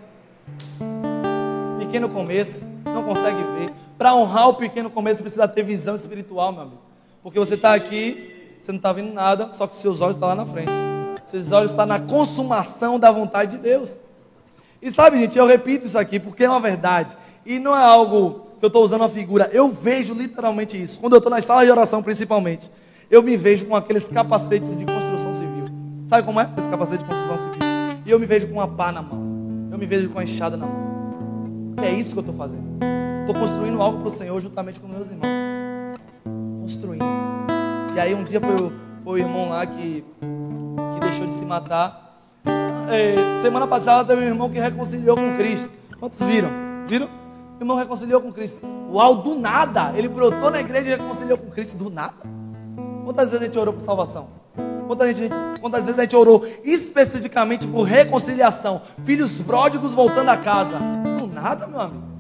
Pequeno 1.79 2.09
começo, 2.11 2.63
não 2.85 3.03
consegue 3.03 3.43
ver. 3.59 3.84
Para 3.97 4.15
honrar 4.15 4.49
o 4.49 4.55
pequeno 4.55 4.91
começo, 4.91 5.21
precisa 5.21 5.47
ter 5.47 5.63
visão 5.63 5.95
espiritual, 5.95 6.53
meu 6.53 6.63
amigo. 6.63 6.83
Porque 7.23 7.39
você 7.39 7.55
está 7.55 7.75
aqui, 7.75 8.57
você 8.61 8.73
não 8.73 8.77
está 8.77 8.93
vendo 8.93 9.13
nada, 9.13 9.51
só 9.51 9.67
que 9.67 9.77
seus 9.77 10.01
olhos 10.01 10.17
estão 10.17 10.29
lá 10.29 10.35
na 10.35 10.47
frente. 10.47 10.73
Seus 11.25 11.53
olhos 11.53 11.71
estão 11.71 11.87
na 11.87 12.01
consumação 12.01 12.99
da 12.99 13.11
vontade 13.11 13.53
de 13.53 13.59
Deus. 13.59 13.97
E 14.81 14.91
sabe, 14.91 15.19
gente, 15.19 15.39
eu 15.39 15.47
repito 15.47 15.87
isso 15.87 15.99
aqui 15.99 16.21
porque 16.21 16.45
é 16.45 16.51
uma 16.51 16.61
verdade. 16.61 17.17
E 17.47 17.59
não 17.59 17.75
é 17.75 17.83
algo 17.83 18.47
que 18.59 18.65
eu 18.65 18.69
estou 18.69 18.85
usando 18.85 19.01
uma 19.01 19.09
figura. 19.09 19.49
Eu 19.53 19.71
vejo 19.71 20.13
literalmente 20.13 20.81
isso. 20.81 21.01
Quando 21.01 21.15
eu 21.15 21.19
estou 21.19 21.31
nas 21.31 21.45
salas 21.45 21.65
de 21.65 21.71
oração, 21.71 22.03
principalmente, 22.03 22.71
eu 23.11 23.23
me 23.23 23.37
vejo 23.37 23.67
com 23.67 23.77
aqueles 23.77 24.09
capacetes 24.09 24.77
de 24.77 24.85
construção 24.85 25.33
civil. 25.33 25.65
Sabe 26.07 26.23
como 26.23 26.41
é? 26.41 26.51
Esse 26.57 26.69
capacete 26.69 27.03
de 27.03 27.09
construção 27.09 27.53
civil. 27.53 27.69
E 28.05 28.11
eu 28.11 28.19
me 28.19 28.27
vejo 28.27 28.49
com 28.49 28.55
uma 28.55 28.69
pá 28.69 28.93
na 28.93 29.01
mão. 29.01 29.69
Eu 29.71 29.79
me 29.79 29.87
vejo 29.87 30.09
com 30.09 30.19
uma 30.19 30.25
enxada 30.25 30.57
na 30.57 30.67
mão. 30.67 31.75
É 31.83 31.91
isso 31.91 32.13
que 32.13 32.19
eu 32.19 32.21
estou 32.21 32.35
fazendo. 32.35 32.65
Estou 33.27 33.41
construindo 33.41 33.81
algo 33.81 34.01
para 34.01 34.09
o 34.09 34.11
Senhor 34.11 34.39
juntamente 34.39 34.79
com 34.79 34.87
meus 34.87 35.11
irmãos. 35.11 35.27
construindo. 36.61 37.05
E 37.95 37.99
aí 37.99 38.15
um 38.15 38.23
dia 38.23 38.39
foi, 38.39 38.71
foi 39.03 39.13
o 39.15 39.25
irmão 39.25 39.49
lá 39.49 39.65
que, 39.65 40.05
que 40.21 41.01
deixou 41.01 41.27
de 41.27 41.33
se 41.33 41.43
matar. 41.43 42.21
É, 42.91 43.41
semana 43.41 43.67
passada 43.67 44.05
teve 44.05 44.27
um 44.27 44.29
irmão 44.29 44.51
que 44.51 44.61
reconciliou 44.61 45.17
com 45.17 45.39
Cristo. 45.39 45.71
Quantos 45.99 46.21
viram? 46.21 46.51
Viram? 46.87 47.09
O 47.59 47.63
irmão 47.63 47.79
reconciliou 47.79 48.21
com 48.21 48.31
Cristo. 48.31 48.61
Uau, 48.93 49.23
do 49.23 49.37
nada! 49.37 49.95
Ele 49.97 50.09
brotou 50.09 50.51
na 50.51 50.61
igreja 50.61 50.89
e 50.89 50.91
reconciliou 50.91 51.39
com 51.39 51.51
Cristo, 51.51 51.79
do 51.79 51.89
nada. 51.89 52.13
Quantas 53.07 53.31
vezes 53.31 53.41
a 53.41 53.47
gente 53.47 53.59
orou 53.59 53.73
por 53.73 53.81
salvação? 53.81 54.29
Quantas, 54.87 55.17
gente, 55.17 55.35
quantas 55.63 55.87
vezes 55.87 55.99
a 55.99 56.03
gente 56.03 56.15
orou 56.15 56.47
especificamente 56.63 57.67
por 57.67 57.85
reconciliação? 57.85 58.83
Filhos 59.03 59.41
pródigos 59.41 59.95
voltando 59.95 60.29
a 60.29 60.37
casa. 60.37 60.79
Do 61.19 61.27
nada, 61.27 61.67
meu 61.67 61.81
amigo. 61.81 62.14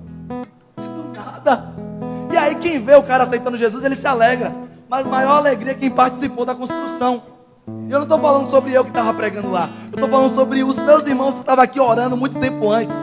Aí, 2.44 2.56
quem 2.56 2.78
vê 2.78 2.94
o 2.94 3.02
cara 3.02 3.24
aceitando 3.24 3.56
Jesus, 3.56 3.82
ele 3.84 3.94
se 3.94 4.06
alegra. 4.06 4.54
Mas 4.86 5.06
maior 5.06 5.38
alegria 5.38 5.72
é 5.72 5.74
quem 5.74 5.90
participou 5.90 6.44
da 6.44 6.54
construção. 6.54 7.22
E 7.88 7.90
eu 7.90 7.96
não 7.96 8.02
estou 8.02 8.18
falando 8.18 8.50
sobre 8.50 8.74
eu 8.74 8.84
que 8.84 8.90
estava 8.90 9.14
pregando 9.14 9.50
lá. 9.50 9.66
Eu 9.84 9.94
estou 9.94 10.10
falando 10.10 10.34
sobre 10.34 10.62
os 10.62 10.76
meus 10.76 11.06
irmãos 11.06 11.32
que 11.36 11.40
estavam 11.40 11.64
aqui 11.64 11.80
orando 11.80 12.18
muito 12.18 12.38
tempo 12.38 12.70
antes. 12.70 12.94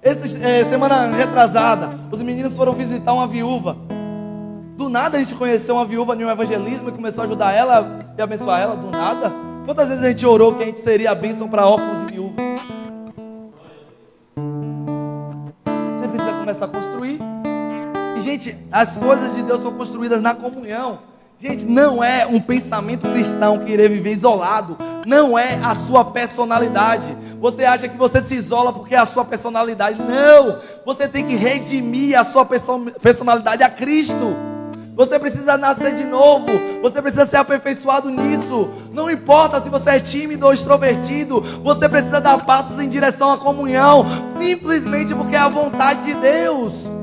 Essa 0.00 0.38
é, 0.38 0.64
semana 0.64 1.06
retrasada, 1.08 1.90
os 2.12 2.22
meninos 2.22 2.56
foram 2.56 2.72
visitar 2.72 3.12
uma 3.12 3.26
viúva. 3.26 3.76
Do 4.76 4.88
nada 4.88 5.16
a 5.16 5.20
gente 5.20 5.34
conheceu 5.34 5.74
uma 5.74 5.84
viúva 5.84 6.14
um 6.14 6.30
evangelismo 6.30 6.88
e 6.88 6.92
começou 6.92 7.22
a 7.22 7.26
ajudar 7.26 7.52
ela 7.52 7.98
e 8.16 8.22
abençoar 8.22 8.60
ela. 8.60 8.76
Do 8.76 8.92
nada. 8.92 9.32
Quantas 9.64 9.88
vezes 9.88 10.04
a 10.04 10.08
gente 10.08 10.24
orou 10.24 10.54
que 10.54 10.62
a 10.62 10.66
gente 10.66 10.78
seria 10.78 11.10
a 11.10 11.16
bênção 11.16 11.48
para 11.48 11.66
órfãos 11.66 12.02
e 12.02 12.12
viúvas? 12.12 12.36
Você 15.96 16.06
precisa 16.06 16.32
começar 16.38 16.64
a 16.66 16.68
construir. 16.68 17.31
Gente, 18.24 18.56
as 18.70 18.94
coisas 18.96 19.34
de 19.34 19.42
Deus 19.42 19.60
são 19.60 19.72
construídas 19.72 20.20
na 20.20 20.34
comunhão. 20.34 21.00
Gente, 21.40 21.66
não 21.66 22.04
é 22.04 22.24
um 22.24 22.40
pensamento 22.40 23.10
cristão 23.10 23.58
querer 23.58 23.88
viver 23.88 24.12
isolado. 24.12 24.76
Não 25.04 25.36
é 25.36 25.58
a 25.60 25.74
sua 25.74 26.04
personalidade. 26.04 27.16
Você 27.40 27.64
acha 27.64 27.88
que 27.88 27.96
você 27.96 28.20
se 28.22 28.36
isola 28.36 28.72
porque 28.72 28.94
é 28.94 28.98
a 28.98 29.04
sua 29.04 29.24
personalidade. 29.24 30.00
Não! 30.00 30.60
Você 30.86 31.08
tem 31.08 31.26
que 31.26 31.34
redimir 31.34 32.16
a 32.16 32.22
sua 32.22 32.46
personalidade 32.46 33.64
a 33.64 33.68
Cristo. 33.68 34.36
Você 34.94 35.18
precisa 35.18 35.58
nascer 35.58 35.96
de 35.96 36.04
novo. 36.04 36.46
Você 36.80 37.02
precisa 37.02 37.26
ser 37.26 37.38
aperfeiçoado 37.38 38.08
nisso. 38.08 38.70
Não 38.92 39.10
importa 39.10 39.60
se 39.60 39.68
você 39.68 39.90
é 39.90 40.00
tímido 40.00 40.46
ou 40.46 40.52
extrovertido. 40.52 41.40
Você 41.64 41.88
precisa 41.88 42.20
dar 42.20 42.44
passos 42.44 42.80
em 42.80 42.88
direção 42.88 43.32
à 43.32 43.36
comunhão. 43.36 44.06
Simplesmente 44.38 45.12
porque 45.12 45.34
é 45.34 45.40
a 45.40 45.48
vontade 45.48 46.04
de 46.04 46.14
Deus. 46.14 47.01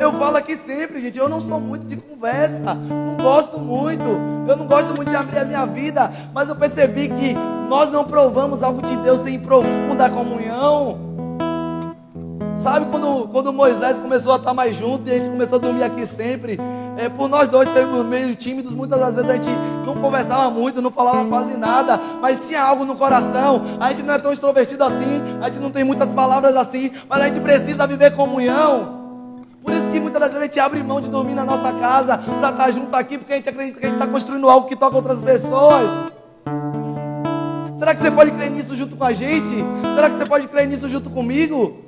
Eu 0.00 0.14
falo 0.14 0.38
aqui 0.38 0.56
sempre, 0.56 0.98
gente, 0.98 1.18
eu 1.18 1.28
não 1.28 1.42
sou 1.42 1.60
muito 1.60 1.86
de 1.86 1.94
conversa, 1.94 2.74
não 2.74 3.22
gosto 3.22 3.58
muito, 3.58 4.02
eu 4.48 4.56
não 4.56 4.66
gosto 4.66 4.96
muito 4.96 5.10
de 5.10 5.14
abrir 5.14 5.40
a 5.40 5.44
minha 5.44 5.66
vida, 5.66 6.10
mas 6.32 6.48
eu 6.48 6.56
percebi 6.56 7.06
que 7.06 7.34
nós 7.68 7.92
não 7.92 8.02
provamos 8.04 8.62
algo 8.62 8.80
de 8.80 8.96
Deus 8.96 9.20
sem 9.20 9.38
profunda 9.38 10.08
comunhão. 10.08 10.98
Sabe 12.62 12.86
quando, 12.86 13.28
quando 13.28 13.52
Moisés 13.52 13.98
começou 13.98 14.32
a 14.32 14.36
estar 14.36 14.54
mais 14.54 14.74
junto 14.74 15.06
e 15.06 15.12
a 15.12 15.16
gente 15.16 15.28
começou 15.28 15.58
a 15.58 15.60
dormir 15.60 15.82
aqui 15.82 16.06
sempre? 16.06 16.58
É, 16.96 17.10
por 17.10 17.28
nós 17.28 17.48
dois 17.48 17.68
sermos 17.70 18.04
meio 18.06 18.34
tímidos, 18.36 18.74
muitas 18.74 18.98
das 18.98 19.16
vezes 19.16 19.30
a 19.30 19.34
gente 19.34 19.50
não 19.84 19.96
conversava 19.96 20.50
muito, 20.50 20.80
não 20.80 20.90
falava 20.90 21.26
quase 21.26 21.58
nada, 21.58 22.00
mas 22.22 22.46
tinha 22.46 22.62
algo 22.62 22.86
no 22.86 22.96
coração. 22.96 23.62
A 23.78 23.90
gente 23.90 24.02
não 24.02 24.14
é 24.14 24.18
tão 24.18 24.32
extrovertido 24.32 24.82
assim, 24.82 25.20
a 25.42 25.46
gente 25.46 25.58
não 25.58 25.70
tem 25.70 25.84
muitas 25.84 26.10
palavras 26.10 26.56
assim, 26.56 26.90
mas 27.06 27.20
a 27.20 27.26
gente 27.26 27.40
precisa 27.40 27.86
viver 27.86 28.14
comunhão. 28.16 28.99
Por 29.62 29.72
isso 29.72 29.90
que 29.90 30.00
muitas 30.00 30.20
das 30.20 30.30
vezes 30.30 30.42
a 30.42 30.46
gente 30.46 30.60
abre 30.60 30.82
mão 30.82 31.00
de 31.00 31.08
dormir 31.08 31.34
na 31.34 31.44
nossa 31.44 31.72
casa 31.72 32.18
para 32.18 32.50
estar 32.50 32.70
junto 32.70 32.94
aqui, 32.96 33.18
porque 33.18 33.32
a 33.32 33.36
gente 33.36 33.48
acredita 33.48 33.78
que 33.78 33.86
a 33.86 33.88
gente 33.88 33.98
está 34.00 34.10
construindo 34.10 34.48
algo 34.48 34.66
que 34.66 34.76
toca 34.76 34.96
outras 34.96 35.22
pessoas. 35.22 35.90
Será 37.78 37.94
que 37.94 38.02
você 38.02 38.10
pode 38.10 38.30
crer 38.32 38.50
nisso 38.50 38.76
junto 38.76 38.94
com 38.94 39.04
a 39.04 39.12
gente? 39.12 39.64
Será 39.94 40.10
que 40.10 40.16
você 40.16 40.26
pode 40.26 40.48
crer 40.48 40.66
nisso 40.68 40.88
junto 40.88 41.08
comigo? 41.08 41.78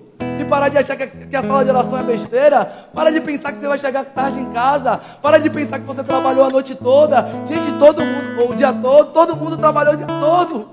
E 0.40 0.44
parar 0.44 0.68
de 0.68 0.78
achar 0.78 0.96
que, 0.96 1.06
que 1.06 1.36
a 1.36 1.42
sala 1.42 1.64
de 1.64 1.70
oração 1.70 1.98
é 1.98 2.02
besteira. 2.02 2.64
Para 2.94 3.12
de 3.12 3.20
pensar 3.20 3.52
que 3.52 3.60
você 3.60 3.68
vai 3.68 3.78
chegar 3.78 4.04
tarde 4.06 4.40
em 4.40 4.50
casa. 4.52 4.98
Para 5.20 5.38
de 5.38 5.50
pensar 5.50 5.78
que 5.78 5.84
você 5.84 6.02
trabalhou 6.02 6.46
a 6.46 6.50
noite 6.50 6.74
toda. 6.74 7.28
Gente, 7.44 7.72
todo 7.78 8.02
mundo, 8.02 8.50
o 8.50 8.54
dia 8.54 8.72
todo, 8.72 9.12
todo 9.12 9.36
mundo 9.36 9.56
trabalhou 9.58 9.94
o 9.94 9.96
dia 9.96 10.06
todo. 10.06 10.68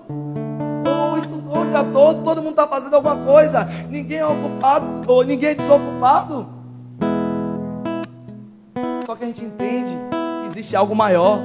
Ou 0.88 1.18
estudou 1.18 1.64
o 1.64 1.66
dia 1.66 1.84
todo, 1.84 2.24
todo 2.24 2.41
mundo 2.41 2.52
está 2.52 2.68
fazendo 2.68 2.95
alguma 2.95 3.18
coisa. 3.18 3.68
Ninguém 3.89 4.20
é 4.20 4.26
ocupado, 4.26 5.02
ou 5.06 5.24
ninguém 5.24 5.50
é 5.50 5.56
desocupado. 5.56 6.59
Só 9.10 9.16
que 9.16 9.24
a 9.24 9.28
gente 9.28 9.43
entende 9.43 9.89
que 10.43 10.49
existe 10.49 10.76
algo 10.76 10.95
maior. 10.95 11.39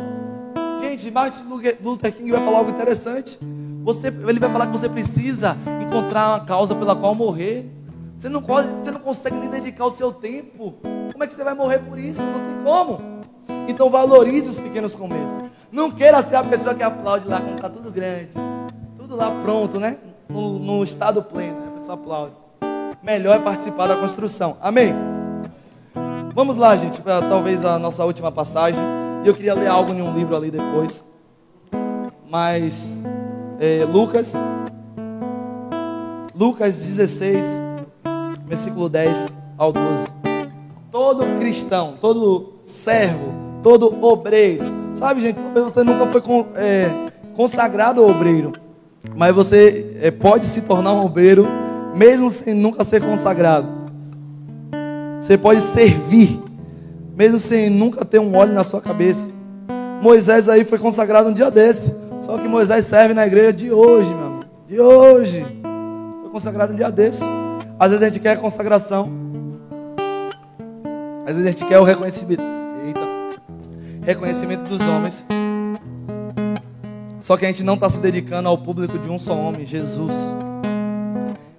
Gente, 0.83 1.11
Martin 1.11 1.45
Luther 1.83 2.15
King 2.15 2.31
vai 2.31 2.45
falar 2.45 2.59
algo 2.59 2.71
interessante. 2.71 3.39
Você, 3.83 4.09
ele 4.09 4.39
vai 4.39 4.53
falar 4.53 4.67
que 4.67 4.73
você 4.73 4.87
precisa 4.87 5.57
encontrar 5.81 6.29
uma 6.29 6.41
causa 6.45 6.75
pela 6.75 6.95
qual 6.95 7.15
morrer. 7.15 7.65
Você 8.19 8.29
não, 8.29 8.43
pode, 8.43 8.69
você 8.69 8.91
não 8.91 9.01
consegue 9.01 9.37
nem 9.37 9.49
dedicar 9.49 9.87
o 9.87 9.91
seu 9.91 10.13
tempo. 10.13 10.75
Como 11.11 11.25
é 11.25 11.27
que 11.27 11.33
você 11.33 11.43
vai 11.43 11.55
morrer 11.55 11.79
por 11.79 11.99
isso? 11.99 12.21
Não 12.21 12.35
tem 12.35 12.63
como. 12.63 13.01
Então 13.67 13.89
valorize 13.89 14.47
os 14.47 14.61
pequenos 14.61 14.95
começos. 14.95 15.49
Não 15.73 15.91
queira 15.91 16.23
ser 16.23 16.37
a 16.37 16.45
pessoa 16.45 16.75
que 16.75 16.83
aplaude 16.83 17.27
lá 17.27 17.41
quando 17.41 17.55
está 17.55 17.71
tudo 17.71 17.91
grande. 17.91 18.29
Tudo 18.95 19.17
lá 19.17 19.31
pronto, 19.43 19.81
né? 19.81 19.97
No, 20.29 20.59
no 20.59 20.85
estado 20.85 21.23
pleno. 21.23 21.59
Né? 21.61 21.69
A 21.69 21.79
pessoa 21.79 21.95
aplaude. 21.95 22.35
Melhor 23.03 23.37
é 23.37 23.39
participar 23.39 23.87
da 23.87 23.97
construção. 23.97 24.59
Amém? 24.61 25.14
Vamos 26.35 26.57
lá, 26.57 26.75
gente, 26.75 27.01
para 27.01 27.23
talvez 27.23 27.65
a 27.65 27.79
nossa 27.79 28.05
última 28.05 28.33
passagem. 28.33 28.81
Eu 29.25 29.33
queria 29.33 29.55
ler 29.55 29.69
algo 29.69 29.93
em 29.93 30.03
um 30.03 30.13
livro 30.13 30.35
ali 30.35 30.51
depois. 30.51 31.05
Mas, 32.29 32.99
é, 33.61 33.85
Lucas, 33.85 34.33
Lucas 36.35 36.85
16, 36.85 37.41
versículo 38.47 38.89
10 38.89 39.33
ao 39.57 39.73
12. 39.73 40.09
Todo 40.91 41.25
cristão, 41.39 41.95
todo 42.01 42.55
servo, 42.65 43.33
todo 43.63 44.05
obreiro, 44.05 44.65
sabe, 44.97 45.21
gente? 45.21 45.37
Talvez 45.37 45.67
você 45.67 45.85
nunca 45.85 46.09
foi 46.09 46.21
é, 46.57 47.13
consagrado 47.37 48.05
obreiro, 48.05 48.51
mas 49.15 49.33
você 49.33 49.97
é, 50.01 50.11
pode 50.11 50.47
se 50.47 50.63
tornar 50.63 50.95
um 50.95 51.05
obreiro, 51.05 51.47
mesmo 51.95 52.29
sem 52.29 52.55
nunca 52.55 52.83
ser 52.83 53.01
consagrado. 53.01 53.74
Você 55.25 55.39
pode 55.39 55.63
servir, 55.63 56.39
mesmo 57.17 57.39
sem 57.39 57.71
nunca 57.71 58.05
ter 58.05 58.19
um 58.19 58.37
óleo 58.37 58.53
na 58.53 58.63
sua 58.63 58.83
cabeça. 58.83 59.33
Moisés 60.03 60.51
aí 60.51 60.67
foi 60.67 60.79
consagrado 60.79 61.31
um 61.31 61.33
dia 61.33 61.51
desse. 61.51 61.97
Só 62.21 62.37
que 62.37 62.47
Moisés 62.47 62.85
serve 62.85 63.15
na 63.15 63.27
igreja 63.27 63.51
de 63.51 63.73
hoje, 63.73 64.13
meu 64.13 64.27
amigo. 64.27 64.45
De 64.69 64.79
hoje. 64.79 65.47
Foi 66.21 66.31
consagrado 66.31 66.75
um 66.75 66.77
dia 66.77 66.91
desse. 66.91 67.25
Às 67.81 67.89
vezes 67.89 68.03
a 68.03 68.07
gente 68.09 68.21
quer 68.21 68.37
consagração. 68.37 69.11
Às 71.27 71.37
vezes 71.37 71.47
a 71.47 71.51
gente 71.53 71.65
quer 71.65 71.79
o 71.79 71.85
reconhecimento. 71.85 72.43
Eita. 72.85 73.01
Reconhecimento 74.03 74.69
dos 74.69 74.87
homens. 74.87 75.27
Só 77.19 77.39
que 77.39 77.47
a 77.47 77.49
gente 77.49 77.65
não 77.65 77.77
está 77.77 77.89
se 77.89 77.99
dedicando 77.99 78.51
ao 78.51 78.59
público 78.59 78.99
de 78.99 79.09
um 79.09 79.19
só 79.19 79.35
homem, 79.35 79.65
Jesus. 79.65 80.35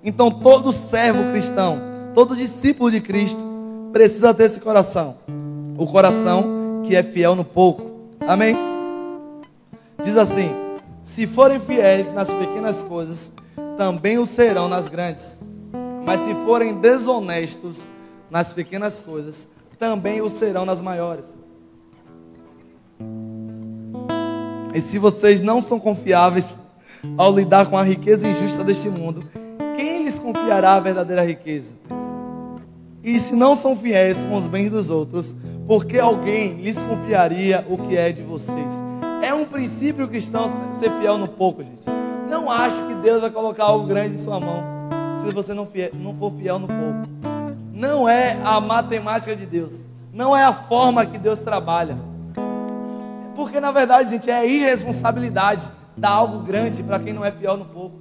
Então 0.03 0.29
todo 0.29 0.71
servo 0.71 1.31
cristão, 1.31 1.81
todo 2.13 2.35
discípulo 2.35 2.91
de 2.91 3.01
Cristo, 3.01 3.54
precisa 3.95 4.33
ter 4.33 4.43
esse 4.43 4.59
coração. 4.59 5.15
O 5.77 5.87
coração 5.87 6.81
que 6.83 6.97
é 6.97 7.01
fiel 7.01 7.33
no 7.33 7.45
pouco. 7.45 8.09
Amém? 8.27 8.53
Diz 10.03 10.17
assim: 10.17 10.49
se 11.01 11.25
forem 11.25 11.61
fiéis 11.61 12.13
nas 12.13 12.33
pequenas 12.33 12.83
coisas, 12.83 13.31
também 13.77 14.17
o 14.17 14.25
serão 14.25 14.67
nas 14.67 14.89
grandes. 14.89 15.33
Mas 16.05 16.19
se 16.25 16.35
forem 16.45 16.73
desonestos 16.73 17.89
nas 18.29 18.51
pequenas 18.51 18.99
coisas, 18.99 19.47
também 19.79 20.21
o 20.21 20.29
serão 20.29 20.65
nas 20.65 20.81
maiores. 20.81 21.27
E 24.73 24.81
se 24.81 24.99
vocês 24.99 25.39
não 25.39 25.61
são 25.61 25.79
confiáveis 25.79 26.43
ao 27.17 27.33
lidar 27.33 27.67
com 27.67 27.77
a 27.77 27.83
riqueza 27.83 28.27
injusta 28.27 28.61
deste 28.61 28.89
mundo, 28.89 29.23
quem 29.77 30.03
lhes 30.03 30.19
confiará 30.19 30.73
a 30.73 30.81
verdadeira 30.81 31.23
riqueza? 31.23 31.73
E 33.05 33.19
se 33.19 33.35
não 33.35 33.53
são 33.53 33.75
fiéis 33.75 34.17
com 34.25 34.35
os 34.35 34.47
bens 34.47 34.71
dos 34.71 34.89
outros, 34.89 35.35
porque 35.67 35.99
alguém 35.99 36.55
lhes 36.55 36.75
confiaria 36.75 37.63
o 37.69 37.77
que 37.77 37.95
é 37.95 38.11
de 38.11 38.23
vocês? 38.23 38.73
É 39.21 39.31
um 39.31 39.45
princípio 39.45 40.07
cristão 40.07 40.47
ser 40.73 40.89
fiel 40.99 41.15
no 41.19 41.27
pouco, 41.27 41.61
gente. 41.61 41.83
Não 42.27 42.49
ache 42.49 42.83
que 42.87 42.95
Deus 42.95 43.21
vai 43.21 43.29
colocar 43.29 43.65
algo 43.65 43.85
grande 43.85 44.15
em 44.15 44.17
sua 44.17 44.39
mão 44.39 44.63
se 45.19 45.31
você 45.31 45.53
não, 45.53 45.67
fiel, 45.67 45.91
não 45.93 46.15
for 46.15 46.33
fiel 46.33 46.57
no 46.57 46.67
pouco. 46.67 47.07
Não 47.71 48.09
é 48.09 48.39
a 48.43 48.59
matemática 48.59 49.35
de 49.35 49.45
Deus. 49.45 49.77
Não 50.11 50.35
é 50.35 50.43
a 50.43 50.53
forma 50.53 51.05
que 51.05 51.19
Deus 51.19 51.37
trabalha. 51.37 51.99
Porque 53.35 53.59
na 53.59 53.69
verdade, 53.69 54.09
gente, 54.09 54.31
é 54.31 54.47
irresponsabilidade 54.47 55.61
dar 55.95 56.09
algo 56.09 56.39
grande 56.39 56.81
para 56.81 56.97
quem 56.97 57.13
não 57.13 57.23
é 57.23 57.29
fiel 57.29 57.55
no 57.55 57.65
pouco. 57.65 57.97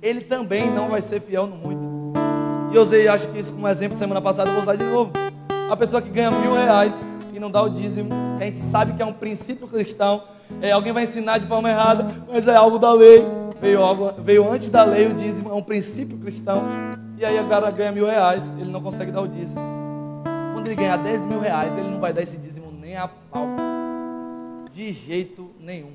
Ele 0.00 0.20
também 0.20 0.70
não 0.70 0.90
vai 0.90 1.02
ser 1.02 1.20
fiel 1.20 1.48
no 1.48 1.56
muito. 1.56 1.93
E 2.74 2.76
eu 2.76 2.82
usei, 2.82 3.06
acho 3.06 3.28
que 3.28 3.38
isso 3.38 3.52
como 3.52 3.68
exemplo 3.68 3.96
semana 3.96 4.20
passada, 4.20 4.50
eu 4.50 4.54
vou 4.54 4.62
usar 4.64 4.74
de 4.74 4.82
novo. 4.82 5.12
A 5.70 5.76
pessoa 5.76 6.02
que 6.02 6.10
ganha 6.10 6.28
mil 6.32 6.52
reais 6.52 6.92
e 7.32 7.38
não 7.38 7.48
dá 7.48 7.62
o 7.62 7.68
dízimo, 7.68 8.10
a 8.36 8.44
gente 8.44 8.58
sabe 8.68 8.94
que 8.94 9.00
é 9.00 9.06
um 9.06 9.12
princípio 9.12 9.68
cristão, 9.68 10.24
é, 10.60 10.72
alguém 10.72 10.92
vai 10.92 11.04
ensinar 11.04 11.38
de 11.38 11.46
forma 11.46 11.70
errada, 11.70 12.04
mas 12.26 12.48
é 12.48 12.56
algo 12.56 12.76
da 12.76 12.92
lei. 12.92 13.24
Veio, 13.60 13.80
algo, 13.80 14.10
veio 14.20 14.50
antes 14.50 14.70
da 14.70 14.82
lei 14.82 15.06
o 15.06 15.14
dízimo, 15.14 15.50
é 15.50 15.54
um 15.54 15.62
princípio 15.62 16.18
cristão. 16.18 16.64
E 17.16 17.24
aí 17.24 17.38
o 17.38 17.46
cara 17.46 17.70
ganha 17.70 17.92
mil 17.92 18.06
reais, 18.06 18.42
ele 18.58 18.72
não 18.72 18.80
consegue 18.80 19.12
dar 19.12 19.20
o 19.20 19.28
dízimo. 19.28 19.60
Quando 20.52 20.66
ele 20.66 20.74
ganhar 20.74 20.96
10 20.96 21.26
mil 21.26 21.38
reais, 21.38 21.72
ele 21.78 21.90
não 21.90 22.00
vai 22.00 22.12
dar 22.12 22.22
esse 22.22 22.36
dízimo 22.36 22.72
nem 22.72 22.96
a 22.96 23.06
pau. 23.06 23.46
De 24.72 24.90
jeito 24.90 25.48
nenhum. 25.60 25.92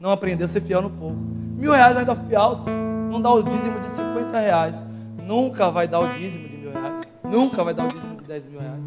Não 0.00 0.12
aprendeu 0.12 0.46
a 0.46 0.48
ser 0.48 0.62
fiel 0.62 0.80
no 0.80 0.88
pouco. 0.88 1.18
Mil 1.58 1.72
reais 1.72 1.94
ainda 1.94 2.16
foi 2.16 2.34
alto. 2.34 2.70
Não 3.10 3.20
dá 3.20 3.30
o 3.30 3.42
dízimo 3.42 3.80
de 3.80 3.90
50 3.90 4.40
reais. 4.40 4.82
Nunca 5.26 5.70
vai 5.70 5.88
dar 5.88 5.98
o 5.98 6.12
dízimo 6.12 6.48
de 6.48 6.56
mil 6.56 6.70
reais. 6.70 7.00
Nunca 7.24 7.64
vai 7.64 7.74
dar 7.74 7.86
o 7.86 7.88
dízimo 7.88 8.20
de 8.20 8.28
10 8.28 8.44
mil 8.46 8.60
reais. 8.60 8.80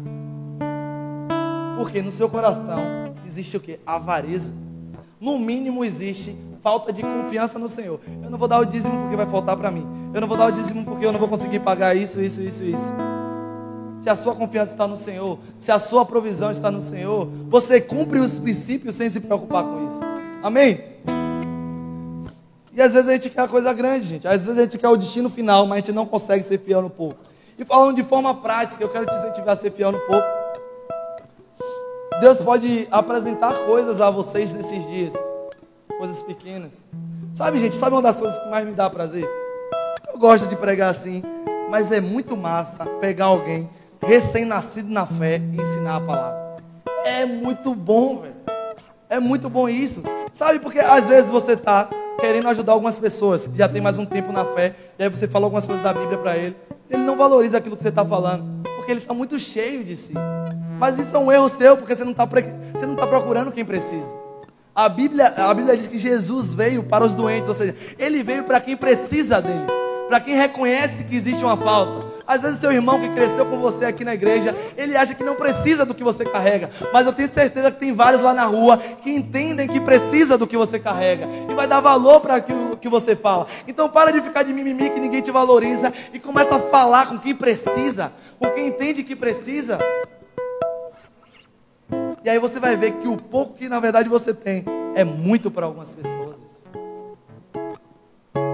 Porque 1.76 2.00
no 2.00 2.10
seu 2.10 2.30
coração 2.30 2.80
existe 3.26 3.58
o 3.58 3.60
que? 3.60 3.78
Avareza. 3.84 4.54
No 5.20 5.38
mínimo 5.38 5.84
existe 5.84 6.34
falta 6.62 6.94
de 6.94 7.02
confiança 7.02 7.58
no 7.58 7.68
Senhor. 7.68 8.00
Eu 8.22 8.30
não 8.30 8.38
vou 8.38 8.48
dar 8.48 8.58
o 8.58 8.64
dízimo 8.64 9.02
porque 9.02 9.16
vai 9.16 9.26
faltar 9.26 9.54
para 9.54 9.70
mim. 9.70 9.86
Eu 10.14 10.20
não 10.22 10.28
vou 10.28 10.36
dar 10.36 10.46
o 10.46 10.50
dízimo 10.50 10.82
porque 10.82 11.04
eu 11.04 11.12
não 11.12 11.20
vou 11.20 11.28
conseguir 11.28 11.60
pagar 11.60 11.94
isso, 11.94 12.22
isso, 12.22 12.40
isso, 12.40 12.64
isso. 12.64 12.94
Se 14.00 14.08
a 14.08 14.16
sua 14.16 14.34
confiança 14.34 14.72
está 14.72 14.88
no 14.88 14.96
Senhor, 14.96 15.38
se 15.58 15.70
a 15.70 15.78
sua 15.78 16.06
provisão 16.06 16.50
está 16.50 16.70
no 16.70 16.80
Senhor, 16.80 17.28
você 17.50 17.82
cumpre 17.82 18.18
os 18.18 18.38
princípios 18.38 18.94
sem 18.94 19.10
se 19.10 19.20
preocupar 19.20 19.62
com 19.62 19.86
isso. 19.86 20.00
Amém? 20.42 20.89
E 22.72 22.80
às 22.80 22.92
vezes 22.92 23.08
a 23.08 23.12
gente 23.12 23.30
quer 23.30 23.42
a 23.42 23.48
coisa 23.48 23.72
grande, 23.72 24.06
gente. 24.06 24.28
Às 24.28 24.44
vezes 24.44 24.58
a 24.58 24.62
gente 24.62 24.78
quer 24.78 24.88
o 24.88 24.96
destino 24.96 25.28
final, 25.28 25.66
mas 25.66 25.78
a 25.78 25.80
gente 25.80 25.92
não 25.92 26.06
consegue 26.06 26.44
ser 26.44 26.58
fiel 26.58 26.82
no 26.82 26.90
pouco. 26.90 27.18
E 27.58 27.64
falando 27.64 27.96
de 27.96 28.02
forma 28.02 28.34
prática, 28.34 28.82
eu 28.82 28.88
quero 28.88 29.06
te 29.06 29.14
incentivar 29.14 29.50
a 29.50 29.56
ser 29.56 29.72
fiel 29.72 29.92
no 29.92 29.98
pouco. 30.00 30.26
Deus 32.20 32.40
pode 32.40 32.86
apresentar 32.90 33.54
coisas 33.66 34.00
a 34.00 34.10
vocês 34.10 34.52
nesses 34.52 34.86
dias, 34.86 35.14
coisas 35.98 36.22
pequenas. 36.22 36.84
Sabe, 37.32 37.58
gente, 37.58 37.74
sabe 37.74 37.94
uma 37.94 38.02
das 38.02 38.18
coisas 38.18 38.38
que 38.38 38.48
mais 38.48 38.66
me 38.66 38.72
dá 38.72 38.88
prazer? 38.88 39.28
Eu 40.12 40.18
gosto 40.18 40.46
de 40.46 40.56
pregar 40.56 40.90
assim, 40.90 41.22
mas 41.70 41.90
é 41.90 42.00
muito 42.00 42.36
massa 42.36 42.84
pegar 43.00 43.26
alguém 43.26 43.68
recém-nascido 44.00 44.92
na 44.92 45.06
fé 45.06 45.38
e 45.38 45.60
ensinar 45.60 45.96
a 45.96 46.00
palavra. 46.00 46.56
É 47.04 47.24
muito 47.24 47.74
bom, 47.74 48.20
velho. 48.20 48.34
É 49.08 49.18
muito 49.18 49.48
bom 49.48 49.68
isso. 49.68 50.02
Sabe, 50.32 50.60
porque 50.60 50.78
às 50.78 51.06
vezes 51.06 51.30
você 51.30 51.52
está 51.52 51.88
querendo 52.20 52.48
ajudar 52.48 52.72
algumas 52.72 52.98
pessoas 52.98 53.46
que 53.46 53.56
já 53.56 53.68
tem 53.68 53.80
mais 53.80 53.98
um 53.98 54.04
tempo 54.04 54.32
na 54.32 54.44
fé, 54.44 54.76
e 54.98 55.02
aí 55.02 55.08
você 55.08 55.26
fala 55.26 55.46
algumas 55.46 55.64
coisas 55.64 55.82
da 55.82 55.92
Bíblia 55.92 56.18
para 56.18 56.36
ele. 56.36 56.54
Ele 56.88 57.02
não 57.02 57.16
valoriza 57.16 57.58
aquilo 57.58 57.76
que 57.76 57.82
você 57.82 57.88
está 57.88 58.04
falando, 58.04 58.62
porque 58.76 58.92
ele 58.92 59.00
está 59.00 59.14
muito 59.14 59.38
cheio 59.38 59.82
de 59.82 59.96
si. 59.96 60.12
Mas 60.78 60.98
isso 60.98 61.16
é 61.16 61.18
um 61.18 61.32
erro 61.32 61.48
seu, 61.48 61.76
porque 61.76 61.96
você 61.96 62.04
não 62.04 62.12
está 62.12 62.26
você 62.26 62.86
não 62.86 62.94
tá 62.94 63.06
procurando 63.06 63.52
quem 63.52 63.64
precisa. 63.64 64.14
A 64.74 64.88
Bíblia, 64.88 65.26
a 65.26 65.52
Bíblia 65.52 65.76
diz 65.76 65.86
que 65.86 65.98
Jesus 65.98 66.54
veio 66.54 66.84
para 66.84 67.04
os 67.04 67.14
doentes, 67.14 67.48
ou 67.48 67.54
seja, 67.54 67.74
ele 67.98 68.22
veio 68.22 68.44
para 68.44 68.60
quem 68.60 68.76
precisa 68.76 69.40
dele, 69.40 69.66
para 70.08 70.20
quem 70.20 70.34
reconhece 70.34 71.04
que 71.04 71.16
existe 71.16 71.44
uma 71.44 71.56
falta. 71.56 72.09
Às 72.30 72.42
vezes 72.42 72.60
seu 72.60 72.70
irmão 72.70 73.00
que 73.00 73.08
cresceu 73.08 73.44
com 73.44 73.58
você 73.58 73.84
aqui 73.84 74.04
na 74.04 74.14
igreja, 74.14 74.56
ele 74.76 74.96
acha 74.96 75.16
que 75.16 75.24
não 75.24 75.34
precisa 75.34 75.84
do 75.84 75.92
que 75.92 76.04
você 76.04 76.24
carrega. 76.24 76.70
Mas 76.92 77.04
eu 77.04 77.12
tenho 77.12 77.28
certeza 77.28 77.72
que 77.72 77.80
tem 77.80 77.92
vários 77.92 78.22
lá 78.22 78.32
na 78.32 78.44
rua 78.44 78.78
que 78.78 79.10
entendem 79.10 79.66
que 79.66 79.80
precisa 79.80 80.38
do 80.38 80.46
que 80.46 80.56
você 80.56 80.78
carrega. 80.78 81.26
E 81.50 81.54
vai 81.56 81.66
dar 81.66 81.80
valor 81.80 82.20
para 82.20 82.36
aquilo 82.36 82.76
que 82.76 82.88
você 82.88 83.16
fala. 83.16 83.48
Então 83.66 83.88
para 83.88 84.12
de 84.12 84.22
ficar 84.22 84.44
de 84.44 84.52
mimimi 84.52 84.90
que 84.90 85.00
ninguém 85.00 85.20
te 85.20 85.32
valoriza. 85.32 85.92
E 86.14 86.20
começa 86.20 86.54
a 86.54 86.60
falar 86.60 87.08
com 87.08 87.18
quem 87.18 87.34
precisa. 87.34 88.12
Com 88.38 88.48
quem 88.50 88.68
entende 88.68 89.02
que 89.02 89.16
precisa. 89.16 89.76
E 92.24 92.30
aí 92.30 92.38
você 92.38 92.60
vai 92.60 92.76
ver 92.76 92.92
que 92.92 93.08
o 93.08 93.16
pouco 93.16 93.54
que 93.54 93.68
na 93.68 93.80
verdade 93.80 94.08
você 94.08 94.32
tem 94.32 94.64
é 94.94 95.02
muito 95.02 95.50
para 95.50 95.66
algumas 95.66 95.92
pessoas. 95.92 96.36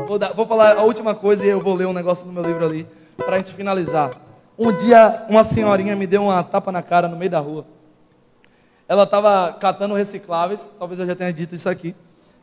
Vou, 0.09 0.19
dar, 0.19 0.33
vou 0.33 0.47
falar 0.47 0.79
a 0.79 0.83
última 0.83 1.15
coisa 1.15 1.45
e 1.45 1.49
eu 1.51 1.61
vou 1.61 1.75
ler 1.75 1.87
um 1.87 1.93
negócio 1.93 2.27
no 2.27 2.33
meu 2.33 2.43
livro 2.43 2.65
ali 2.65 2.87
para 3.17 3.37
a 3.37 3.39
gente 3.39 3.53
finalizar. 3.53 4.11
Um 4.59 4.73
dia, 4.73 5.27
uma 5.29 5.45
senhorinha 5.45 5.95
me 5.95 6.07
deu 6.07 6.23
uma 6.25 6.43
tapa 6.43 6.73
na 6.73 6.83
cara 6.83 7.09
no 7.09 7.17
meio 7.17 7.31
da 7.31 7.39
rua. 7.39 7.67
Ela 8.89 9.03
estava 9.03 9.53
catando 9.53 9.95
recicláveis, 9.95 10.71
talvez 10.79 11.01
eu 11.01 11.07
já 11.07 11.15
tenha 11.15 11.33
dito 11.33 11.55
isso 11.55 11.69
aqui. 11.69 11.95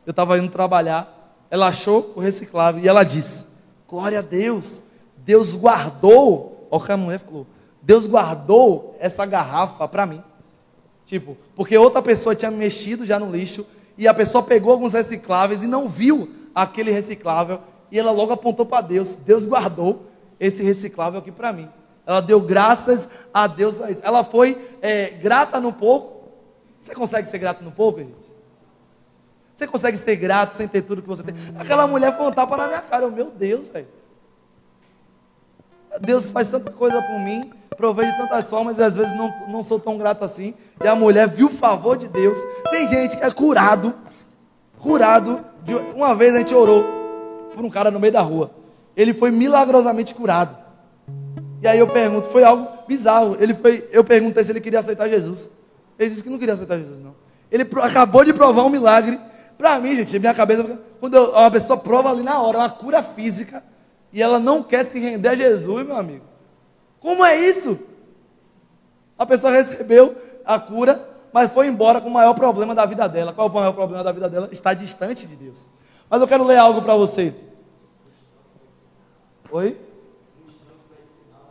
Eu 0.06 0.10
estava 0.10 0.38
indo 0.38 0.50
trabalhar, 0.50 1.36
ela 1.50 1.68
achou 1.68 2.12
o 2.14 2.20
reciclável 2.20 2.82
e 2.82 2.88
ela 2.88 3.02
disse: 3.02 3.46
Glória 3.88 4.18
a 4.18 4.22
Deus, 4.22 4.82
Deus 5.16 5.54
guardou. 5.54 6.68
Olha 6.70 6.82
o 6.82 6.84
que 6.84 6.92
a 6.92 6.96
mulher 6.96 7.20
falou: 7.20 7.46
Deus 7.82 8.06
guardou 8.06 8.96
essa 8.98 9.24
garrafa 9.24 9.88
para 9.88 10.06
mim. 10.06 10.22
Tipo, 11.06 11.36
porque 11.54 11.76
outra 11.76 12.02
pessoa 12.02 12.34
tinha 12.34 12.50
mexido 12.50 13.04
já 13.04 13.18
no 13.18 13.30
lixo 13.30 13.66
e 13.96 14.08
a 14.08 14.14
pessoa 14.14 14.42
pegou 14.42 14.72
alguns 14.72 14.92
recicláveis 14.92 15.62
e 15.62 15.66
não 15.66 15.88
viu 15.88 16.28
aquele 16.54 16.90
reciclável 16.90 17.60
e 17.90 17.98
ela 17.98 18.10
logo 18.10 18.32
apontou 18.32 18.66
para 18.66 18.80
Deus. 18.80 19.14
Deus 19.14 19.46
guardou 19.46 20.06
esse 20.38 20.62
reciclável 20.62 21.20
aqui 21.20 21.30
para 21.30 21.52
mim. 21.52 21.68
Ela 22.06 22.20
deu 22.20 22.40
graças 22.40 23.08
a 23.32 23.46
Deus 23.46 23.80
a 23.80 23.90
isso. 23.90 24.00
Ela 24.04 24.22
foi 24.22 24.68
é, 24.82 25.10
grata 25.10 25.60
no 25.60 25.72
pouco. 25.72 26.28
Você 26.78 26.94
consegue 26.94 27.28
ser 27.28 27.38
grato 27.38 27.64
no 27.64 27.72
pouco, 27.72 28.00
gente? 28.00 28.14
Você 29.54 29.66
consegue 29.66 29.96
ser 29.96 30.16
grato 30.16 30.56
sem 30.56 30.68
ter 30.68 30.82
tudo 30.82 31.00
que 31.00 31.08
você 31.08 31.22
tem? 31.22 31.34
Aquela 31.58 31.86
mulher 31.86 32.16
foi 32.16 32.26
um 32.26 32.30
tapa 32.30 32.56
na 32.56 32.66
minha 32.66 32.80
cara. 32.80 33.04
Eu, 33.04 33.10
meu 33.10 33.30
Deus, 33.30 33.68
velho. 33.68 33.88
Deus 36.00 36.28
faz 36.28 36.50
tanta 36.50 36.72
coisa 36.72 37.00
por 37.00 37.20
mim, 37.20 37.52
provei 37.76 38.10
de 38.10 38.16
tantas 38.18 38.50
formas 38.50 38.76
e 38.78 38.82
às 38.82 38.96
vezes 38.96 39.16
não, 39.16 39.32
não 39.48 39.62
sou 39.62 39.78
tão 39.78 39.96
grato 39.96 40.24
assim. 40.24 40.52
E 40.82 40.88
a 40.88 40.94
mulher 40.94 41.28
viu 41.28 41.46
o 41.46 41.50
favor 41.50 41.96
de 41.96 42.08
Deus. 42.08 42.36
Tem 42.70 42.86
gente 42.88 43.16
que 43.16 43.24
é 43.24 43.30
curado, 43.30 43.94
curado. 44.78 45.42
De, 45.62 45.74
uma 45.74 46.14
vez 46.14 46.34
a 46.34 46.38
gente 46.38 46.54
orou 46.54 46.84
por 47.54 47.64
um 47.64 47.70
cara 47.70 47.90
no 47.90 48.00
meio 48.00 48.12
da 48.12 48.20
rua 48.20 48.63
ele 48.96 49.12
foi 49.12 49.30
milagrosamente 49.30 50.14
curado. 50.14 50.56
E 51.62 51.66
aí 51.66 51.78
eu 51.78 51.88
pergunto, 51.88 52.28
foi 52.28 52.44
algo 52.44 52.68
bizarro. 52.86 53.36
Ele 53.40 53.54
foi, 53.54 53.88
eu 53.90 54.04
perguntei 54.04 54.44
se 54.44 54.52
ele 54.52 54.60
queria 54.60 54.80
aceitar 54.80 55.08
Jesus. 55.08 55.50
Ele 55.98 56.10
disse 56.10 56.22
que 56.22 56.30
não 56.30 56.38
queria 56.38 56.54
aceitar 56.54 56.78
Jesus, 56.78 57.00
não. 57.02 57.14
Ele 57.50 57.68
acabou 57.82 58.24
de 58.24 58.32
provar 58.32 58.64
um 58.64 58.68
milagre. 58.68 59.18
Para 59.56 59.78
mim, 59.78 59.94
gente, 59.94 60.18
minha 60.18 60.34
cabeça, 60.34 60.78
quando 61.00 61.14
eu, 61.14 61.30
uma 61.30 61.50
pessoa 61.50 61.76
prova 61.76 62.10
ali 62.10 62.22
na 62.22 62.40
hora 62.40 62.58
uma 62.58 62.70
cura 62.70 63.02
física 63.02 63.62
e 64.12 64.22
ela 64.22 64.38
não 64.38 64.62
quer 64.62 64.84
se 64.84 64.98
render 64.98 65.28
a 65.28 65.36
Jesus, 65.36 65.86
meu 65.86 65.96
amigo. 65.96 66.24
Como 67.00 67.24
é 67.24 67.36
isso? 67.38 67.78
A 69.18 69.24
pessoa 69.24 69.52
recebeu 69.52 70.16
a 70.44 70.58
cura, 70.58 71.08
mas 71.32 71.52
foi 71.52 71.66
embora 71.66 72.00
com 72.00 72.08
o 72.08 72.12
maior 72.12 72.34
problema 72.34 72.74
da 72.74 72.84
vida 72.84 73.08
dela. 73.08 73.32
Qual 73.32 73.48
é 73.48 73.50
o 73.50 73.54
maior 73.54 73.72
problema 73.72 74.02
da 74.02 74.12
vida 74.12 74.28
dela? 74.28 74.48
Está 74.50 74.74
distante 74.74 75.26
de 75.26 75.36
Deus. 75.36 75.68
Mas 76.10 76.20
eu 76.20 76.28
quero 76.28 76.44
ler 76.44 76.58
algo 76.58 76.82
para 76.82 76.94
você. 76.94 77.34
Oi? 79.54 79.76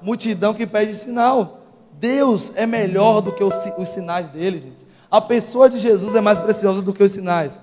Multidão 0.02 0.54
que 0.54 0.68
pede 0.68 0.94
sinal. 0.94 1.62
Deus 1.94 2.52
é 2.54 2.66
melhor 2.66 3.22
do 3.22 3.32
que 3.32 3.42
os, 3.42 3.56
os 3.78 3.88
sinais 3.88 4.28
dele, 4.28 4.60
gente. 4.60 4.86
A 5.10 5.22
pessoa 5.22 5.70
de 5.70 5.80
Jesus 5.80 6.14
é 6.14 6.20
mais 6.20 6.38
preciosa 6.38 6.82
do 6.82 6.92
que 6.92 7.02
os 7.02 7.12
sinais. 7.12 7.58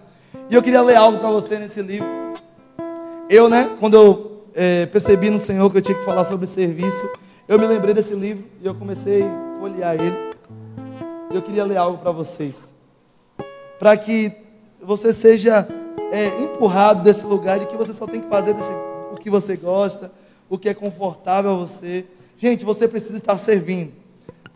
E 0.49 0.55
eu 0.55 0.63
queria 0.63 0.81
ler 0.81 0.97
algo 0.97 1.19
para 1.19 1.29
você 1.29 1.59
nesse 1.59 1.83
livro. 1.83 2.09
Eu, 3.29 3.51
né, 3.51 3.77
quando 3.79 3.95
eu 3.99 4.45
é, 4.55 4.87
percebi 4.87 5.29
no 5.29 5.39
Senhor 5.39 5.71
que 5.71 5.77
eu 5.77 5.83
tinha 5.83 5.99
que 5.99 6.07
falar 6.07 6.25
sobre 6.25 6.47
serviço, 6.47 7.07
eu 7.47 7.59
me 7.59 7.67
lembrei 7.67 7.93
desse 7.93 8.15
livro 8.15 8.47
e 8.63 8.67
eu 8.67 8.75
comecei 8.75 9.23
a 9.23 9.61
folhear 9.61 9.95
ele. 9.95 10.17
E 11.31 11.37
eu 11.37 11.43
queria 11.43 11.67
ler 11.67 11.77
algo 11.77 11.99
para 11.99 12.13
vocês. 12.13 12.73
Para 13.79 13.95
que 13.95 14.33
você 14.81 15.13
seja 15.13 15.69
é, 16.11 16.29
empurrado 16.45 17.03
desse 17.03 17.27
lugar 17.27 17.59
de 17.59 17.67
que 17.67 17.77
você 17.77 17.93
só 17.93 18.07
tem 18.07 18.23
que 18.23 18.29
fazer 18.31 18.55
desse, 18.55 18.73
o 19.13 19.17
que 19.17 19.29
você 19.29 19.55
gosta, 19.55 20.11
o 20.51 20.59
que 20.59 20.69
é 20.69 20.75
confortável 20.75 21.53
a 21.53 21.55
você. 21.55 22.05
Gente, 22.37 22.65
você 22.65 22.89
precisa 22.89 23.17
estar 23.17 23.39
servindo. 23.39 23.93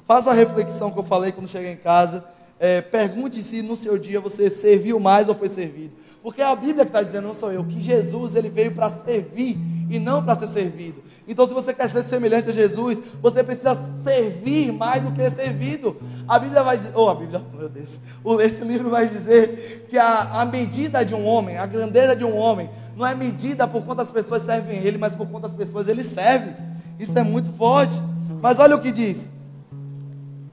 Faça 0.07 0.31
a 0.31 0.35
reflexão 0.35 0.91
que 0.91 0.99
eu 0.99 1.05
falei 1.05 1.33
quando 1.33 1.49
chegar 1.49 1.71
em 1.71 1.77
casa. 1.77 2.25
É, 2.59 2.83
pergunte 2.83 3.43
se 3.43 3.63
no 3.63 3.77
seu 3.77 3.97
dia 3.97 4.21
você 4.21 4.51
serviu 4.51 4.99
mais 4.99 5.29
ou 5.29 5.35
foi 5.35 5.49
servido. 5.49 5.93
Porque 6.23 6.41
é 6.41 6.47
a 6.47 6.57
Bíblia 6.57 6.85
que 6.85 6.91
está 6.91 7.03
dizendo, 7.03 7.27
não 7.27 7.35
sou 7.35 7.53
eu, 7.53 7.63
que 7.63 7.81
Jesus 7.81 8.35
ele 8.35 8.49
veio 8.49 8.75
para 8.75 8.91
servir 8.91 9.59
e 9.91 9.99
não 9.99 10.25
para 10.25 10.41
ser 10.41 10.49
servido. 10.49 11.03
Então, 11.29 11.47
se 11.47 11.55
você 11.55 11.73
quer 11.73 11.91
ser 11.91 12.03
semelhante 12.03 12.49
a 12.49 12.53
Jesus, 12.53 13.01
você 13.21 13.45
precisa 13.45 13.79
servir 14.03 14.73
mais 14.73 15.03
do 15.03 15.13
que 15.13 15.21
ser 15.21 15.31
servido. 15.31 15.97
A 16.27 16.39
Bíblia 16.39 16.63
vai 16.63 16.79
dizer, 16.79 16.93
oh, 16.95 17.09
a 17.09 17.15
Bíblia, 17.15 17.43
meu 17.53 17.69
Deus, 17.69 18.01
esse 18.43 18.65
livro 18.65 18.89
vai 18.89 19.07
dizer 19.07 19.87
que 19.89 19.99
a, 19.99 20.41
a 20.41 20.47
medida 20.47 21.05
de 21.05 21.15
um 21.15 21.25
homem, 21.27 21.59
a 21.59 21.67
grandeza 21.67 22.17
de 22.17 22.25
um 22.25 22.35
homem, 22.35 22.71
não 22.97 23.07
é 23.07 23.15
medida 23.15 23.67
por 23.67 23.83
quantas 23.83 24.11
pessoas 24.11 24.43
servem 24.43 24.79
ele, 24.79 24.99
mas 24.99 25.15
por 25.15 25.27
quantas 25.29 25.55
pessoas 25.55 25.89
ele 25.89 26.05
serve. 26.05 26.53
Isso 26.99 27.19
é 27.19 27.23
muito 27.23 27.51
forte. 27.53 28.01
Mas 28.41 28.59
olha 28.59 28.77
o 28.77 28.81
que 28.81 28.93
diz 28.93 29.29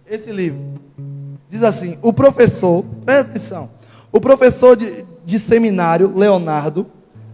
esse 0.05 0.31
livro. 0.31 0.59
Diz 1.49 1.63
assim: 1.63 1.97
o 2.01 2.11
professor, 2.11 2.83
presta 3.05 3.31
atenção, 3.31 3.69
o 4.11 4.19
professor 4.19 4.75
de, 4.75 5.05
de 5.25 5.37
seminário, 5.37 6.15
Leonardo, 6.15 6.87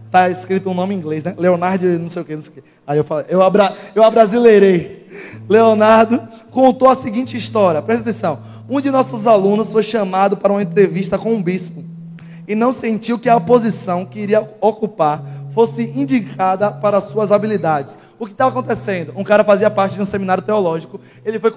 está 0.06 0.28
escrito 0.28 0.68
um 0.68 0.74
nome 0.74 0.94
em 0.94 0.98
inglês, 0.98 1.24
né? 1.24 1.34
Leonardo, 1.38 1.86
não 1.98 2.08
sei 2.08 2.22
o 2.22 2.24
que, 2.24 2.34
não 2.34 2.42
sei 2.42 2.50
o 2.50 2.54
que. 2.54 2.64
Aí 2.86 2.98
eu 2.98 3.04
falei, 3.04 3.26
eu, 3.28 3.42
abra, 3.42 3.76
eu 3.94 4.02
abrasileirei. 4.02 5.06
Leonardo 5.48 6.26
contou 6.50 6.88
a 6.88 6.94
seguinte 6.94 7.36
história. 7.36 7.80
Presta 7.82 8.02
atenção. 8.02 8.40
Um 8.68 8.80
de 8.80 8.90
nossos 8.90 9.26
alunos 9.26 9.70
foi 9.72 9.82
chamado 9.82 10.36
para 10.36 10.52
uma 10.52 10.62
entrevista 10.62 11.18
com 11.18 11.34
um 11.34 11.42
bispo 11.42 11.84
e 12.48 12.54
não 12.54 12.72
sentiu 12.72 13.18
que 13.18 13.28
a 13.28 13.38
posição 13.38 14.06
que 14.06 14.18
iria 14.18 14.40
ocupar 14.58 15.22
fosse 15.52 15.82
indicada 15.82 16.72
para 16.72 16.98
suas 16.98 17.30
habilidades. 17.30 17.98
O 18.18 18.24
que 18.24 18.32
estava 18.32 18.50
acontecendo? 18.50 19.12
Um 19.14 19.22
cara 19.22 19.44
fazia 19.44 19.68
parte 19.68 19.96
de 19.96 20.02
um 20.02 20.06
seminário 20.06 20.42
teológico, 20.42 20.98
ele 21.26 21.38
foi 21.38 21.52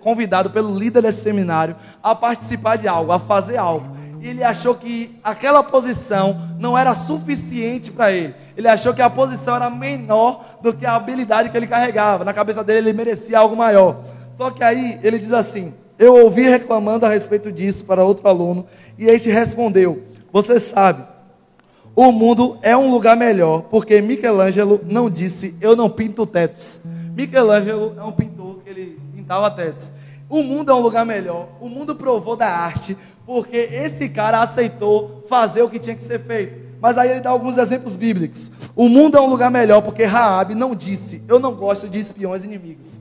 convidado 0.00 0.50
pelo 0.50 0.76
líder 0.76 1.02
desse 1.02 1.22
seminário 1.22 1.76
a 2.02 2.12
participar 2.12 2.76
de 2.76 2.88
algo, 2.88 3.12
a 3.12 3.20
fazer 3.20 3.56
algo. 3.56 3.86
E 4.20 4.26
ele 4.26 4.42
achou 4.42 4.74
que 4.74 5.16
aquela 5.22 5.62
posição 5.62 6.40
não 6.58 6.76
era 6.76 6.92
suficiente 6.94 7.90
para 7.92 8.10
ele. 8.10 8.34
Ele 8.56 8.68
achou 8.68 8.92
que 8.92 9.02
a 9.02 9.10
posição 9.10 9.54
era 9.54 9.70
menor 9.70 10.44
do 10.60 10.72
que 10.72 10.84
a 10.84 10.96
habilidade 10.96 11.50
que 11.50 11.56
ele 11.56 11.66
carregava. 11.66 12.24
Na 12.24 12.32
cabeça 12.32 12.64
dele, 12.64 12.88
ele 12.88 12.92
merecia 12.92 13.38
algo 13.38 13.56
maior. 13.56 14.02
Só 14.36 14.50
que 14.50 14.62
aí 14.62 14.98
ele 15.02 15.18
diz 15.18 15.32
assim: 15.32 15.74
Eu 15.98 16.24
ouvi 16.24 16.42
reclamando 16.42 17.04
a 17.04 17.08
respeito 17.08 17.50
disso 17.50 17.84
para 17.84 18.04
outro 18.04 18.28
aluno, 18.28 18.64
e 18.96 19.06
este 19.06 19.28
respondeu: 19.28 20.11
Você 20.32 20.58
sabe, 20.58 21.06
o 21.94 22.10
mundo 22.10 22.58
é 22.62 22.74
um 22.74 22.90
lugar 22.90 23.14
melhor, 23.14 23.64
porque 23.64 24.00
Michelangelo 24.00 24.80
não 24.82 25.10
disse, 25.10 25.54
eu 25.60 25.76
não 25.76 25.90
pinto 25.90 26.24
tetos. 26.24 26.80
Michelangelo 27.14 27.94
é 27.98 28.02
um 28.02 28.12
pintor 28.12 28.60
que 28.64 28.70
ele 28.70 28.98
pintava 29.14 29.50
tetos. 29.50 29.90
O 30.30 30.42
mundo 30.42 30.72
é 30.72 30.74
um 30.74 30.80
lugar 30.80 31.04
melhor, 31.04 31.48
o 31.60 31.68
mundo 31.68 31.94
provou 31.94 32.34
da 32.34 32.48
arte, 32.48 32.96
porque 33.26 33.56
esse 33.58 34.08
cara 34.08 34.40
aceitou 34.40 35.22
fazer 35.28 35.60
o 35.60 35.68
que 35.68 35.78
tinha 35.78 35.94
que 35.94 36.02
ser 36.02 36.20
feito. 36.24 36.72
Mas 36.80 36.96
aí 36.96 37.10
ele 37.10 37.20
dá 37.20 37.28
alguns 37.28 37.58
exemplos 37.58 37.94
bíblicos. 37.94 38.50
O 38.74 38.88
mundo 38.88 39.18
é 39.18 39.20
um 39.20 39.28
lugar 39.28 39.50
melhor 39.50 39.82
porque 39.82 40.04
Raabe 40.04 40.54
não 40.54 40.74
disse, 40.74 41.22
eu 41.28 41.38
não 41.38 41.54
gosto 41.54 41.90
de 41.90 41.98
espiões 41.98 42.42
inimigos. 42.42 42.98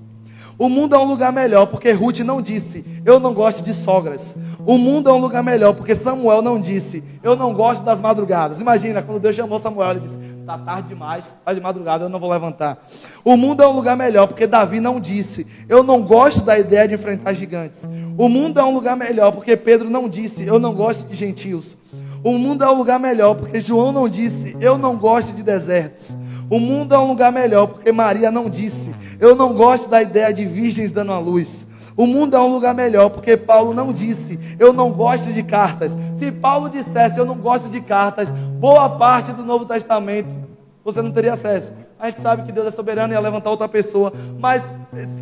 O 0.62 0.70
mundo 0.70 0.93
é 0.93 0.99
um 0.99 1.05
lugar 1.05 1.34
melhor 1.34 1.66
porque 1.66 1.91
Ruth 1.91 2.20
não 2.20 2.39
disse, 2.39 2.86
eu 3.03 3.20
não 3.20 3.34
gosto 3.34 3.64
de 3.64 3.74
sogras. 3.74 4.38
O 4.64 4.78
mundo 4.78 5.09
é 5.09 5.12
um 5.12 5.18
lugar 5.18 5.41
melhor 5.41 5.74
porque 5.74 5.95
Samuel 5.95 6.43
não 6.43 6.62
disse, 6.62 7.03
eu 7.24 7.36
não 7.36 7.51
gosto 7.51 7.84
das 7.84 7.99
madrugadas. 7.99 8.62
Imagina, 8.62 9.01
quando 9.01 9.20
Deus 9.20 9.36
chamou 9.36 9.59
Samuel, 9.59 9.89
ele 9.89 10.01
disse, 10.01 10.20
está 10.39 10.59
tarde 10.59 10.89
demais, 10.89 11.36
está 11.39 11.51
de 11.51 11.59
madrugada, 11.59 12.05
eu 12.05 12.09
não 12.09 12.20
vou 12.20 12.30
levantar. 12.30 12.78
O 13.26 13.36
mundo 13.36 13.64
é 13.64 13.68
um 13.68 13.72
lugar 13.72 13.97
melhor 13.97 14.28
porque 14.28 14.45
Davi 14.45 14.80
não 14.80 14.99
disse, 14.99 15.47
eu 15.68 15.82
não 15.82 16.03
gosto 16.03 16.43
da 16.43 16.59
ideia 16.59 16.88
de 16.88 16.93
enfrentar 16.93 17.34
gigantes. 17.34 17.80
O 18.16 18.30
mundo 18.30 18.59
é 18.59 18.64
um 18.64 18.72
lugar 18.72 18.95
melhor 18.95 19.32
porque 19.32 19.57
Pedro 19.57 19.89
não 19.89 20.07
disse, 20.07 20.45
eu 20.45 20.59
não 20.59 20.76
gosto 20.76 21.07
de 21.07 21.16
gentios. 21.16 21.76
O 22.24 22.34
mundo 22.34 22.64
é 22.64 22.70
um 22.70 22.78
lugar 22.78 22.99
melhor 22.99 23.34
porque 23.34 23.62
João 23.62 23.91
não 23.91 24.07
disse, 24.07 24.55
eu 24.62 24.78
não 24.78 24.95
gosto 24.95 25.34
de 25.34 25.41
desertos. 25.41 26.16
O 26.52 26.60
mundo 26.60 26.93
é 26.93 26.99
um 26.99 27.08
lugar 27.08 27.32
melhor 27.32 27.66
porque 27.68 27.93
Maria 27.93 28.30
não 28.30 28.49
disse: 28.49 28.93
Eu 29.22 29.36
não 29.36 29.54
gosto 29.54 29.89
da 29.89 30.02
ideia 30.02 30.34
de 30.34 30.45
virgens 30.45 30.91
dando 30.91 31.14
a 31.14 31.18
luz. 31.18 31.66
O 31.95 32.06
mundo 32.06 32.36
é 32.36 32.39
um 32.41 32.52
lugar 32.52 32.76
melhor 32.76 33.10
porque 33.10 33.38
Paulo 33.38 33.74
não 33.74 33.93
disse: 33.93 34.38
Eu 34.60 34.74
não 34.74 34.91
gosto 34.91 35.32
de 35.32 35.43
cartas. 35.43 35.97
Se 36.14 36.30
Paulo 36.30 36.70
dissesse: 36.70 37.18
Eu 37.18 37.26
não 37.26 37.38
gosto 37.38 37.70
de 37.70 37.80
cartas, 37.80 38.30
boa 38.60 38.89
parte 38.89 39.32
do 39.32 39.45
Novo 39.45 39.66
Testamento 39.66 40.52
você 40.84 41.02
não 41.02 41.12
teria 41.12 41.34
acesso. 41.34 41.74
A 41.99 42.08
gente 42.08 42.22
sabe 42.22 42.43
que 42.43 42.52
Deus 42.52 42.68
é 42.68 42.72
soberano 42.72 43.14
e 43.14 43.16
ia 43.16 43.20
levantar 43.20 43.52
outra 43.52 43.68
pessoa. 43.68 44.12
Mas, 44.39 44.72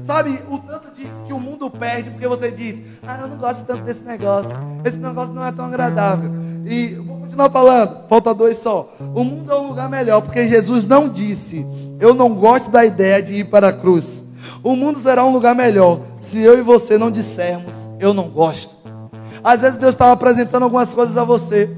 sabe 0.04 0.40
o 0.50 0.58
tanto 0.58 0.90
de 0.92 1.06
que 1.28 1.34
o 1.34 1.40
mundo 1.40 1.70
perde 1.70 2.10
porque 2.12 2.28
você 2.28 2.50
diz: 2.50 2.82
Ah, 3.04 3.20
eu 3.22 3.28
não 3.28 3.38
gosto 3.38 3.66
tanto 3.66 3.84
desse 3.84 4.04
negócio. 4.04 4.52
Esse 4.86 4.98
negócio 4.98 5.34
não 5.34 5.46
é 5.46 5.52
tão 5.52 5.66
agradável. 5.66 6.32
E 6.66 6.96
continuar 7.30 7.52
falando, 7.52 8.08
falta 8.08 8.34
dois 8.34 8.58
só. 8.58 8.92
O 9.14 9.24
mundo 9.24 9.52
é 9.52 9.56
um 9.56 9.68
lugar 9.68 9.88
melhor, 9.88 10.22
porque 10.22 10.48
Jesus 10.48 10.86
não 10.86 11.08
disse: 11.08 11.66
Eu 12.00 12.14
não 12.16 12.34
gosto 12.34 12.72
da 12.72 12.84
ideia 12.84 13.22
de 13.22 13.36
ir 13.36 13.44
para 13.46 13.70
a 13.70 13.74
cruz. 13.74 14.26
O 14.64 14.76
mundo 14.76 15.00
será 15.00 15.24
um 15.24 15.32
lugar 15.32 15.54
melhor 15.54 16.02
se 16.20 16.42
eu 16.42 16.58
e 16.58 16.62
você 16.62 16.98
não 16.98 17.12
dissermos: 17.12 17.88
Eu 18.00 18.14
não 18.14 18.30
gosto. 18.30 18.76
Às 19.44 19.62
vezes 19.62 19.78
Deus 19.78 19.94
estava 19.94 20.12
apresentando 20.12 20.64
algumas 20.64 20.94
coisas 20.94 21.16
a 21.16 21.24
você, 21.24 21.70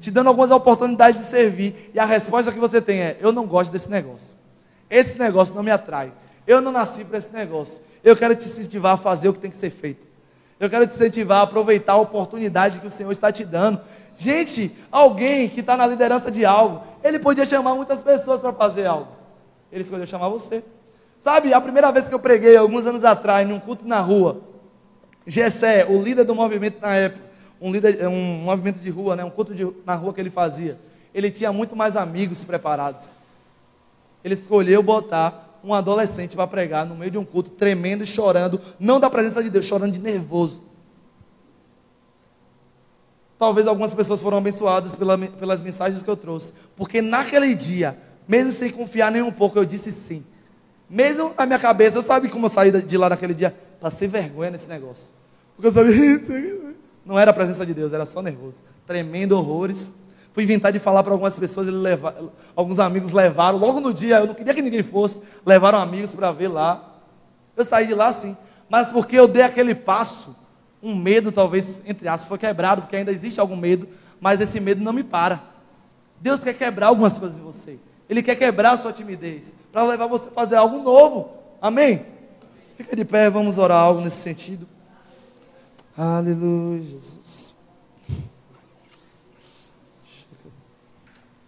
te 0.00 0.10
dando 0.10 0.28
algumas 0.28 0.50
oportunidades 0.50 1.22
de 1.22 1.28
servir, 1.28 1.90
e 1.94 1.98
a 1.98 2.06
resposta 2.06 2.50
que 2.50 2.58
você 2.58 2.80
tem 2.80 3.00
é: 3.00 3.18
Eu 3.20 3.30
não 3.30 3.46
gosto 3.46 3.70
desse 3.70 3.90
negócio. 3.90 4.34
Esse 4.88 5.18
negócio 5.18 5.54
não 5.54 5.62
me 5.62 5.70
atrai. 5.70 6.12
Eu 6.46 6.62
não 6.62 6.72
nasci 6.72 7.04
para 7.04 7.18
esse 7.18 7.32
negócio. 7.32 7.80
Eu 8.02 8.16
quero 8.16 8.34
te 8.34 8.46
incentivar 8.46 8.94
a 8.94 8.98
fazer 8.98 9.28
o 9.28 9.32
que 9.32 9.38
tem 9.38 9.50
que 9.50 9.56
ser 9.56 9.70
feito. 9.70 10.06
Eu 10.58 10.70
quero 10.70 10.86
te 10.86 10.94
incentivar 10.94 11.38
a 11.38 11.42
aproveitar 11.42 11.94
a 11.94 11.96
oportunidade 11.96 12.78
que 12.78 12.86
o 12.86 12.90
Senhor 12.90 13.10
está 13.10 13.32
te 13.32 13.44
dando 13.44 13.80
Gente, 14.16 14.72
alguém 14.90 15.48
que 15.48 15.60
está 15.60 15.76
na 15.76 15.86
liderança 15.86 16.30
de 16.30 16.44
algo, 16.44 16.82
ele 17.02 17.18
podia 17.18 17.46
chamar 17.46 17.74
muitas 17.74 18.02
pessoas 18.02 18.40
para 18.40 18.52
fazer 18.52 18.86
algo. 18.86 19.08
Ele 19.70 19.82
escolheu 19.82 20.06
chamar 20.06 20.28
você. 20.28 20.64
Sabe, 21.18 21.52
a 21.52 21.60
primeira 21.60 21.90
vez 21.90 22.08
que 22.08 22.14
eu 22.14 22.18
preguei, 22.18 22.56
alguns 22.56 22.86
anos 22.86 23.04
atrás, 23.04 23.48
num 23.48 23.58
culto 23.58 23.86
na 23.86 24.00
rua, 24.00 24.42
Gessé, 25.26 25.86
o 25.88 26.00
líder 26.00 26.24
do 26.24 26.34
movimento 26.34 26.80
na 26.80 26.94
época, 26.94 27.24
um, 27.60 27.72
líder, 27.72 28.06
um 28.06 28.42
movimento 28.42 28.78
de 28.78 28.90
rua, 28.90 29.16
né, 29.16 29.24
um 29.24 29.30
culto 29.30 29.54
de, 29.54 29.66
na 29.86 29.94
rua 29.94 30.12
que 30.12 30.20
ele 30.20 30.30
fazia, 30.30 30.78
ele 31.14 31.30
tinha 31.30 31.52
muito 31.52 31.74
mais 31.74 31.96
amigos 31.96 32.44
preparados. 32.44 33.12
Ele 34.22 34.34
escolheu 34.34 34.82
botar 34.82 35.58
um 35.64 35.72
adolescente 35.72 36.36
para 36.36 36.46
pregar 36.46 36.84
no 36.84 36.94
meio 36.94 37.10
de 37.10 37.18
um 37.18 37.24
culto, 37.24 37.50
tremendo 37.50 38.04
e 38.04 38.06
chorando, 38.06 38.60
não 38.78 39.00
da 39.00 39.08
presença 39.08 39.42
de 39.42 39.48
Deus, 39.48 39.64
chorando 39.64 39.92
de 39.92 40.00
nervoso. 40.00 40.62
Talvez 43.38 43.66
algumas 43.66 43.92
pessoas 43.92 44.22
foram 44.22 44.38
abençoadas 44.38 44.94
pela, 44.94 45.18
pelas 45.18 45.60
mensagens 45.60 46.02
que 46.02 46.10
eu 46.10 46.16
trouxe. 46.16 46.52
Porque 46.76 47.02
naquele 47.02 47.54
dia, 47.54 47.98
mesmo 48.28 48.52
sem 48.52 48.70
confiar 48.70 49.10
nem 49.10 49.22
um 49.22 49.32
pouco, 49.32 49.58
eu 49.58 49.64
disse 49.64 49.90
sim. 49.92 50.24
Mesmo 50.88 51.32
na 51.36 51.46
minha 51.46 51.58
cabeça, 51.58 51.98
eu 51.98 52.02
sabe 52.02 52.28
como 52.28 52.46
eu 52.46 52.50
saí 52.50 52.70
de 52.70 52.96
lá 52.96 53.08
naquele 53.08 53.34
dia? 53.34 53.54
Passei 53.80 54.06
vergonha 54.06 54.50
nesse 54.50 54.68
negócio. 54.68 55.08
Porque 55.56 55.68
eu 55.68 55.72
sabia, 55.72 55.94
não 57.04 57.18
era 57.18 57.30
a 57.30 57.34
presença 57.34 57.66
de 57.66 57.74
Deus, 57.74 57.92
era 57.92 58.04
só 58.04 58.22
nervoso. 58.22 58.58
Tremendo 58.86 59.32
horrores. 59.32 59.90
Fui 60.32 60.42
inventar 60.42 60.72
de 60.72 60.80
falar 60.80 61.04
para 61.04 61.12
algumas 61.12 61.38
pessoas, 61.38 61.68
leva, 61.68 62.32
alguns 62.56 62.80
amigos 62.80 63.12
levaram, 63.12 63.56
logo 63.56 63.78
no 63.78 63.94
dia, 63.94 64.18
eu 64.18 64.26
não 64.26 64.34
queria 64.34 64.52
que 64.52 64.60
ninguém 64.60 64.82
fosse, 64.82 65.22
levaram 65.46 65.78
amigos 65.78 66.12
para 66.12 66.32
ver 66.32 66.48
lá. 66.48 66.92
Eu 67.56 67.64
saí 67.64 67.86
de 67.86 67.94
lá 67.94 68.12
sim, 68.12 68.36
mas 68.68 68.90
porque 68.90 69.16
eu 69.16 69.28
dei 69.28 69.42
aquele 69.42 69.76
passo, 69.76 70.34
um 70.84 70.94
medo, 70.94 71.32
talvez, 71.32 71.80
entre 71.86 72.06
aspas, 72.06 72.28
foi 72.28 72.36
quebrado, 72.36 72.82
porque 72.82 72.94
ainda 72.94 73.10
existe 73.10 73.40
algum 73.40 73.56
medo, 73.56 73.88
mas 74.20 74.38
esse 74.40 74.60
medo 74.60 74.84
não 74.84 74.92
me 74.92 75.02
para. 75.02 75.42
Deus 76.20 76.40
quer 76.40 76.52
quebrar 76.52 76.88
algumas 76.88 77.18
coisas 77.18 77.38
em 77.38 77.42
você. 77.42 77.78
Ele 78.08 78.22
quer 78.22 78.36
quebrar 78.36 78.72
a 78.72 78.76
sua 78.76 78.92
timidez, 78.92 79.54
para 79.72 79.82
levar 79.84 80.06
você 80.06 80.28
a 80.28 80.32
fazer 80.32 80.56
algo 80.56 80.82
novo. 80.82 81.30
Amém? 81.60 82.04
Fica 82.76 82.94
de 82.94 83.04
pé, 83.04 83.30
vamos 83.30 83.56
orar 83.56 83.78
algo 83.78 84.02
nesse 84.02 84.20
sentido. 84.20 84.68
Aleluia, 85.96 86.82
Jesus. 86.82 87.54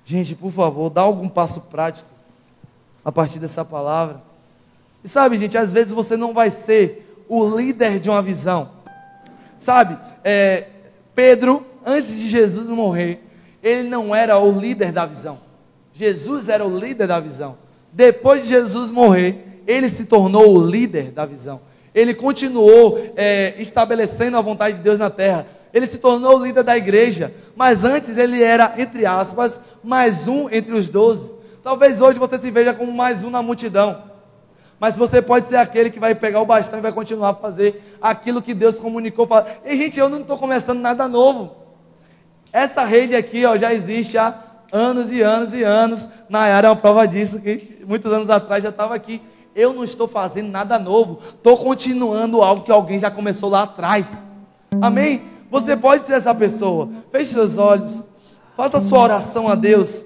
Gente, 0.04 0.34
por 0.34 0.52
favor, 0.52 0.88
dá 0.88 1.02
algum 1.02 1.28
passo 1.28 1.60
prático 1.62 2.08
a 3.04 3.12
partir 3.12 3.38
dessa 3.38 3.64
palavra. 3.64 4.22
E 5.04 5.08
sabe, 5.08 5.36
gente, 5.36 5.58
às 5.58 5.70
vezes 5.70 5.92
você 5.92 6.16
não 6.16 6.32
vai 6.32 6.48
ser 6.48 7.24
o 7.28 7.46
líder 7.56 8.00
de 8.00 8.08
uma 8.08 8.22
visão. 8.22 8.75
Sabe, 9.58 9.98
é, 10.22 10.64
Pedro, 11.14 11.66
antes 11.84 12.14
de 12.14 12.28
Jesus 12.28 12.68
morrer, 12.68 13.20
ele 13.62 13.88
não 13.88 14.14
era 14.14 14.38
o 14.38 14.58
líder 14.58 14.92
da 14.92 15.06
visão. 15.06 15.38
Jesus 15.92 16.48
era 16.48 16.64
o 16.64 16.78
líder 16.78 17.06
da 17.06 17.18
visão. 17.18 17.56
Depois 17.92 18.42
de 18.42 18.50
Jesus 18.50 18.90
morrer, 18.90 19.62
ele 19.66 19.88
se 19.88 20.04
tornou 20.04 20.54
o 20.54 20.66
líder 20.66 21.10
da 21.10 21.24
visão. 21.24 21.60
Ele 21.94 22.12
continuou 22.12 23.12
é, 23.16 23.54
estabelecendo 23.58 24.36
a 24.36 24.42
vontade 24.42 24.76
de 24.76 24.82
Deus 24.82 24.98
na 24.98 25.08
terra. 25.08 25.46
Ele 25.72 25.86
se 25.86 25.96
tornou 25.98 26.38
o 26.38 26.44
líder 26.44 26.62
da 26.62 26.76
igreja. 26.76 27.32
Mas 27.56 27.84
antes 27.84 28.18
ele 28.18 28.42
era, 28.42 28.74
entre 28.76 29.06
aspas, 29.06 29.58
mais 29.82 30.28
um 30.28 30.50
entre 30.50 30.74
os 30.74 30.90
doze. 30.90 31.34
Talvez 31.62 32.00
hoje 32.00 32.18
você 32.18 32.38
se 32.38 32.50
veja 32.50 32.74
como 32.74 32.92
mais 32.92 33.24
um 33.24 33.30
na 33.30 33.42
multidão. 33.42 34.02
Mas 34.78 34.96
você 34.96 35.22
pode 35.22 35.48
ser 35.48 35.56
aquele 35.56 35.90
que 35.90 35.98
vai 35.98 36.14
pegar 36.14 36.40
o 36.40 36.46
bastão 36.46 36.78
e 36.78 36.82
vai 36.82 36.92
continuar 36.92 37.30
a 37.30 37.34
fazer 37.34 37.96
aquilo 38.00 38.42
que 38.42 38.52
Deus 38.52 38.76
comunicou. 38.76 39.28
E, 39.64 39.76
gente, 39.76 39.98
eu 39.98 40.08
não 40.08 40.20
estou 40.20 40.36
começando 40.36 40.80
nada 40.80 41.08
novo. 41.08 41.52
Essa 42.52 42.84
rede 42.84 43.16
aqui 43.16 43.44
ó, 43.44 43.56
já 43.56 43.72
existe 43.72 44.18
há 44.18 44.34
anos 44.72 45.10
e 45.12 45.22
anos 45.22 45.54
e 45.54 45.62
anos. 45.62 46.08
Nayara 46.28 46.68
é 46.68 46.70
uma 46.70 46.76
prova 46.76 47.06
disso, 47.06 47.40
que 47.40 47.82
muitos 47.86 48.12
anos 48.12 48.28
atrás 48.28 48.62
já 48.62 48.70
estava 48.70 48.94
aqui. 48.94 49.22
Eu 49.54 49.72
não 49.72 49.84
estou 49.84 50.06
fazendo 50.06 50.50
nada 50.50 50.78
novo. 50.78 51.20
Estou 51.26 51.56
continuando 51.56 52.42
algo 52.42 52.62
que 52.62 52.70
alguém 52.70 52.98
já 52.98 53.10
começou 53.10 53.48
lá 53.48 53.62
atrás. 53.62 54.06
Amém? 54.80 55.22
Você 55.50 55.76
pode 55.76 56.06
ser 56.06 56.14
essa 56.14 56.34
pessoa. 56.34 56.90
Feche 57.10 57.32
seus 57.32 57.56
olhos. 57.56 58.04
Faça 58.54 58.80
sua 58.80 59.00
oração 59.00 59.48
a 59.48 59.54
Deus. 59.54 60.04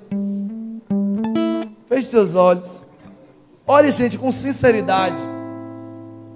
Feche 1.88 2.08
seus 2.08 2.36
olhos. 2.36 2.79
Ore, 3.66 3.90
gente, 3.92 4.18
com 4.18 4.32
sinceridade. 4.32 5.16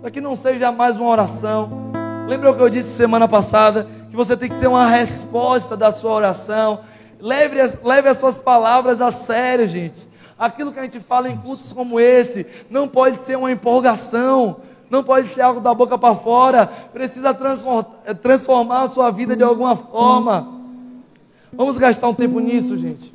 Para 0.01 0.11
que 0.11 0.21
não 0.21 0.37
seja 0.37 0.71
mais 0.71 0.97
uma 0.97 1.09
oração. 1.09 1.91
Lembra 2.29 2.51
o 2.51 2.57
que 2.57 2.63
eu 2.63 2.69
disse 2.69 2.91
semana 2.91 3.27
passada? 3.27 3.89
Que 4.11 4.17
você 4.17 4.37
tem 4.37 4.49
que 4.49 4.59
ser 4.59 4.69
uma 4.69 4.87
resposta 4.87 5.77
da 5.77 5.91
sua 5.91 6.13
oração. 6.13 6.81
Leve 7.19 7.61
as, 7.61 7.79
leve 7.83 8.09
as 8.09 8.19
suas 8.19 8.39
palavras 8.39 9.01
a 9.01 9.11
sério, 9.11 9.67
gente. 9.67 10.09
Aquilo 10.39 10.73
que 10.73 10.79
a 10.79 10.83
gente 10.83 11.01
fala 11.01 11.29
em 11.29 11.37
cultos 11.37 11.73
como 11.73 11.99
esse 11.99 12.47
não 12.69 12.87
pode 12.87 13.25
ser 13.25 13.37
uma 13.37 13.51
empolgação, 13.51 14.59
não 14.91 15.03
pode 15.03 15.33
ser 15.33 15.43
algo 15.43 15.61
da 15.61 15.73
boca 15.73 15.97
para 15.97 16.15
fora, 16.15 16.67
precisa 16.93 17.35
transformar 18.23 18.83
a 18.83 18.89
sua 18.89 19.11
vida 19.11 19.37
de 19.37 19.43
alguma 19.43 19.77
forma. 19.77 20.49
Vamos 21.53 21.79
gastar 21.79 22.09
um 22.09 22.15
tempo 22.15 22.41
nisso, 22.41 22.77
gente. 22.77 23.15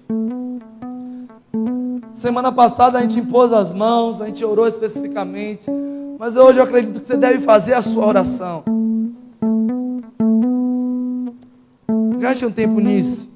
Semana 2.19 2.51
passada 2.51 2.99
a 2.99 3.01
gente 3.01 3.17
impôs 3.17 3.53
as 3.53 3.71
mãos, 3.71 4.19
a 4.19 4.25
gente 4.25 4.43
orou 4.43 4.67
especificamente, 4.67 5.71
mas 6.19 6.35
hoje 6.35 6.59
eu 6.59 6.65
acredito 6.65 6.99
que 6.99 7.07
você 7.07 7.15
deve 7.15 7.39
fazer 7.45 7.73
a 7.73 7.81
sua 7.81 8.05
oração. 8.05 8.61
Gaste 12.19 12.45
um 12.45 12.51
tempo 12.51 12.81
nisso. 12.81 13.29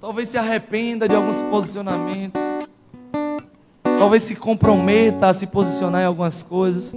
Talvez 0.00 0.28
se 0.28 0.36
arrependa 0.36 1.08
de 1.08 1.14
alguns 1.14 1.40
posicionamentos. 1.42 2.42
Talvez 3.84 4.24
se 4.24 4.34
comprometa 4.34 5.28
a 5.28 5.32
se 5.32 5.46
posicionar 5.46 6.02
em 6.02 6.06
algumas 6.06 6.42
coisas. 6.42 6.96